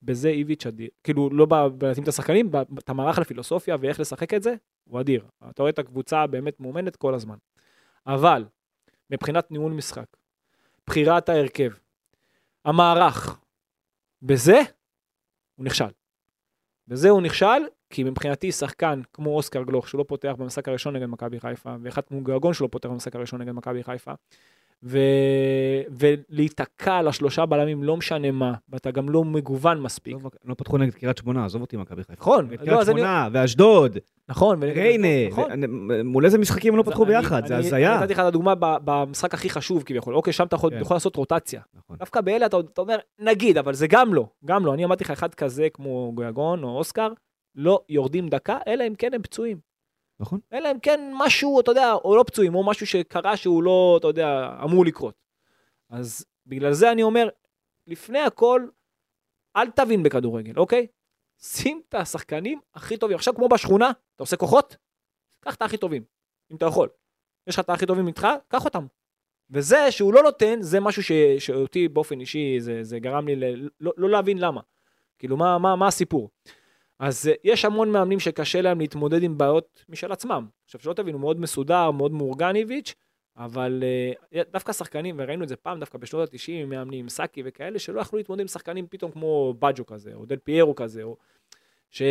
בזה 0.02 0.30
איביץ' 0.30 0.66
אדיר. 0.66 0.89
כאילו, 1.04 1.30
לא 1.30 1.46
בלהתאים 1.78 2.04
את 2.04 2.08
השחקנים, 2.08 2.52
את 2.80 2.89
המערך 2.89 3.20
לפילוסופיה 3.20 3.76
ואיך 3.80 4.00
לשחק 4.00 4.34
את 4.34 4.44
זה, 4.44 4.56
הוא 4.84 5.00
אדיר. 5.00 5.26
אתה 5.50 5.64
רואה 5.64 5.70
את 5.70 5.80
הקבוצה 5.80 6.28
באמת 6.28 6.60
מאומנת 6.60 6.96
כל 6.96 7.14
הזמן. 7.14 7.36
אבל, 8.08 8.46
מבחינת 9.10 9.52
ניהול 9.52 9.72
משחק, 9.72 10.06
בחירת 10.88 11.30
ההרכב, 11.30 11.72
המערך, 12.66 13.39
בזה 14.22 14.60
הוא 15.56 15.66
נכשל. 15.66 15.91
בזה 16.88 17.10
הוא 17.10 17.22
נכשל, 17.22 17.62
כי 17.94 18.04
מבחינתי 18.04 18.52
שחקן 18.52 19.02
כמו 19.14 19.36
אוסקר 19.36 19.64
גלוך, 19.64 19.88
שהוא 19.89 20.00
לא 20.00 20.06
פותח 20.08 20.36
במשחק 20.38 20.68
הראשון 20.68 20.96
נגד 20.96 21.06
מכבי 21.06 21.39
חיפה, 21.39 21.76
ואחד 21.82 22.02
כמו 22.08 22.22
גרגון 22.22 22.54
שלא 22.54 22.68
פותח 22.72 22.89
במשחק 22.89 23.16
הראשון 23.16 23.41
נגד 23.41 23.52
מכבי 23.52 23.84
חיפה, 23.84 24.12
ו... 24.84 24.98
ולהיתקע 25.89 26.94
על 26.96 27.08
השלושה 27.08 27.46
בלמים, 27.46 27.84
לא 27.84 27.98
משנה 27.98 28.32
מה, 28.32 28.54
ואתה 28.70 28.91
גם 28.91 29.10
לא 29.10 29.24
מגוון 29.24 29.82
מספיק. 29.82 30.14
לא- 30.24 30.30
לא 30.46 30.54
פתחו 30.54 30.78
נגד 30.78 30.94
קריית 30.94 31.18
שמונה, 31.18 31.46
עזוב 31.46 31.62
אותי 31.62 31.78
מכבי 31.78 32.04
חיפה. 32.04 32.14
נכון, 32.22 32.48
לא, 32.52 32.56
קריית 32.58 32.72
אני- 32.74 32.86
שמונה, 32.86 33.30
ואשדוד, 33.32 33.98
נכון, 34.30 34.64
ריינה, 34.64 35.08
נכון. 35.30 35.52
מול 36.06 36.26
איזה 36.26 36.38
משחקים 36.38 36.74
הם 36.74 36.78
לא 36.78 36.84
פתחו 36.84 37.04
אני- 37.04 37.14
ביחד, 37.14 37.46
זה 37.46 37.58
אני- 37.58 37.66
הזיה. 37.68 38.00
נתתי 38.00 38.14
לך 38.14 38.20
את 38.20 38.26
הדוגמה 38.26 38.54
במשחק 38.60 39.34
הכי 39.34 39.50
חשוב 39.50 39.84
כביכול, 39.84 40.16
אוקיי, 40.16 40.34
שם 40.34 40.46
אתה 40.46 40.56
יכול 40.56 40.70
כן. 40.70 40.78
יכול 40.82 40.96
לעשות 40.96 41.16
רוטציה. 41.16 41.62
נכון. 41.76 41.98
דווקא 41.98 42.22
באלה 42.22 42.46
אתה 42.46 42.58
אתה 42.60 42.82
אומר, 42.82 42.96
נגיד, 43.20 43.58
אבל 43.58 43.74
זה 43.74 43.88
גם 43.88 44.14
לא, 44.14 44.28
גם 44.46 44.66
לא. 44.66 44.74
אני 44.74 44.86
אמרתי 44.86 45.04
לך, 45.04 45.12
אחד 45.12 45.34
כזה 45.34 45.68
כמו 45.74 46.12
גויגון 46.16 46.64
או 46.64 46.78
אוסקר, 46.78 47.10
לא 47.56 47.84
יורדים 47.89 48.30
דקה, 48.30 48.60
אלא 48.68 48.88
אם 48.88 48.95
כן 48.95 49.14
הם 49.14 49.22
פצועים. 49.22 49.60
נכון. 50.20 50.39
אלא 50.54 50.72
אם 50.72 50.80
כן 50.80 51.12
משהו, 51.14 51.60
אתה 51.60 51.72
יודע, 51.72 51.93
או 51.93 52.16
לא 52.16 52.24
פצועים, 52.24 52.56
או 52.56 52.66
משהו 52.66 52.88
שקרה 52.88 53.38
שהוא 53.38 53.64
לא, 53.64 53.95
אתה 53.99 54.08
יודע, 54.08 54.58
אמור 54.64 54.86
לקרות. 54.86 55.16
אז 55.89 56.26
בגלל 56.45 56.74
זה 56.74 56.91
אני 56.91 57.04
אומר, 57.04 57.30
לפני 57.88 58.20
הכל, 58.20 58.68
אל 59.56 59.72
תבין 59.72 60.04
בכדורגל, 60.04 60.58
אוקיי? 60.58 60.88
שים 61.41 61.82
את 61.89 61.93
השחקנים 61.93 62.60
הכי 62.74 62.97
טובים. 62.97 63.16
עכשיו, 63.16 63.36
כמו 63.36 63.49
בשכונה, 63.49 63.91
אתה 64.16 64.24
עושה 64.24 64.38
כוחות, 64.38 64.78
קח 65.39 65.56
את 65.56 65.62
הכי 65.62 65.78
טובים, 65.78 66.04
אם 66.51 66.56
אתה 66.56 66.66
יכול. 66.66 66.89
יש 67.47 67.56
לך 67.56 67.66
את 67.66 67.70
הכי 67.70 67.86
טובים 67.86 68.08
איתך, 68.08 68.28
קח 68.47 68.66
אותם. 68.66 68.86
וזה 69.49 69.91
שהוא 69.91 70.14
לא 70.14 70.24
נותן, 70.24 70.62
זה 70.62 70.80
משהו 70.80 71.04
ש, 71.04 71.12
שאותי 71.39 71.88
באופן 71.88 72.20
אישי, 72.20 72.60
זה, 72.60 72.84
זה 72.84 72.99
גרם 72.99 73.28
לי 73.28 73.36
ל, 73.36 73.70
לא, 73.80 73.93
לא 73.97 74.10
להבין 74.10 74.38
למה. 74.38 74.62
כאילו, 75.20 75.38
מה, 75.38 75.58
מה, 75.58 75.76
מה 75.76 75.88
הסיפור? 75.88 76.30
אז 77.04 77.28
אה, 77.28 77.34
יש 77.43 77.66
המון 77.66 77.91
מאמנים 77.91 78.20
שקשה 78.20 78.62
להם 78.62 78.80
להתמודד 78.80 79.24
עם 79.24 79.38
בעיות 79.38 79.86
משל 79.89 80.12
עצמם. 80.12 80.47
עכשיו, 80.66 80.82
שלא 80.82 80.93
תבינו, 80.93 81.20
מאוד 81.20 81.39
מסודר, 81.39 81.91
מאוד 81.91 82.12
מאורגן 82.12 82.56
איביץ', 82.56 82.95
אבל 83.38 83.84
אה, 84.34 84.41
דווקא 84.51 84.74
שחקנים, 84.74 85.16
וראינו 85.20 85.43
את 85.43 85.49
זה 85.49 85.56
פעם 85.56 85.80
דווקא 85.80 85.97
בשנות 85.97 86.30
ה-90 86.34 86.51
עם 86.51 86.70
מאמנים, 86.70 87.10
סאקי 87.10 87.41
וכאלה, 87.45 87.80
שלא 87.80 88.01
יכלו 88.01 88.18
להתמודד 88.18 88.41
עם 88.41 88.47
שחקנים 88.47 88.88
פתאום 88.89 89.12
כמו 89.12 89.54
בג'ו 89.60 89.86
כזה, 89.86 90.12
או 90.14 90.26
דל 90.26 90.38
פיירו 90.38 90.76
כזה, 90.76 91.04
או... 91.04 91.18
ש... 91.89 92.01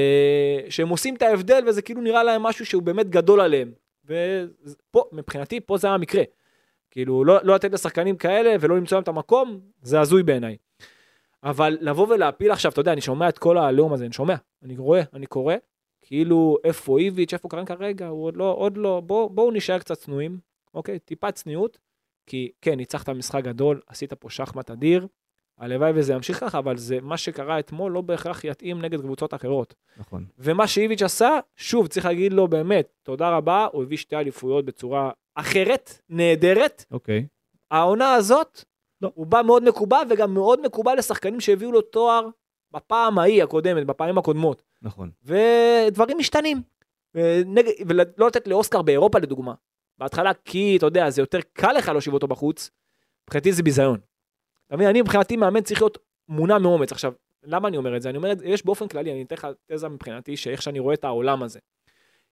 שהם 0.68 0.88
עושים 0.88 1.14
את 1.14 1.22
ההבדל 1.22 1.62
וזה 1.68 1.82
כאילו 1.82 2.01
נראה 2.01 2.22
להם 2.22 2.43
משהו 2.43 2.66
שהוא 2.66 2.82
באמת 2.82 3.09
גדול 3.09 3.40
עליהם. 3.40 3.72
ופה, 4.05 5.05
מבחינתי, 5.12 5.61
פה 5.61 5.76
זה 5.76 5.88
המקרה. 5.88 6.22
כאילו, 6.90 7.24
לא, 7.24 7.38
לא 7.43 7.55
לתת 7.55 7.72
לשחקנים 7.72 8.16
כאלה 8.16 8.57
ולא 8.61 8.76
למצוא 8.76 8.97
להם 8.97 9.03
את 9.03 9.09
המקום, 9.09 9.61
זה 9.82 10.01
הזוי 10.01 10.22
בעיניי. 10.22 10.57
אבל 11.43 11.78
לבוא 11.80 12.07
ולהפיל 12.09 12.51
עכשיו, 12.51 12.72
אתה 12.72 12.80
יודע, 12.80 12.93
אני 12.93 13.01
שומע 13.01 13.28
את 13.28 13.38
כל 13.38 13.59
העליהום 13.59 13.93
הזה, 13.93 14.05
אני 14.05 14.12
שומע, 14.12 14.34
אני 14.62 14.76
רואה, 14.76 15.03
אני 15.12 15.26
קורא, 15.26 15.55
כאילו, 16.03 16.57
איפה 16.64 16.99
איביץ', 16.99 17.32
איפה 17.32 17.49
קרנקה, 17.49 17.74
רגע, 17.74 18.07
הוא 18.09 18.24
עוד 18.24 18.36
לא, 18.36 18.55
עוד 18.59 18.76
לא, 18.76 19.03
בואו 19.07 19.30
בוא 19.30 19.53
נשאר 19.53 19.78
קצת 19.78 19.99
צנועים, 19.99 20.38
אוקיי? 20.74 20.99
טיפה 20.99 21.32
צניעות, 21.32 21.78
כי 22.26 22.51
כן, 22.61 22.74
ניצחת 22.74 23.09
משחק 23.09 23.45
גדול, 23.45 23.80
עשית 23.86 24.12
פה 24.12 24.30
שחמט 24.30 24.70
אדיר, 24.70 25.07
הלוואי 25.59 25.93
וזה 25.95 26.12
ימשיך 26.12 26.40
ככה, 26.40 26.59
אבל 26.59 26.76
זה 26.76 26.99
מה 27.03 27.16
שקרה 27.16 27.59
אתמול 27.59 27.93
לא 27.93 28.01
בהכרח 28.01 28.45
יתאים 28.45 28.82
נגד 28.82 29.01
קבוצות 29.01 29.34
אחרות. 29.34 29.74
נכון. 29.97 30.24
ומה 30.38 30.66
שאיביץ' 30.66 31.03
עשה, 31.03 31.38
שוב, 31.57 31.86
צריך 31.86 32.07
להגיד 32.07 32.32
לו 32.32 32.49
באמת, 32.49 32.93
תודה 33.03 33.36
רבה, 33.36 33.66
הוא 33.72 33.82
הביא 33.82 33.97
שתי 33.97 34.16
אליפויות 34.16 34.64
בצורה 34.64 35.11
אחרת, 35.34 36.01
נהדרת. 36.09 36.84
אוקיי. 36.90 37.26
העונה 37.70 38.14
הזאת, 38.14 38.64
לא. 39.03 39.12
הוא 39.14 39.26
בא 39.26 39.42
מאוד 39.46 39.68
מקובע, 39.68 40.03
וגם 40.11 40.34
מאוד 40.34 40.61
מקובע 40.61 40.94
לשחקנים 40.94 41.40
שהביאו 41.40 41.72
לו 41.72 41.80
תואר 41.80 42.28
בפעם 42.70 43.18
ההיא 43.18 43.42
הקודמת, 43.42 43.86
בפעמים 43.86 44.18
הקודמות. 44.18 44.62
נכון. 44.82 45.11
ודברים 45.24 46.18
משתנים. 46.18 46.62
ונג... 47.14 47.66
ולא 47.86 48.26
לתת 48.26 48.48
לאוסקר 48.48 48.82
באירופה 48.82 49.18
לדוגמה. 49.18 49.55
בהתחלה 49.98 50.34
כי, 50.34 50.76
אתה 50.76 50.86
יודע, 50.86 51.11
זה 51.11 51.22
יותר 51.22 51.38
קל 51.53 51.72
לך 51.72 51.88
להושיב 51.88 52.14
אותו 52.14 52.28
בחוץ, 52.28 52.70
מבחינתי 53.24 53.53
זה 53.53 53.62
ביזיון. 53.62 53.98
אתה 54.66 54.76
מבין, 54.76 54.88
אני 54.88 55.03
מבחינתי 55.03 55.36
מאמן 55.36 55.61
צריך 55.61 55.82
להיות 55.82 55.98
מונע 56.28 56.59
מאומץ. 56.59 56.92
עכשיו, 56.92 57.12
למה 57.42 57.68
אני 57.68 57.76
אומר 57.76 57.96
את 57.96 58.03
זה? 58.03 58.09
אני 58.09 58.16
אומר 58.16 58.32
את 58.32 58.38
זה, 58.38 58.46
יש 58.46 58.64
באופן 58.64 58.88
כללי, 58.88 59.12
אני 59.12 59.22
אתן 59.22 59.34
לך 59.34 59.46
תזה 59.66 59.88
מבחינתי, 59.88 60.36
שאיך 60.36 60.62
שאני 60.62 60.78
רואה 60.78 60.94
את 60.94 61.05
העולם 61.05 61.42
הזה. 61.42 61.61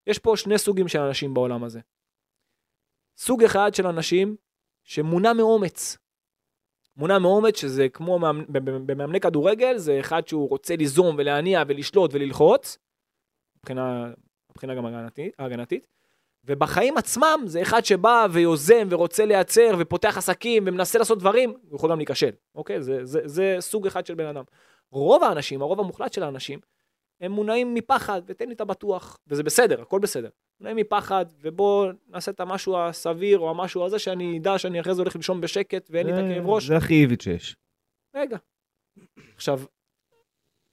יש 0.06 0.18
פה 0.18 0.36
שני 0.36 0.58
סוגים 0.58 0.88
של 0.88 1.00
אנשים 1.00 1.34
בעולם 1.34 1.64
הזה. 1.64 1.80
סוג 3.16 3.44
אחד 3.44 3.74
של 3.74 3.86
אנשים 3.86 4.36
שמונע 4.84 5.32
מאומץ. 5.32 5.98
מונע 6.97 7.18
מאומץ 7.18 7.61
שזה 7.61 7.88
כמו 7.88 8.18
מאמנ... 8.18 8.45
במאמני 8.86 9.20
כדורגל, 9.20 9.76
זה 9.76 10.01
אחד 10.01 10.28
שהוא 10.28 10.49
רוצה 10.49 10.76
ליזום 10.76 11.16
ולהניע 11.18 11.62
ולשלוט 11.66 12.14
וללחוץ, 12.14 12.78
מבחינה, 13.59 14.11
מבחינה 14.51 14.74
גם 14.74 14.86
הגנתית, 14.86 15.34
הגנתית. 15.38 15.86
ובחיים 16.45 16.99
עצמם 16.99 17.41
זה 17.47 17.62
אחד 17.62 17.84
שבא 17.84 18.26
ויוזם 18.30 18.88
ורוצה 18.91 19.24
לייצר 19.24 19.74
ופותח 19.78 20.18
עסקים 20.18 20.62
ומנסה 20.66 20.99
לעשות 20.99 21.18
דברים, 21.18 21.55
הוא 21.68 21.76
יכול 21.76 21.91
גם 21.91 21.99
להיכשל, 21.99 22.30
אוקיי? 22.55 22.82
זה, 22.82 23.05
זה, 23.05 23.20
זה 23.24 23.57
סוג 23.61 23.86
אחד 23.86 24.07
של 24.07 24.14
בן 24.14 24.26
אדם. 24.26 24.45
רוב 24.93 25.24
האנשים, 25.24 25.62
הרוב 25.62 25.80
המוחלט 25.80 26.12
של 26.12 26.22
האנשים, 26.22 26.59
הם 27.20 27.32
מונעים 27.32 27.74
מפחד, 27.74 28.22
ותן 28.26 28.48
לי 28.48 28.54
את 28.54 28.60
הבטוח, 28.60 29.18
וזה 29.26 29.42
בסדר, 29.42 29.82
הכל 29.82 29.98
בסדר. 29.98 30.28
מונעים 30.60 30.76
מפחד, 30.76 31.24
ובוא 31.40 31.92
נעשה 32.08 32.30
את 32.30 32.40
המשהו 32.40 32.78
הסביר 32.78 33.38
או 33.38 33.50
המשהו 33.50 33.84
הזה, 33.84 33.98
שאני 33.98 34.38
אדע 34.38 34.58
שאני 34.58 34.80
אחרי 34.80 34.94
זה 34.94 35.02
הולך 35.02 35.16
לישון 35.16 35.40
בשקט 35.40 35.88
ואין 35.90 36.06
לי 36.06 36.12
את 36.12 36.18
הכאב 36.18 36.46
ראש. 36.46 36.66
זה 36.66 36.76
הכי 36.76 36.94
איביץ' 36.94 37.22
שיש. 37.22 37.56
רגע. 38.16 38.36
עכשיו, 39.34 39.60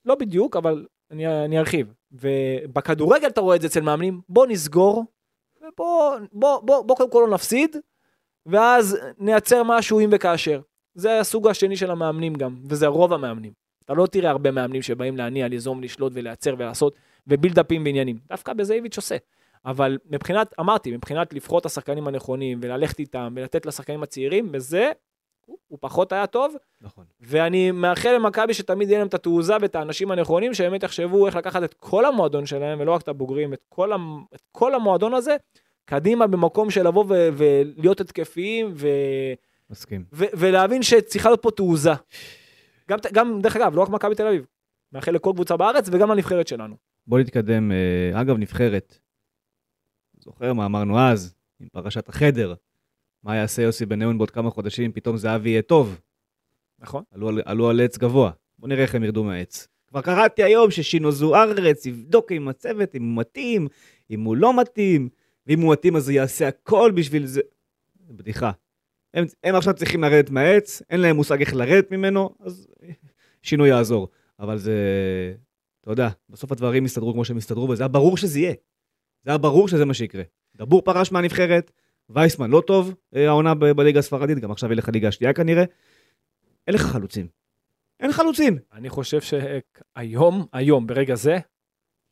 לא 0.06 0.16
בדיוק, 0.16 0.56
אבל 0.56 0.86
אני, 1.12 1.46
אני 1.46 1.60
ארחיב. 1.60 1.94
ובכדורגל 2.12 3.28
אתה 3.28 3.42
רואה 3.42 3.56
את 3.56 3.62
זה 3.62 3.68
אצל 3.68 3.82
מאמנים, 3.82 4.22
בוא 4.30 4.48
נסגור, 4.48 5.06
ובוא, 5.62 6.18
בוא, 6.32 6.60
בוא, 6.60 6.82
בוא 6.82 6.96
קודם 6.96 7.12
כל 7.12 7.26
לא 7.28 7.34
נפסיד, 7.34 7.76
ואז 8.46 8.98
נייצר 9.18 9.64
משהו 9.64 10.00
אם 10.00 10.10
וכאשר. 10.12 10.62
זה 10.94 11.20
הסוג 11.20 11.48
השני 11.48 11.78
של 11.78 11.92
המאמנים 11.92 12.34
גם, 12.34 12.56
וזה 12.70 12.88
רוב 12.88 13.14
המאמנים. 13.14 13.54
אתה 13.88 13.96
לא 13.96 14.08
תראה 14.08 14.30
הרבה 14.30 14.52
מאמנים 14.52 14.82
שבאים 14.82 15.18
להניע, 15.18 15.48
ליזום, 15.48 15.84
לשלוט 15.84 16.12
ולייצר 16.16 16.56
ולעשות, 16.58 16.96
ובילדאפים 17.28 17.86
ועניינים. 17.86 18.18
דווקא 18.30 18.54
בזה 18.54 18.74
איביץ' 18.74 18.98
עושה. 18.98 19.18
אבל 19.66 19.98
מבחינת, 20.10 20.54
אמרתי, 20.60 20.92
מבחינת 20.92 21.34
לבחור 21.34 21.60
את 21.60 21.66
השחקנים 21.66 22.08
הנכונים 22.08 22.60
וללכת 22.62 23.00
איתם 23.00 23.34
ולתת 23.36 23.66
לשחקנים 23.66 24.04
הצעירים, 24.04 24.52
בזה 24.52 24.92
הוא, 25.46 25.58
הוא 25.68 25.80
פחות 25.82 26.12
היה 26.12 26.28
טוב. 26.28 26.56
נכון. 26.82 27.06
ואני 27.22 27.72
מאחל 27.72 28.16
למכבי 28.16 28.54
שתמיד 28.54 28.90
יהיה 28.90 29.00
להם 29.00 29.08
את 29.08 29.14
התעוזה 29.14 29.54
ואת 29.62 29.76
האנשים 29.76 30.12
הנכונים, 30.12 30.54
שבאמת 30.54 30.84
יחשבו 30.84 31.28
איך 31.28 31.36
לקחת 31.36 31.64
את 31.64 31.74
כל 31.74 32.06
המועדון 32.06 32.46
שלהם, 32.46 32.80
ולא 32.80 32.92
רק 32.92 33.02
את 33.02 33.08
הבוגרים, 33.08 33.54
את 33.54 33.64
כל, 33.70 33.94
המ, 33.94 34.24
את 34.36 34.42
כל 34.52 34.76
המועדון 34.76 35.14
הזה, 35.14 35.36
קדימה 35.86 36.28
במקום 36.28 36.70
של 36.70 36.88
לבוא 36.88 37.06
ו- 37.10 37.30
ולהיות 37.34 38.02
התקפיים, 38.02 38.72
ו- 38.76 38.88
מסכים. 39.70 40.04
ו- 40.14 40.26
ולהבין 40.34 40.84
שצריכה 40.84 41.30
להיות 41.30 41.42
פה 41.42 41.52
תעוזה. 41.52 41.94
גם, 42.90 42.98
גם, 43.14 43.42
דרך 43.42 43.56
אגב, 43.56 43.76
לא 43.76 43.82
רק 43.82 43.90
מכבי 43.90 44.16
תל 44.16 44.28
אביב. 44.28 44.46
מאחל 44.92 45.12
לכל 45.12 45.32
קבוצה 45.34 45.58
בארץ 45.58 45.90
וגם 45.92 46.12
לנבחרת 46.12 46.48
שלנו. 46.48 46.76
בוא 47.08 47.20
נתקדם. 47.20 47.72
אה, 47.72 48.22
אגב, 48.22 48.38
נבחרת. 48.38 48.98
זוכר 50.20 50.54
מה 50.54 50.66
אמרנו 50.66 51.00
אז, 51.00 51.36
עם 51.60 51.68
פרשת 51.72 52.10
החדר. 52.10 52.54
מה 53.24 53.36
יעשה 53.36 53.62
יוסי 53.62 53.86
בניון 53.86 54.18
בעוד 54.18 54.32
כמה 54.32 54.50
חודשים, 54.50 54.92
פתאום 54.92 55.18
זהבי 55.18 55.50
יהיה 55.50 55.62
טוב. 55.62 56.00
נכון. 56.80 57.04
עלו, 57.12 57.30
על- 57.30 57.42
עלו 57.46 57.70
על 57.70 57.82
עץ 57.82 57.98
גבוה. 57.98 58.32
בוא 58.60 58.68
נראה 58.68 58.84
איך 58.84 58.96
הם 58.96 59.04
ירדו 59.04 59.24
מהעץ. 59.24 59.68
כבר 59.88 60.02
קראתי 60.02 60.44
היום 60.44 60.72
ששינו 60.72 61.12
זוארץ 61.12 61.86
יבדוק 61.86 62.32
עם 62.32 62.48
הצוות, 62.48 62.96
אם 62.96 63.04
הוא 63.04 63.18
מתאים, 63.22 63.68
אם 64.10 64.24
הוא 64.24 64.38
לא 64.38 64.60
מתאים, 64.62 65.10
ואם 65.48 65.60
הוא 65.60 65.74
מתאים 65.74 65.96
אז 65.96 66.10
הוא 66.10 66.16
יעשה 66.16 66.48
הכל 66.48 66.92
בשביל 66.96 67.26
זה. 67.26 67.42
בדיחה. 68.10 68.52
הם, 69.18 69.26
הם 69.44 69.56
עכשיו 69.56 69.74
צריכים 69.74 70.04
לרדת 70.04 70.30
מהעץ, 70.30 70.82
אין 70.90 71.00
להם 71.00 71.16
מושג 71.16 71.40
איך 71.40 71.54
לרדת 71.54 71.92
ממנו, 71.92 72.30
אז 72.40 72.68
שינוי 73.44 73.70
יעזור. 73.70 74.08
אבל 74.40 74.58
זה, 74.58 74.74
אתה 75.82 75.92
יודע, 75.92 76.10
בסוף 76.30 76.52
הדברים 76.52 76.86
יסתדרו 76.86 77.14
כמו 77.14 77.26
שהם 77.26 77.38
יסתדרו, 77.38 77.70
וזה 77.70 77.84
היה 77.84 77.88
ברור 77.88 78.18
שזה 78.18 78.40
יהיה. 78.40 78.54
זה 79.24 79.32
היה 79.32 79.38
ברור 79.38 79.68
שזה 79.68 79.86
מה 79.86 79.94
שיקרה. 79.94 80.24
דבור 80.56 80.82
פרש 80.82 81.12
מהנבחרת, 81.12 81.72
וייסמן 82.10 82.52
לא 82.52 82.64
טוב, 82.68 82.94
אה, 83.16 83.28
העונה 83.28 83.56
בליגה 83.56 84.00
הספרדית, 84.00 84.40
גם 84.40 84.52
עכשיו 84.52 84.72
ילך 84.72 84.90
לליגה 84.90 85.08
השנייה 85.08 85.34
כנראה. 85.34 85.64
אין 86.68 86.76
לך 86.76 86.82
חלוצים. 86.82 87.28
אין 88.00 88.12
חלוצים. 88.12 88.58
אני 88.74 88.90
חושב 88.90 89.20
שהיום, 89.22 90.46
היום, 90.54 90.88
ברגע 90.88 91.16
זה, 91.16 91.38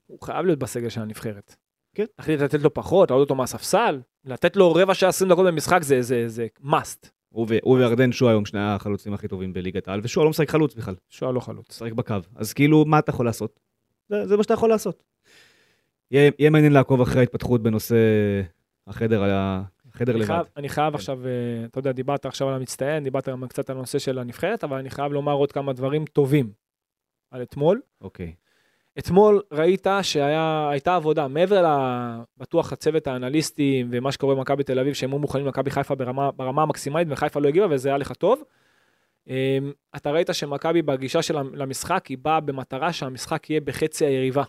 הוא 0.05 0.21
חייב 0.21 0.45
להיות 0.45 0.59
בסגל 0.59 0.89
של 0.89 1.01
הנבחרת. 1.01 1.55
כן. 1.95 2.05
החליט 2.19 2.39
לתת 2.39 2.59
לו 2.61 2.73
פחות, 2.73 3.11
להעלות 3.11 3.29
אותו 3.29 3.35
מהספסל, 3.35 4.01
לתת 4.25 4.55
לו 4.55 4.73
רבע 4.73 4.93
שעה 4.93 5.09
20 5.09 5.31
דקות 5.31 5.45
במשחק 5.45 5.83
זה, 5.83 6.01
זה, 6.01 6.29
זה 6.29 6.47
must. 6.63 7.09
הוא 7.29 7.77
וירדן 7.77 8.11
שועה 8.11 8.31
היום 8.31 8.45
שני 8.45 8.59
החלוצים 8.59 9.13
הכי 9.13 9.27
טובים 9.27 9.53
בליגת 9.53 9.87
העל, 9.87 9.99
ושועה 10.03 10.23
לא 10.23 10.29
משחק 10.29 10.49
חלוץ 10.49 10.75
בכלל, 10.75 10.95
שואה 11.09 11.31
לא 11.31 11.39
חלוץ. 11.39 11.69
משחק 11.69 11.91
בקו. 11.91 12.15
אז 12.35 12.53
כאילו, 12.53 12.85
מה 12.85 12.99
אתה 12.99 13.09
יכול 13.09 13.25
לעשות? 13.25 13.59
זה, 14.09 14.27
זה 14.27 14.37
מה 14.37 14.43
שאתה 14.43 14.53
יכול 14.53 14.69
לעשות. 14.69 15.03
יהיה, 16.11 16.31
יהיה 16.39 16.49
מעניין 16.49 16.73
לעקוב 16.73 17.01
אחרי 17.01 17.19
ההתפתחות 17.19 17.63
בנושא 17.63 17.95
החדר, 18.87 19.23
החדר 19.93 20.13
אני 20.13 20.19
לבד. 20.19 20.27
חייב, 20.27 20.45
אני 20.57 20.69
חייב 20.69 20.89
כן. 20.89 20.95
עכשיו, 20.95 21.27
אה, 21.27 21.65
אתה 21.65 21.79
יודע, 21.79 21.91
דיברת 21.91 22.25
עכשיו 22.25 22.47
על 22.47 22.53
המצטיין, 22.53 23.03
דיברת 23.03 23.29
גם 23.29 23.47
קצת 23.47 23.69
על 23.69 23.77
הנושא 23.77 23.99
של 23.99 24.19
הנבחרת, 24.19 24.63
אבל 24.63 24.77
אני 24.77 24.89
חייב 24.89 25.11
לומר 25.13 25.33
עוד 25.33 25.51
כמה 25.51 25.73
דברים 25.73 26.05
טובים 26.05 26.51
על 27.31 27.41
אתמול. 27.41 27.81
אוקיי. 28.01 28.33
אתמול 28.99 29.41
ראית 29.51 29.87
שהייתה 30.01 30.95
עבודה, 30.95 31.27
מעבר 31.27 31.65
לבטוח 32.37 32.73
הצוות 32.73 33.07
האנליסטים 33.07 33.87
ומה 33.91 34.11
שקורה 34.11 34.35
במכבי 34.35 34.63
תל 34.63 34.79
אביב, 34.79 34.93
שהם 34.93 35.11
היו 35.11 35.19
מוכנים 35.19 35.45
למכבי 35.45 35.71
חיפה 35.71 35.95
ברמה, 35.95 36.31
ברמה 36.31 36.61
המקסימלית 36.61 37.07
וחיפה 37.11 37.39
לא 37.39 37.47
הגיבה 37.47 37.67
וזה 37.69 37.89
היה 37.89 37.97
לך 37.97 38.11
טוב. 38.11 38.43
אמ, 39.27 39.71
אתה 39.95 40.11
ראית 40.11 40.29
שמכבי 40.33 40.81
בגישה 40.81 41.21
שלה 41.21 41.41
למשחק 41.53 42.05
היא 42.05 42.17
באה 42.21 42.39
במטרה 42.39 42.93
שהמשחק 42.93 43.49
יהיה 43.49 43.61
בחצי 43.61 44.05
היריבה. 44.05 44.43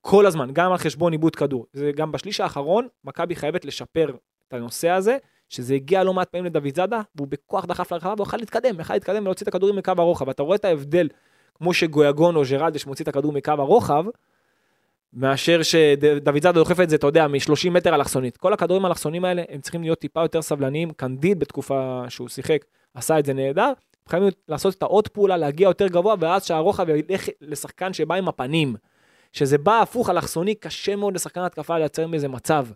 כל 0.00 0.26
הזמן, 0.26 0.50
גם 0.52 0.72
על 0.72 0.78
חשבון 0.78 1.12
עיבוד 1.12 1.36
כדור. 1.36 1.66
זה 1.72 1.90
גם 1.96 2.12
בשליש 2.12 2.40
האחרון, 2.40 2.88
מכבי 3.04 3.36
חייבת 3.36 3.64
לשפר 3.64 4.10
את 4.48 4.54
הנושא 4.54 4.88
הזה, 4.88 5.16
שזה 5.48 5.74
הגיע 5.74 6.04
לא 6.04 6.14
מעט 6.14 6.28
פעמים 6.28 6.44
לדוד 6.44 6.74
זאדה, 6.74 7.00
והוא 7.16 7.28
בכוח 7.28 7.64
דחף 7.64 7.92
לרחבה, 7.92 8.14
והוא 8.16 8.26
יכול 8.26 8.38
להתקדם, 8.38 8.80
יכול 8.80 8.96
להתקדם 8.96 9.22
ולהוציא 9.22 9.44
את 9.44 9.48
הכדורים 9.48 9.76
מקו 9.76 9.92
הרוחב. 9.98 10.28
אתה 10.28 10.42
רואה 10.42 10.56
את 10.56 10.64
ההבדל, 10.64 11.08
כמו 11.54 11.74
שגויגון 11.74 12.36
או 12.36 12.42
ג'רלדש 12.50 12.86
מוציא 12.86 13.02
את 13.02 13.08
הכדור 13.08 13.32
מקו 13.32 13.52
הרוחב, 13.58 14.04
מאשר 15.12 15.62
שדוד 15.62 16.42
זאדה 16.42 16.52
דוחף 16.52 16.80
את 16.80 16.90
זה, 16.90 16.96
אתה 16.96 17.06
יודע, 17.06 17.28
מ-30 17.28 17.70
מטר 17.70 17.94
אלכסונית. 17.94 18.36
כל 18.36 18.52
הכדורים 18.52 18.84
האלכסונים 18.84 19.24
האלה, 19.24 19.42
הם 19.48 19.60
צריכים 19.60 19.82
להיות 19.82 19.98
טיפה 19.98 20.22
יותר 20.22 20.42
סבלניים. 20.42 20.92
קנדיד 20.92 21.38
בתקופה 21.38 22.04
שהוא 22.08 22.28
שיחק, 22.28 22.64
עשה 22.94 23.18
את 23.18 23.24
זה 23.24 23.32
נהדר. 23.32 23.72
חייבים 24.08 24.28
לעשות 24.48 24.74
את 24.74 24.82
העוד 24.82 25.08
פעולה, 25.08 25.36
להגיע 25.36 25.68
יותר 25.68 25.86
גבוה, 25.86 26.14
ואז 26.20 26.44
שהרוחב 26.44 26.86
ילך 26.88 27.28
לשחקן 27.40 27.92
שבא 27.92 28.14
עם 28.14 28.28
הפנים. 28.28 28.74
שזה 29.32 29.58
בא 29.58 29.80
הפוך 29.80 30.10
אלכסוני, 30.10 30.54
קשה 30.54 30.96
מאוד 30.96 31.14
לשחקן 31.14 31.40
התקפה 31.40 31.78
לייצר 31.78 32.06
מזה 32.06 32.28
מצב. 32.28 32.66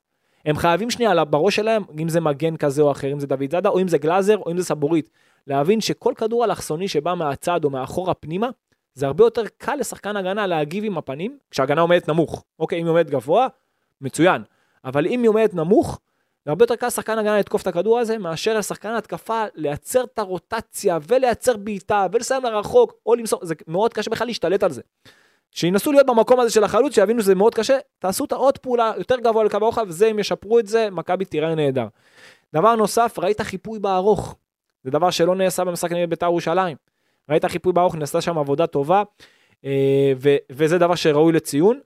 הם 0.44 0.56
חייבים 0.56 0.90
שנייה 0.90 1.24
בראש 1.24 1.56
שלהם, 1.56 1.82
אם 2.00 2.08
זה 2.08 2.20
מגן 2.20 2.56
כזה 2.56 2.82
או 2.82 2.90
אחר, 2.90 3.12
אם 3.12 3.20
זה 3.20 3.26
דוד 3.26 3.50
זאדה, 3.50 3.68
או 3.68 3.80
אם 3.80 3.88
זה 3.88 3.98
גלאזר, 3.98 4.36
או 4.36 4.50
אם 4.50 4.58
זה 4.58 4.64
סבורית. 4.64 5.10
להבין 5.46 5.80
שכל 5.80 6.12
כדור 6.16 6.44
אלכסוני 6.44 6.88
שבא 6.88 7.14
מהצד 7.14 7.64
או 7.64 7.70
מאחורה 7.70 8.14
פנימה, 8.14 8.48
זה 8.96 9.06
הרבה 9.06 9.24
יותר 9.24 9.42
קל 9.58 9.74
לשחקן 9.74 10.16
הגנה 10.16 10.46
להגיב 10.46 10.84
עם 10.84 10.98
הפנים, 10.98 11.38
כשההגנה 11.50 11.80
עומדת 11.80 12.08
נמוך. 12.08 12.44
אוקיי, 12.58 12.78
אם 12.80 12.84
היא 12.84 12.90
עומדת 12.90 13.10
גבוה, 13.10 13.46
מצוין. 14.00 14.42
אבל 14.84 15.06
אם 15.06 15.22
היא 15.22 15.28
עומדת 15.28 15.54
נמוך, 15.54 16.00
זה 16.44 16.50
הרבה 16.50 16.62
יותר 16.62 16.76
קל 16.76 16.86
לשחקן 16.86 17.18
הגנה 17.18 17.38
לתקוף 17.38 17.62
את 17.62 17.66
הכדור 17.66 17.98
הזה, 17.98 18.18
מאשר 18.18 18.58
לשחקן 18.58 18.94
התקפה 18.94 19.44
לייצר 19.54 20.04
את 20.04 20.18
הרוטציה 20.18 20.98
ולייצר 21.08 21.56
בעיטה 21.56 22.06
ולסיים 22.12 22.42
לרחוק, 22.42 22.94
או 23.06 23.14
למסור, 23.14 23.40
זה 23.42 23.54
מאוד 23.68 23.94
קשה 23.94 24.10
בכלל 24.10 24.26
להשתלט 24.26 24.62
על 24.62 24.70
זה. 24.70 24.82
שינסו 25.50 25.92
להיות 25.92 26.06
במקום 26.06 26.40
הזה 26.40 26.50
של 26.50 26.64
החלוץ, 26.64 26.94
שיבינו 26.94 27.22
שזה 27.22 27.34
מאוד 27.34 27.54
קשה, 27.54 27.78
תעשו 27.98 28.24
את 28.24 28.32
העוד 28.32 28.58
פעולה 28.58 28.92
יותר 28.98 29.20
גבוה 29.20 29.44
לקו 29.44 29.56
הרוחב, 29.56 29.84
וזה 29.88 30.06
אם 30.06 30.18
ישפרו 30.18 30.58
את 30.58 30.66
זה, 30.66 30.90
מכבי 30.90 31.24
תיראה 31.24 31.54
נהדר. 31.54 31.86
דבר 32.54 32.74
נוסף, 32.74 33.18
ראית 33.18 33.40
חיפוי 33.40 33.78
בארוך. 33.78 34.36
זה 34.84 34.90
דבר 34.90 35.10
שלא 35.10 35.36
נעשה 35.36 35.64
במשחק 35.64 35.92
נגד 35.92 36.10
בית"ר 36.10 36.26
ירושלים. 36.26 36.85
ראית 37.28 37.44
חיפוי 37.44 37.72
בארוך, 37.72 37.94
נעשתה 37.94 38.20
שם 38.20 38.38
עבודה 38.38 38.66
טובה, 38.66 39.02
אה, 39.64 40.12
ו- 40.22 40.36
וזה 40.52 40.78
דבר 40.78 40.94
שראוי 40.94 41.32
לציון. 41.32 41.80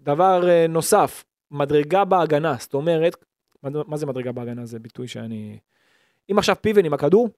דבר 0.00 0.48
אה, 0.48 0.66
נוסף, 0.68 1.24
מדרגה 1.50 2.04
בהגנה, 2.04 2.56
זאת 2.58 2.74
אומרת, 2.74 3.16
מה, 3.62 3.96
זה 3.96 4.06
מדרגה 4.06 4.32
בהגנה? 4.32 4.66
זה 4.66 4.78
ביטוי 4.78 5.08
שאני... 5.08 5.58
אם 6.30 6.38
עכשיו 6.38 6.56
פיבן 6.60 6.84
עם 6.84 6.94
הכדור, 6.94 7.28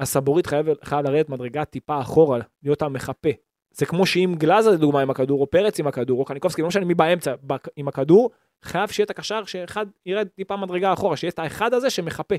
הסבורית 0.00 0.46
חייב, 0.46 0.66
חייב 0.84 1.06
לרדת 1.06 1.28
מדרגה 1.28 1.64
טיפה 1.64 2.00
אחורה, 2.00 2.40
להיות 2.62 2.82
המחפה. 2.82 3.28
זה 3.70 3.86
כמו 3.86 4.06
שאם 4.06 4.34
גלאזר 4.38 4.70
לדוגמה 4.70 5.00
עם 5.00 5.10
הכדור, 5.10 5.40
או 5.40 5.50
פרץ 5.50 5.80
עם 5.80 5.86
הכדור, 5.86 6.20
או 6.20 6.24
קניקובסקי, 6.24 6.62
לא 6.62 6.68
משנה 6.68 6.84
מי 6.84 6.94
באמצע, 6.94 7.34
עם 7.76 7.88
הכדור, 7.88 8.30
חייב 8.62 8.90
שיהיה 8.90 9.04
את 9.04 9.10
הקשר 9.10 9.44
שאחד 9.44 9.86
ירד 10.06 10.28
טיפה 10.28 10.56
מדרגה 10.56 10.92
אחורה, 10.92 11.16
שיהיה 11.16 11.30
את 11.30 11.38
האחד 11.38 11.74
הזה 11.74 11.90
שמחפה, 11.90 12.34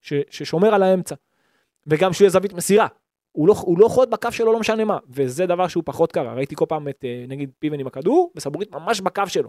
ש, 0.00 0.12
ששומר 0.30 0.74
על 0.74 0.82
האמצע. 0.82 1.14
וגם 1.86 2.12
שיהיה 2.12 2.30
זווית 2.30 2.52
מסירה. 2.52 2.86
הוא 3.36 3.48
לא, 3.48 3.54
הוא 3.58 3.78
לא 3.78 3.88
חוד 3.88 4.10
בקו 4.10 4.32
שלו, 4.32 4.52
לא 4.52 4.60
משנה 4.60 4.84
מה, 4.84 4.98
וזה 5.08 5.46
דבר 5.46 5.68
שהוא 5.68 5.82
פחות 5.86 6.12
קרה. 6.12 6.34
ראיתי 6.34 6.54
כל 6.56 6.64
פעם 6.68 6.88
את, 6.88 7.04
אה, 7.04 7.24
נגיד, 7.28 7.50
פיבן 7.58 7.80
עם 7.80 7.86
הכדור, 7.86 8.32
וסבורית 8.36 8.72
ממש 8.72 9.00
בקו 9.00 9.22
שלו. 9.26 9.48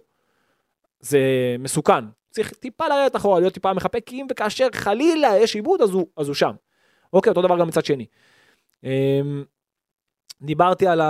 זה 0.99 1.19
מסוכן. 1.59 2.05
צריך 2.29 2.53
טיפה 2.53 2.87
לרדת 2.87 3.15
אחורה, 3.15 3.39
להיות 3.39 3.53
טיפה 3.53 3.73
מחפה, 3.73 4.01
כי 4.01 4.21
אם 4.21 4.27
וכאשר 4.31 4.67
חלילה 4.73 5.37
יש 5.37 5.55
עיבוד, 5.55 5.81
אז 5.81 5.89
הוא, 5.89 6.07
אז 6.17 6.27
הוא 6.27 6.35
שם. 6.35 6.51
אוקיי, 7.13 7.29
אותו 7.29 7.41
דבר 7.41 7.59
גם 7.59 7.67
מצד 7.67 7.85
שני. 7.85 8.05
אמ, 8.83 9.43
דיברתי 10.41 10.87
על 10.87 11.01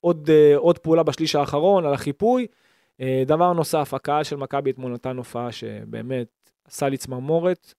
עוד, 0.00 0.30
אה, 0.30 0.56
עוד 0.56 0.78
פעולה 0.78 1.02
בשליש 1.02 1.34
האחרון, 1.34 1.86
על 1.86 1.94
החיפוי. 1.94 2.46
אה, 3.00 3.22
דבר 3.26 3.52
נוסף, 3.52 3.94
הקהל 3.94 4.24
של 4.24 4.36
מכבי 4.36 4.70
אתמול 4.70 4.92
נתן 4.92 5.16
הופעה 5.16 5.52
שבאמת 5.52 6.50
עשה 6.64 6.88
לי 6.88 6.96
צמרמורת, 6.96 7.74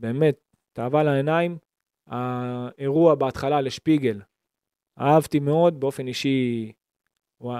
באמת, 0.00 0.36
תאווה 0.72 1.02
לעיניים. 1.02 1.58
האירוע 2.06 3.14
בהתחלה 3.14 3.60
לשפיגל, 3.60 4.20
אהבתי 5.00 5.40
מאוד, 5.40 5.80
באופן 5.80 6.06
אישי, 6.06 6.72
הוא 7.38 7.54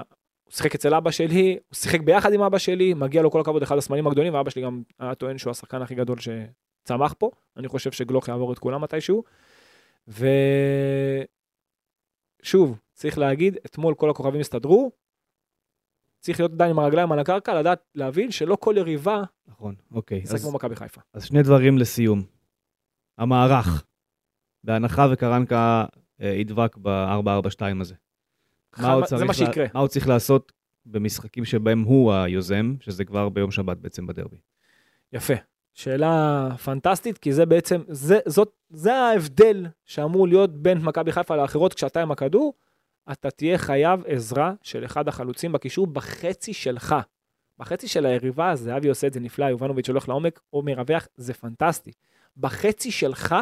שיחק 0.49 0.75
אצל 0.75 0.93
אבא 0.93 1.11
שלי, 1.11 1.57
הוא 1.67 1.75
שיחק 1.75 1.99
ביחד 2.01 2.33
עם 2.33 2.41
אבא 2.41 2.57
שלי, 2.57 2.93
מגיע 2.93 3.21
לו 3.21 3.31
כל 3.31 3.41
הכבוד 3.41 3.63
אחד 3.63 3.77
הסמלים 3.77 4.07
הגדולים, 4.07 4.33
ואבא 4.33 4.49
שלי 4.49 4.61
גם 4.61 4.83
היה 4.99 5.15
טוען 5.15 5.37
שהוא 5.37 5.51
השחקן 5.51 5.81
הכי 5.81 5.95
גדול 5.95 6.17
שצמח 6.19 7.13
פה. 7.17 7.31
אני 7.57 7.67
חושב 7.67 7.91
שגלוך 7.91 8.27
יעבור 8.27 8.53
את 8.53 8.59
כולם 8.59 8.81
מתישהו. 8.81 9.23
ושוב, 12.41 12.79
צריך 12.93 13.17
להגיד, 13.17 13.57
אתמול 13.65 13.95
כל 13.95 14.09
הכוכבים 14.09 14.41
הסתדרו, 14.41 14.91
צריך 16.19 16.39
להיות 16.39 16.51
עדיין 16.51 16.71
עם 16.71 16.79
הרגליים 16.79 17.11
על 17.11 17.19
הקרקע, 17.19 17.59
לדעת, 17.59 17.83
להבין 17.95 18.31
שלא 18.31 18.57
כל 18.59 18.75
יריבה 18.77 19.23
נכון, 19.47 19.75
אוקיי. 19.91 20.21
משחק 20.23 20.39
כמו 20.39 20.51
מכבי 20.51 20.75
חיפה. 20.75 21.01
אז 21.13 21.25
שני 21.25 21.43
דברים 21.43 21.77
לסיום. 21.77 22.23
המערך, 23.17 23.85
בהנחה 24.65 25.07
וקרנקה 25.11 25.85
אה, 26.21 26.27
ידבק 26.27 26.77
ב-442 26.81 27.81
הזה. 27.81 27.95
מה 28.77 28.93
הוא 28.93 29.05
זה 29.05 29.15
מה 29.15 29.25
לה- 29.25 29.33
שיקרה. 29.33 29.65
מה 29.73 29.79
הוא 29.79 29.87
צריך 29.87 30.07
לעשות 30.07 30.51
במשחקים 30.85 31.45
שבהם 31.45 31.81
הוא 31.81 32.13
היוזם, 32.13 32.75
שזה 32.79 33.05
כבר 33.05 33.29
ביום 33.29 33.51
שבת 33.51 33.77
בעצם 33.77 34.07
בדרבי. 34.07 34.37
יפה. 35.13 35.33
שאלה 35.73 36.49
פנטסטית, 36.63 37.17
כי 37.17 37.33
זה 37.33 37.45
בעצם, 37.45 37.81
זה, 37.87 38.19
זאת, 38.25 38.51
זה 38.69 38.95
ההבדל 38.95 39.65
שאמור 39.85 40.27
להיות 40.27 40.53
בין 40.61 40.77
מכבי 40.77 41.11
חיפה 41.11 41.35
לאחרות 41.35 41.73
כשאתה 41.73 42.01
עם 42.01 42.11
הכדור, 42.11 42.53
אתה 43.11 43.31
תהיה 43.31 43.57
חייב 43.57 43.99
עזרה 44.07 44.53
של 44.61 44.85
אחד 44.85 45.07
החלוצים 45.07 45.51
בקישור 45.51 45.87
בחצי 45.87 46.53
שלך. 46.53 46.95
בחצי 47.59 47.87
של 47.87 48.05
היריבה, 48.05 48.55
זהבי 48.55 48.89
עושה 48.89 49.07
את 49.07 49.13
זה 49.13 49.19
נפלא, 49.19 49.45
יובנוביץ' 49.45 49.89
הולך 49.89 50.09
לעומק, 50.09 50.39
או 50.53 50.61
מרווח, 50.61 51.07
זה 51.15 51.33
פנטסטי. 51.33 51.91
בחצי 52.37 52.91
שלך, 52.91 53.35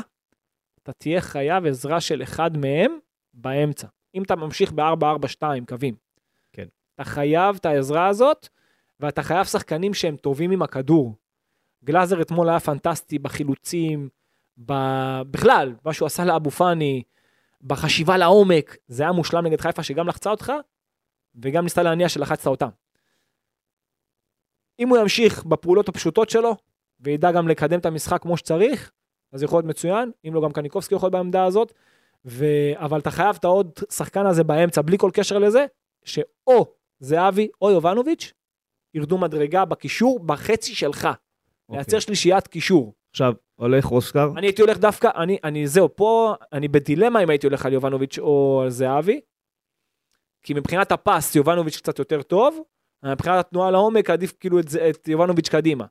אתה 0.83 0.93
תהיה 0.93 1.21
חייב 1.21 1.65
עזרה 1.65 2.01
של 2.01 2.23
אחד 2.23 2.57
מהם 2.57 2.97
באמצע. 3.33 3.87
אם 4.15 4.23
אתה 4.23 4.35
ממשיך 4.35 4.71
ב-4-4-2 4.71 5.43
קווים. 5.67 5.95
כן. 6.53 6.67
אתה 6.95 7.03
חייב 7.03 7.55
את 7.55 7.65
העזרה 7.65 8.07
הזאת, 8.07 8.47
ואתה 8.99 9.23
חייב 9.23 9.45
שחקנים 9.45 9.93
שהם 9.93 10.15
טובים 10.15 10.51
עם 10.51 10.61
הכדור. 10.61 11.15
גלאזר 11.83 12.21
אתמול 12.21 12.49
היה 12.49 12.59
פנטסטי 12.59 13.19
בחילוצים, 13.19 14.09
ב... 14.65 14.73
בכלל, 15.31 15.75
מה 15.85 15.93
שהוא 15.93 16.05
עשה 16.05 16.25
לאבו 16.25 16.51
פאני, 16.51 17.03
בחשיבה 17.61 18.17
לעומק, 18.17 18.77
זה 18.87 19.03
היה 19.03 19.11
מושלם 19.11 19.45
נגד 19.45 19.61
חיפה 19.61 19.83
שגם 19.83 20.07
לחצה 20.07 20.29
אותך, 20.29 20.53
וגם 21.35 21.63
ניסתה 21.63 21.83
להניע 21.83 22.09
שלחצת 22.09 22.47
אותם. 22.47 22.69
אם 24.79 24.89
הוא 24.89 24.97
ימשיך 24.97 25.45
בפעולות 25.45 25.89
הפשוטות 25.89 26.29
שלו, 26.29 26.55
וידע 26.99 27.31
גם 27.31 27.47
לקדם 27.47 27.79
את 27.79 27.85
המשחק 27.85 28.21
כמו 28.21 28.37
שצריך, 28.37 28.91
אז 29.33 29.43
יכול 29.43 29.57
להיות 29.57 29.65
מצוין, 29.65 30.11
אם 30.27 30.33
לא 30.33 30.41
גם 30.41 30.51
קניקובסקי 30.51 30.95
יכול 30.95 31.09
בעמדה 31.09 31.45
הזאת, 31.45 31.73
ו... 32.25 32.45
אבל 32.75 32.99
אתה 32.99 33.11
חייב 33.11 33.35
את 33.39 33.43
העוד 33.43 33.71
שחקן 33.91 34.25
הזה 34.25 34.43
באמצע, 34.43 34.81
בלי 34.81 34.97
כל 34.97 35.11
קשר 35.13 35.37
לזה, 35.37 35.65
שאו 36.05 36.65
זהבי 36.99 37.47
או 37.61 37.71
יובנוביץ' 37.71 38.33
ירדו 38.93 39.17
מדרגה 39.17 39.65
בקישור 39.65 40.19
בחצי 40.19 40.75
שלך. 40.75 41.07
לייצר 41.69 41.99
שלישיית 41.99 42.47
קישור. 42.47 42.93
עכשיו, 43.09 43.33
הולך 43.55 43.91
אוסקר, 43.91 44.31
אני 44.37 44.47
הייתי 44.47 44.61
הולך 44.61 44.77
דווקא, 44.77 45.09
אני, 45.15 45.37
אני 45.43 45.67
זהו, 45.67 45.95
פה 45.95 46.35
אני 46.53 46.67
בדילמה 46.67 47.23
אם 47.23 47.29
הייתי 47.29 47.47
הולך 47.47 47.65
על 47.65 47.73
יובנוביץ' 47.73 48.19
או 48.19 48.61
על 48.63 48.69
זהבי. 48.69 49.21
כי 50.43 50.53
מבחינת 50.53 50.91
הפס 50.91 51.35
יובנוביץ' 51.35 51.77
קצת 51.77 51.99
יותר 51.99 52.21
טוב, 52.21 52.59
מבחינת 53.05 53.39
התנועה 53.39 53.71
לעומק 53.71 54.09
עדיף 54.09 54.33
כאילו 54.39 54.59
את, 54.59 54.65
את 54.89 55.07
יובנוביץ' 55.07 55.49
קדימה. 55.49 55.85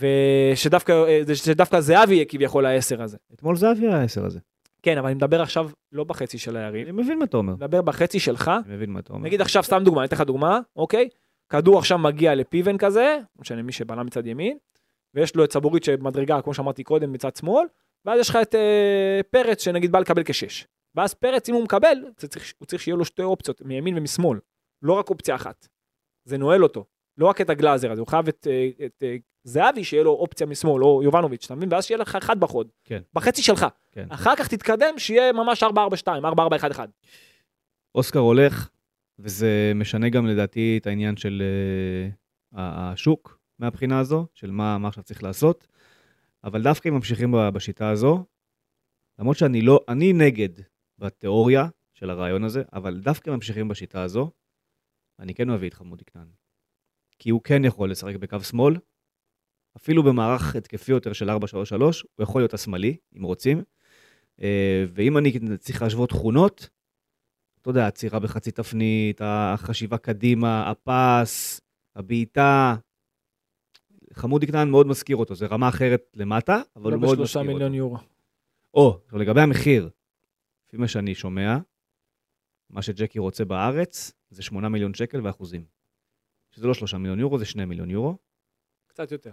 ושדווקא 0.00 1.04
שדווקא 1.34 1.80
זהבי 1.80 2.14
יהיה 2.14 2.24
כביכול 2.24 2.66
העשר 2.66 3.02
הזה. 3.02 3.16
אתמול 3.34 3.56
זהבי 3.56 3.86
היה 3.86 4.00
העשר 4.00 4.26
הזה. 4.26 4.38
כן, 4.82 4.98
אבל 4.98 5.06
אני 5.06 5.14
מדבר 5.14 5.42
עכשיו 5.42 5.70
לא 5.92 6.04
בחצי 6.04 6.38
של 6.38 6.56
היריב, 6.56 6.88
אני 6.88 7.02
מבין 7.02 7.18
מה 7.18 7.24
אתה 7.24 7.36
אומר. 7.36 7.52
מדבר 7.52 7.82
בחצי 7.82 8.20
שלך. 8.20 8.50
אני 8.66 8.74
מבין 8.76 8.90
מה 8.90 9.00
אתה 9.00 9.12
אומר. 9.12 9.24
נגיד 9.24 9.40
עכשיו 9.40 9.62
סתם 9.62 9.82
דוגמה, 9.84 10.00
אני 10.00 10.06
אתן 10.06 10.16
לך 10.16 10.22
דוגמה, 10.22 10.60
אוקיי? 10.76 11.08
כדור 11.48 11.78
עכשיו 11.78 11.98
מגיע 11.98 12.34
לפיבן 12.34 12.78
כזה, 12.78 13.16
לא 13.20 13.40
משנה 13.40 13.62
מי 13.62 13.72
שבלם 13.72 14.06
מצד 14.06 14.26
ימין, 14.26 14.58
ויש 15.14 15.36
לו 15.36 15.44
את 15.44 15.52
סבורית 15.52 15.84
שמדרגה, 15.84 16.42
כמו 16.42 16.54
שאמרתי 16.54 16.84
קודם, 16.84 17.12
מצד 17.12 17.36
שמאל, 17.36 17.66
ואז 18.04 18.20
יש 18.20 18.30
לך 18.30 18.38
את 18.42 18.54
אה, 18.54 19.20
פרץ 19.30 19.62
שנגיד 19.62 19.92
בא 19.92 19.98
לקבל 19.98 20.22
כשש. 20.24 20.66
ואז 20.94 21.14
פרץ, 21.14 21.48
אם 21.48 21.54
הוא 21.54 21.64
מקבל, 21.64 21.96
צריך, 22.16 22.52
הוא 22.58 22.66
צריך 22.66 22.82
שיהיה 22.82 22.96
לו 22.96 23.04
שתי 23.04 23.22
אופציות, 23.22 23.62
מימין 23.62 23.98
ומשמאל, 23.98 24.38
לא 24.82 24.92
רק 24.92 25.10
אופציה 25.10 25.34
אחת. 25.34 25.68
זה 26.24 26.38
נועל 26.38 26.62
אותו, 26.62 26.84
לא 27.18 27.26
רק 27.26 27.40
את 27.40 27.50
הגלאזר 27.50 27.92
הזה, 27.92 28.00
הוא 28.00 28.08
חייב 28.08 28.28
את, 28.28 28.46
אה, 28.50 28.86
את 28.86 29.02
אה, 29.02 29.16
זהבי 29.44 29.84
שיהיה 29.84 30.02
לו 30.02 30.10
אופציה 30.10 30.46
משמאל, 30.46 30.84
או 30.84 31.02
יובנוביץ', 31.02 31.44
אתה 31.44 31.54
מבין? 31.54 31.72
ואז 31.72 31.84
שיהיה 31.84 31.98
לך 31.98 32.16
אחד 32.16 32.40
בחוד, 32.40 32.68
כן. 32.84 33.02
בחצי 33.14 33.42
שלך. 33.42 33.66
כן. 33.92 34.06
אחר 34.10 34.36
כך 34.36 34.48
תתקדם, 34.48 34.98
שיהיה 34.98 35.32
ממש 35.32 35.62
4-4-2, 35.62 35.66
4-4-1-1. 36.06 36.78
אוסקר 37.94 38.18
הולך, 38.18 38.68
וזה 39.18 39.72
משנה 39.74 40.08
גם 40.08 40.26
לדעתי 40.26 40.78
את 40.80 40.86
העניין 40.86 41.16
של 41.16 41.42
uh, 42.54 42.58
השוק 42.58 43.38
מהבחינה 43.58 43.98
הזו, 43.98 44.26
של 44.34 44.50
מה, 44.50 44.78
מה 44.78 44.88
עכשיו 44.88 45.04
צריך 45.04 45.22
לעשות. 45.22 45.66
אבל 46.44 46.62
דווקא 46.62 46.88
אם 46.88 46.94
ממשיכים 46.94 47.34
בשיטה 47.54 47.90
הזו, 47.90 48.24
למרות 49.18 49.36
שאני 49.36 49.62
לא, 49.62 49.80
אני 49.88 50.12
נגד 50.12 50.48
בתיאוריה 50.98 51.68
של 51.94 52.10
הרעיון 52.10 52.44
הזה, 52.44 52.62
אבל 52.72 53.00
דווקא 53.00 53.30
אם 53.30 53.34
ממשיכים 53.34 53.68
בשיטה 53.68 54.02
הזו, 54.02 54.30
אני 55.18 55.34
כן 55.34 55.50
מביא 55.50 55.68
את 55.68 55.74
חמודי 55.74 56.04
כנען. 56.04 56.37
כי 57.18 57.30
הוא 57.30 57.40
כן 57.44 57.64
יכול 57.64 57.90
לשחק 57.90 58.16
בקו 58.16 58.40
שמאל, 58.40 58.76
אפילו 59.76 60.02
במערך 60.02 60.56
התקפי 60.56 60.92
יותר 60.92 61.12
של 61.12 61.30
4-3-3, 61.30 61.32
הוא 61.72 61.92
יכול 62.20 62.40
להיות 62.40 62.54
השמאלי, 62.54 62.96
אם 63.16 63.22
רוצים. 63.22 63.62
אה, 64.42 64.84
ואם 64.94 65.18
אני 65.18 65.32
צריך 65.58 65.82
להשוות 65.82 66.08
תכונות, 66.08 66.68
אתה 67.62 67.70
יודע, 67.70 67.86
עצירה 67.86 68.18
בחצי 68.18 68.50
תפנית, 68.50 69.20
החשיבה 69.24 69.98
קדימה, 69.98 70.70
הפס, 70.70 71.60
הבעיטה. 71.96 72.76
חמודי 74.12 74.46
כנען 74.46 74.70
מאוד 74.70 74.86
מזכיר 74.86 75.16
אותו, 75.16 75.34
זה 75.34 75.46
רמה 75.46 75.68
אחרת 75.68 76.02
למטה, 76.14 76.60
אבל 76.76 76.90
לא 76.90 76.96
הוא 76.96 77.00
מאוד 77.02 77.14
בשלושה 77.14 77.40
מזכיר 77.40 77.52
מיליון 77.52 77.72
אותו. 77.72 77.76
יורו. 77.76 77.98
או, 78.74 79.00
לגבי 79.12 79.40
המחיר, 79.40 79.90
לפי 80.66 80.76
מה 80.76 80.88
שאני 80.88 81.14
שומע, 81.14 81.58
מה 82.70 82.82
שג'קי 82.82 83.18
רוצה 83.18 83.44
בארץ 83.44 84.12
זה 84.30 84.42
8 84.42 84.68
מיליון 84.68 84.94
שקל 84.94 85.26
ואחוזים. 85.26 85.77
שזה 86.58 86.66
לא 86.66 86.74
3 86.74 86.94
מיליון 86.94 87.20
יורו, 87.20 87.38
זה 87.38 87.44
2 87.44 87.68
מיליון 87.68 87.90
יורו. 87.90 88.16
קצת 88.86 89.12
יותר. 89.12 89.30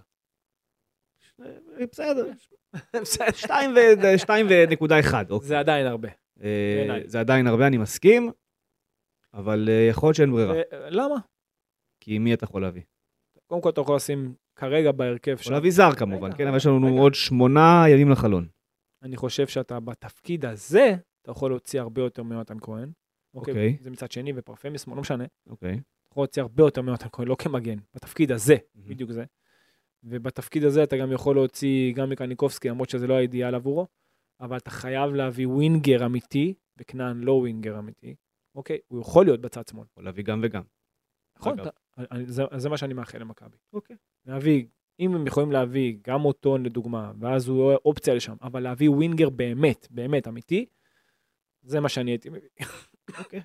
בסדר. 1.92 2.32
2 4.18 4.48
ונקודה 4.50 5.00
1, 5.00 5.32
אוקיי. 5.32 5.48
זה 5.48 5.60
עדיין 5.60 5.88
הרבה. 5.88 6.10
אה. 6.44 7.00
זה 7.06 7.20
עדיין 7.20 7.48
הרבה, 7.48 7.68
אני 7.68 7.78
מסכים, 7.78 8.32
אבל 9.34 9.70
אה, 9.70 9.88
יכול 9.90 10.08
להיות 10.08 10.16
שאין 10.16 10.32
ברירה, 10.32 10.56
אה, 10.56 10.90
למה? 10.90 11.16
כי 12.00 12.20
מי 12.20 12.34
אתה 12.34 12.44
יכול 12.44 12.62
להביא? 12.62 12.82
קודם 13.48 13.62
כל 13.62 13.70
אתה 13.70 13.82
יכול 13.82 13.96
לשים 13.96 14.34
כרגע 14.56 14.92
בהרכב 14.92 15.38
שם. 15.38 15.52
להביא 15.52 15.72
זר 15.72 15.96
כמובן, 15.96 16.30
כן, 16.38 16.48
אבל 16.48 16.58
יש 16.58 16.66
לנו. 16.66 17.02
עוד 17.02 17.14
שמונה 17.14 17.84
ימים 17.90 18.10
לחלון. 18.10 18.48
אני 19.04 19.18
חושב 19.18 19.48
שאתה 19.48 19.80
בתפקיד 19.80 20.46
הזה, 20.46 20.96
אתה 21.22 21.32
יכול 21.32 21.52
להוציא 21.52 21.82
הרבה 21.82 22.02
יותר 22.02 22.24
מיונתן 22.24 22.58
כהן. 22.62 22.92
אוקיי. 23.34 23.54
אוקיי. 23.54 23.78
זה 23.80 23.92
מצד 23.92 24.12
שני 24.12 24.34
ופרפה 24.36 24.70
משמאל, 24.70 24.96
לא 24.96 25.02
משנה. 25.02 25.26
אוקיי. 25.50 25.80
להוציא 26.24 26.42
הרבה 26.42 26.64
יותר 26.64 26.82
מיונתן 26.82 27.08
כהן, 27.12 27.28
לא 27.28 27.36
כמגן, 27.40 27.78
בתפקיד 27.96 28.32
הזה, 28.32 28.56
בדיוק 28.76 29.12
זה. 29.12 29.26
ובתפקיד 30.04 30.64
הזה 30.64 30.84
אתה 30.84 30.98
גם 30.98 31.12
יכול 31.12 31.36
להוציא 31.36 31.94
גם 31.94 32.10
מקניקובסקי, 32.10 32.70
למרות 32.70 32.90
שזה 32.90 33.08
לא 33.08 33.14
האידיאל 33.14 33.56
עבורו, 33.56 33.88
אבל 34.40 34.58
אתה 34.58 34.70
חייב 34.72 35.14
להביא 35.14 35.48
winger 35.48 36.06
אמיתי, 36.06 36.54
וכנען 36.78 37.22
לא 37.22 37.32
winger 37.32 37.80
אמיתי. 37.80 38.16
אוקיי, 38.56 38.78
הוא 38.88 39.02
יכול 39.02 39.26
להיות 39.26 39.42
בצד 39.42 39.68
שמאל. 39.68 39.86
יכול 39.92 40.04
להביא 40.04 40.24
גם 40.24 40.40
וגם. 40.44 40.62
נכון. 41.40 41.60
אתה- 41.60 41.70
זה, 42.26 42.44
זה 42.58 42.70
מה 42.70 42.78
שאני 42.78 42.94
מאחל 42.94 43.18
למכבי. 43.18 43.58
אוקיי. 43.74 43.96
להביא, 44.26 44.66
אם 45.00 45.16
הם 45.16 45.28
יכולים 45.28 45.52
להביא 45.52 45.98
גם 46.08 46.26
אותו 46.26 46.58
לדוגמה, 46.58 47.12
ואז 47.20 47.48
הוא 47.48 47.74
אופציה 47.86 48.14
לשם, 48.16 48.36
אבל 48.42 48.64
להביא 48.64 48.90
winger 48.90 49.30
באמת, 49.30 49.88
באמת 49.92 50.28
אמיתי, 50.28 50.66
זה 51.64 51.80
מה 51.80 51.90
שאני 51.90 52.12
הייתי 52.12 52.30
מביא. 52.30 52.50
אה, 53.34 53.40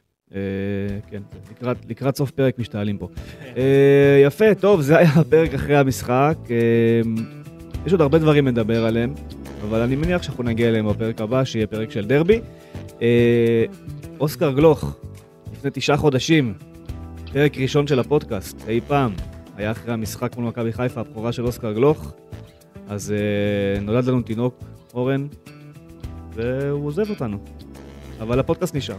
כן, 1.11 1.23
לקראת- 1.51 1.77
לקראת 1.89 2.17
סוף 2.17 2.31
פרק 2.31 2.59
משתעלים 2.59 2.99
פה. 2.99 3.09
אה, 3.57 4.23
יפה, 4.27 4.55
טוב, 4.55 4.81
זה 4.81 4.99
היה 4.99 5.09
הפרק 5.11 5.55
אחרי 5.55 5.77
המשחק. 5.77 6.37
אה, 6.51 6.57
יש 7.87 7.93
עוד 7.93 8.01
הרבה 8.01 8.19
דברים 8.19 8.47
לדבר 8.47 8.85
עליהם, 8.85 9.15
אבל 9.69 9.81
אני 9.81 9.97
מניח 9.97 10.23
שאנחנו 10.23 10.45
נגיע 10.45 10.69
אליהם 10.69 10.89
בפרק 10.89 11.21
הבא, 11.21 11.45
שיהיה 11.45 11.67
פרק 11.67 11.91
של 11.91 12.07
דרבי. 12.07 12.41
אה, 13.03 13.65
אוסקר 14.21 14.51
גלוך, 14.53 14.97
לפני 15.53 15.71
תשעה 15.75 15.97
חודשים, 15.97 16.55
פרק 17.33 17.59
ראשון 17.59 17.87
של 17.87 17.99
הפודקאסט, 17.99 18.69
אי 18.69 18.81
פעם, 18.87 19.13
היה 19.57 19.71
אחרי 19.71 19.93
המשחק 19.93 20.37
מול 20.37 20.47
מכבי 20.47 20.73
חיפה, 20.73 21.01
הבכורה 21.01 21.33
של 21.33 21.47
אוסקר 21.47 21.73
גלוך. 21.73 22.13
אז 22.89 23.13
אה, 23.13 23.81
נולד 23.81 24.05
לנו 24.05 24.23
תינוק, 24.23 24.65
אורן, 24.95 25.27
והוא 26.35 26.87
עוזב 26.87 27.11
אותנו. 27.11 27.39
אבל 28.21 28.41
הפודקאסט 28.41 28.75
נשאר. 28.75 28.97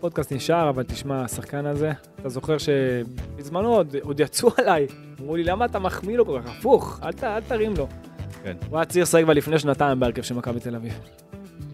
פודקאסט 0.00 0.32
נשאר, 0.32 0.68
אבל 0.68 0.82
תשמע, 0.82 1.24
השחקן 1.24 1.66
הזה, 1.66 1.92
אתה 2.20 2.28
זוכר 2.28 2.56
שבזמנו 2.58 3.68
עוד, 3.74 3.96
עוד 4.02 4.20
יצאו 4.20 4.50
עליי, 4.58 4.86
אמרו 5.20 5.36
לי, 5.36 5.44
למה 5.44 5.64
אתה 5.64 5.78
מחמיא 5.78 6.16
לו 6.16 6.26
כל 6.26 6.40
כך? 6.42 6.50
הפוך, 6.58 7.00
אל, 7.02 7.12
ת, 7.12 7.24
אל 7.24 7.40
תרים 7.40 7.74
לו. 7.76 7.86
כן. 8.44 8.56
הוא 8.68 8.78
היה 8.78 8.84
צריך 8.84 9.02
לשחק 9.02 9.22
כבר 9.22 9.32
לפני 9.32 9.58
שנתיים 9.58 10.00
בהרכב 10.00 10.22
של 10.22 10.34
מכבי 10.34 10.60
תל 10.60 10.76
אביב. 10.76 11.00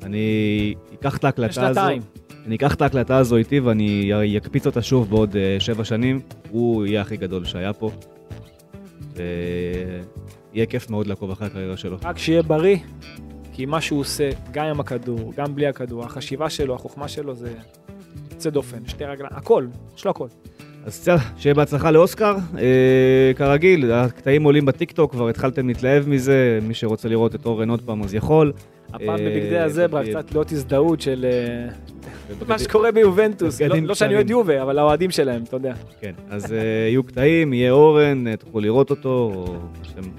אני 0.02 0.74
אקח 0.94 1.16
את 1.16 1.24
ההקלטה 1.24 1.66
הזו, 1.66 1.80
שנתיים. 1.80 2.02
אני 2.46 2.56
אקח 2.56 2.74
את 2.74 2.82
ההקלטה 2.82 3.16
הזו 3.16 3.36
איתי 3.36 3.60
ואני 3.60 4.36
אקפיץ 4.36 4.66
אותה 4.66 4.82
שוב 4.82 5.10
בעוד 5.10 5.36
אה, 5.36 5.56
שבע 5.58 5.84
שנים. 5.84 6.20
הוא 6.50 6.86
יהיה 6.86 7.00
הכי 7.00 7.16
גדול 7.16 7.44
שהיה 7.44 7.72
פה. 7.72 7.90
ויהיה 9.14 10.66
כיף 10.66 10.90
מאוד 10.90 11.06
לעקוב 11.06 11.30
אחרי 11.30 11.46
הקריירה 11.46 11.76
שלו. 11.76 11.96
רק 12.02 12.18
שיהיה 12.18 12.42
בריא, 12.42 12.76
כי 13.52 13.66
מה 13.66 13.80
שהוא 13.80 14.00
עושה, 14.00 14.30
גם 14.50 14.66
עם 14.66 14.80
הכדור, 14.80 15.32
גם 15.36 15.54
בלי 15.54 15.66
הכדור, 15.66 16.04
החשיבה 16.04 16.50
שלו, 16.50 16.74
החוכמה 16.74 17.08
שלו 17.08 17.34
זה 17.34 17.54
יוצא 18.34 18.50
דופן, 18.50 18.76
שתי 18.86 19.04
רגליים, 19.04 19.32
הכל, 19.36 19.66
יש 19.96 20.04
לו 20.04 20.10
הכל. 20.10 20.26
אז 20.86 20.92
בסדר, 21.00 21.16
שיהיה 21.36 21.54
בהצלחה 21.54 21.90
לאוסקר. 21.90 22.36
אה, 22.58 23.32
כרגיל, 23.36 23.92
הקטעים 23.92 24.42
עולים 24.44 24.66
בטיקטוק, 24.66 25.12
כבר 25.12 25.28
התחלתם 25.28 25.68
להתלהב 25.68 26.08
מזה, 26.08 26.58
מי 26.62 26.74
שרוצה 26.74 27.08
לראות 27.08 27.34
את 27.34 27.46
אורן 27.46 27.70
עוד 27.70 27.80
פעם 27.82 28.02
אז 28.02 28.14
יכול. 28.14 28.52
הפעם 28.88 29.08
אה, 29.08 29.14
בבגדי 29.16 29.58
הזברה, 29.58 30.02
בבגד- 30.02 30.10
קצת 30.20 30.32
להיות 30.32 30.52
הזדהות 30.52 31.00
של 31.00 31.26
אה, 31.28 31.72
מה 32.48 32.58
שקורה 32.58 32.92
ביובנטוס. 32.92 33.60
לא 33.60 33.76
לא 33.82 33.94
שאני 33.94 34.14
אוהד. 34.14 34.30
יובה, 34.30 34.62
אבל 34.62 34.78
האוהדים 34.78 35.10
שלהם, 35.10 35.42
אתה 35.42 35.56
יודע. 35.56 35.74
כן, 36.00 36.12
אז 36.30 36.52
אה, 36.52 36.58
יהיו 36.88 37.04
קטעים, 37.04 37.52
יהיה 37.52 37.70
אורן, 37.72 38.26
אה, 38.26 38.36
תוכלו 38.36 38.60
לראות 38.60 38.90
אותו, 38.90 39.32
או 39.34 39.56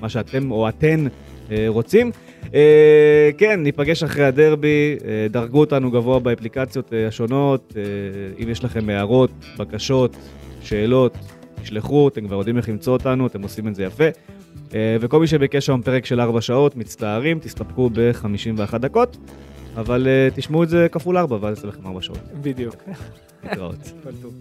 מה 0.01 0.09
שאתם 0.09 0.51
או 0.51 0.69
אתן 0.69 1.05
אה, 1.51 1.65
רוצים. 1.67 2.11
אה, 2.53 3.29
כן, 3.37 3.63
ניפגש 3.63 4.03
אחרי 4.03 4.25
הדרבי, 4.25 4.97
אה, 5.05 5.27
דרגו 5.29 5.59
אותנו 5.59 5.91
גבוה 5.91 6.19
באפליקציות 6.19 6.93
אה, 6.93 7.07
השונות. 7.07 7.73
אם 8.43 8.49
יש 8.49 8.63
לכם 8.63 8.89
הערות, 8.89 9.31
בקשות, 9.57 10.15
שאלות, 10.61 11.17
תשלחו, 11.61 12.07
אתם 12.07 12.27
כבר 12.27 12.35
יודעים 12.35 12.57
איך 12.57 12.69
למצוא 12.69 12.93
אותנו, 12.93 13.27
אתם 13.27 13.41
עושים 13.41 13.67
את 13.67 13.75
זה 13.75 13.83
יפה. 13.83 14.03
וכל 15.01 15.19
מי 15.19 15.27
שביקש 15.27 15.69
היום 15.69 15.81
פרק 15.81 16.05
של 16.05 16.21
4 16.21 16.41
שעות, 16.41 16.75
מצטערים, 16.75 17.39
תסתפקו 17.39 17.89
ב-51 17.93 18.77
דקות, 18.77 19.17
אבל 19.75 20.07
תשמעו 20.35 20.63
את 20.63 20.69
זה 20.69 20.87
כפול 20.91 21.17
4, 21.17 21.37
ואז 21.41 21.57
יצא 21.57 21.67
לכם 21.67 21.87
4 21.87 22.01
שעות. 22.01 22.19
בדיוק. 22.41 22.75
להתראות. 23.43 23.91
כל 24.03 24.11
טוב. 24.21 24.33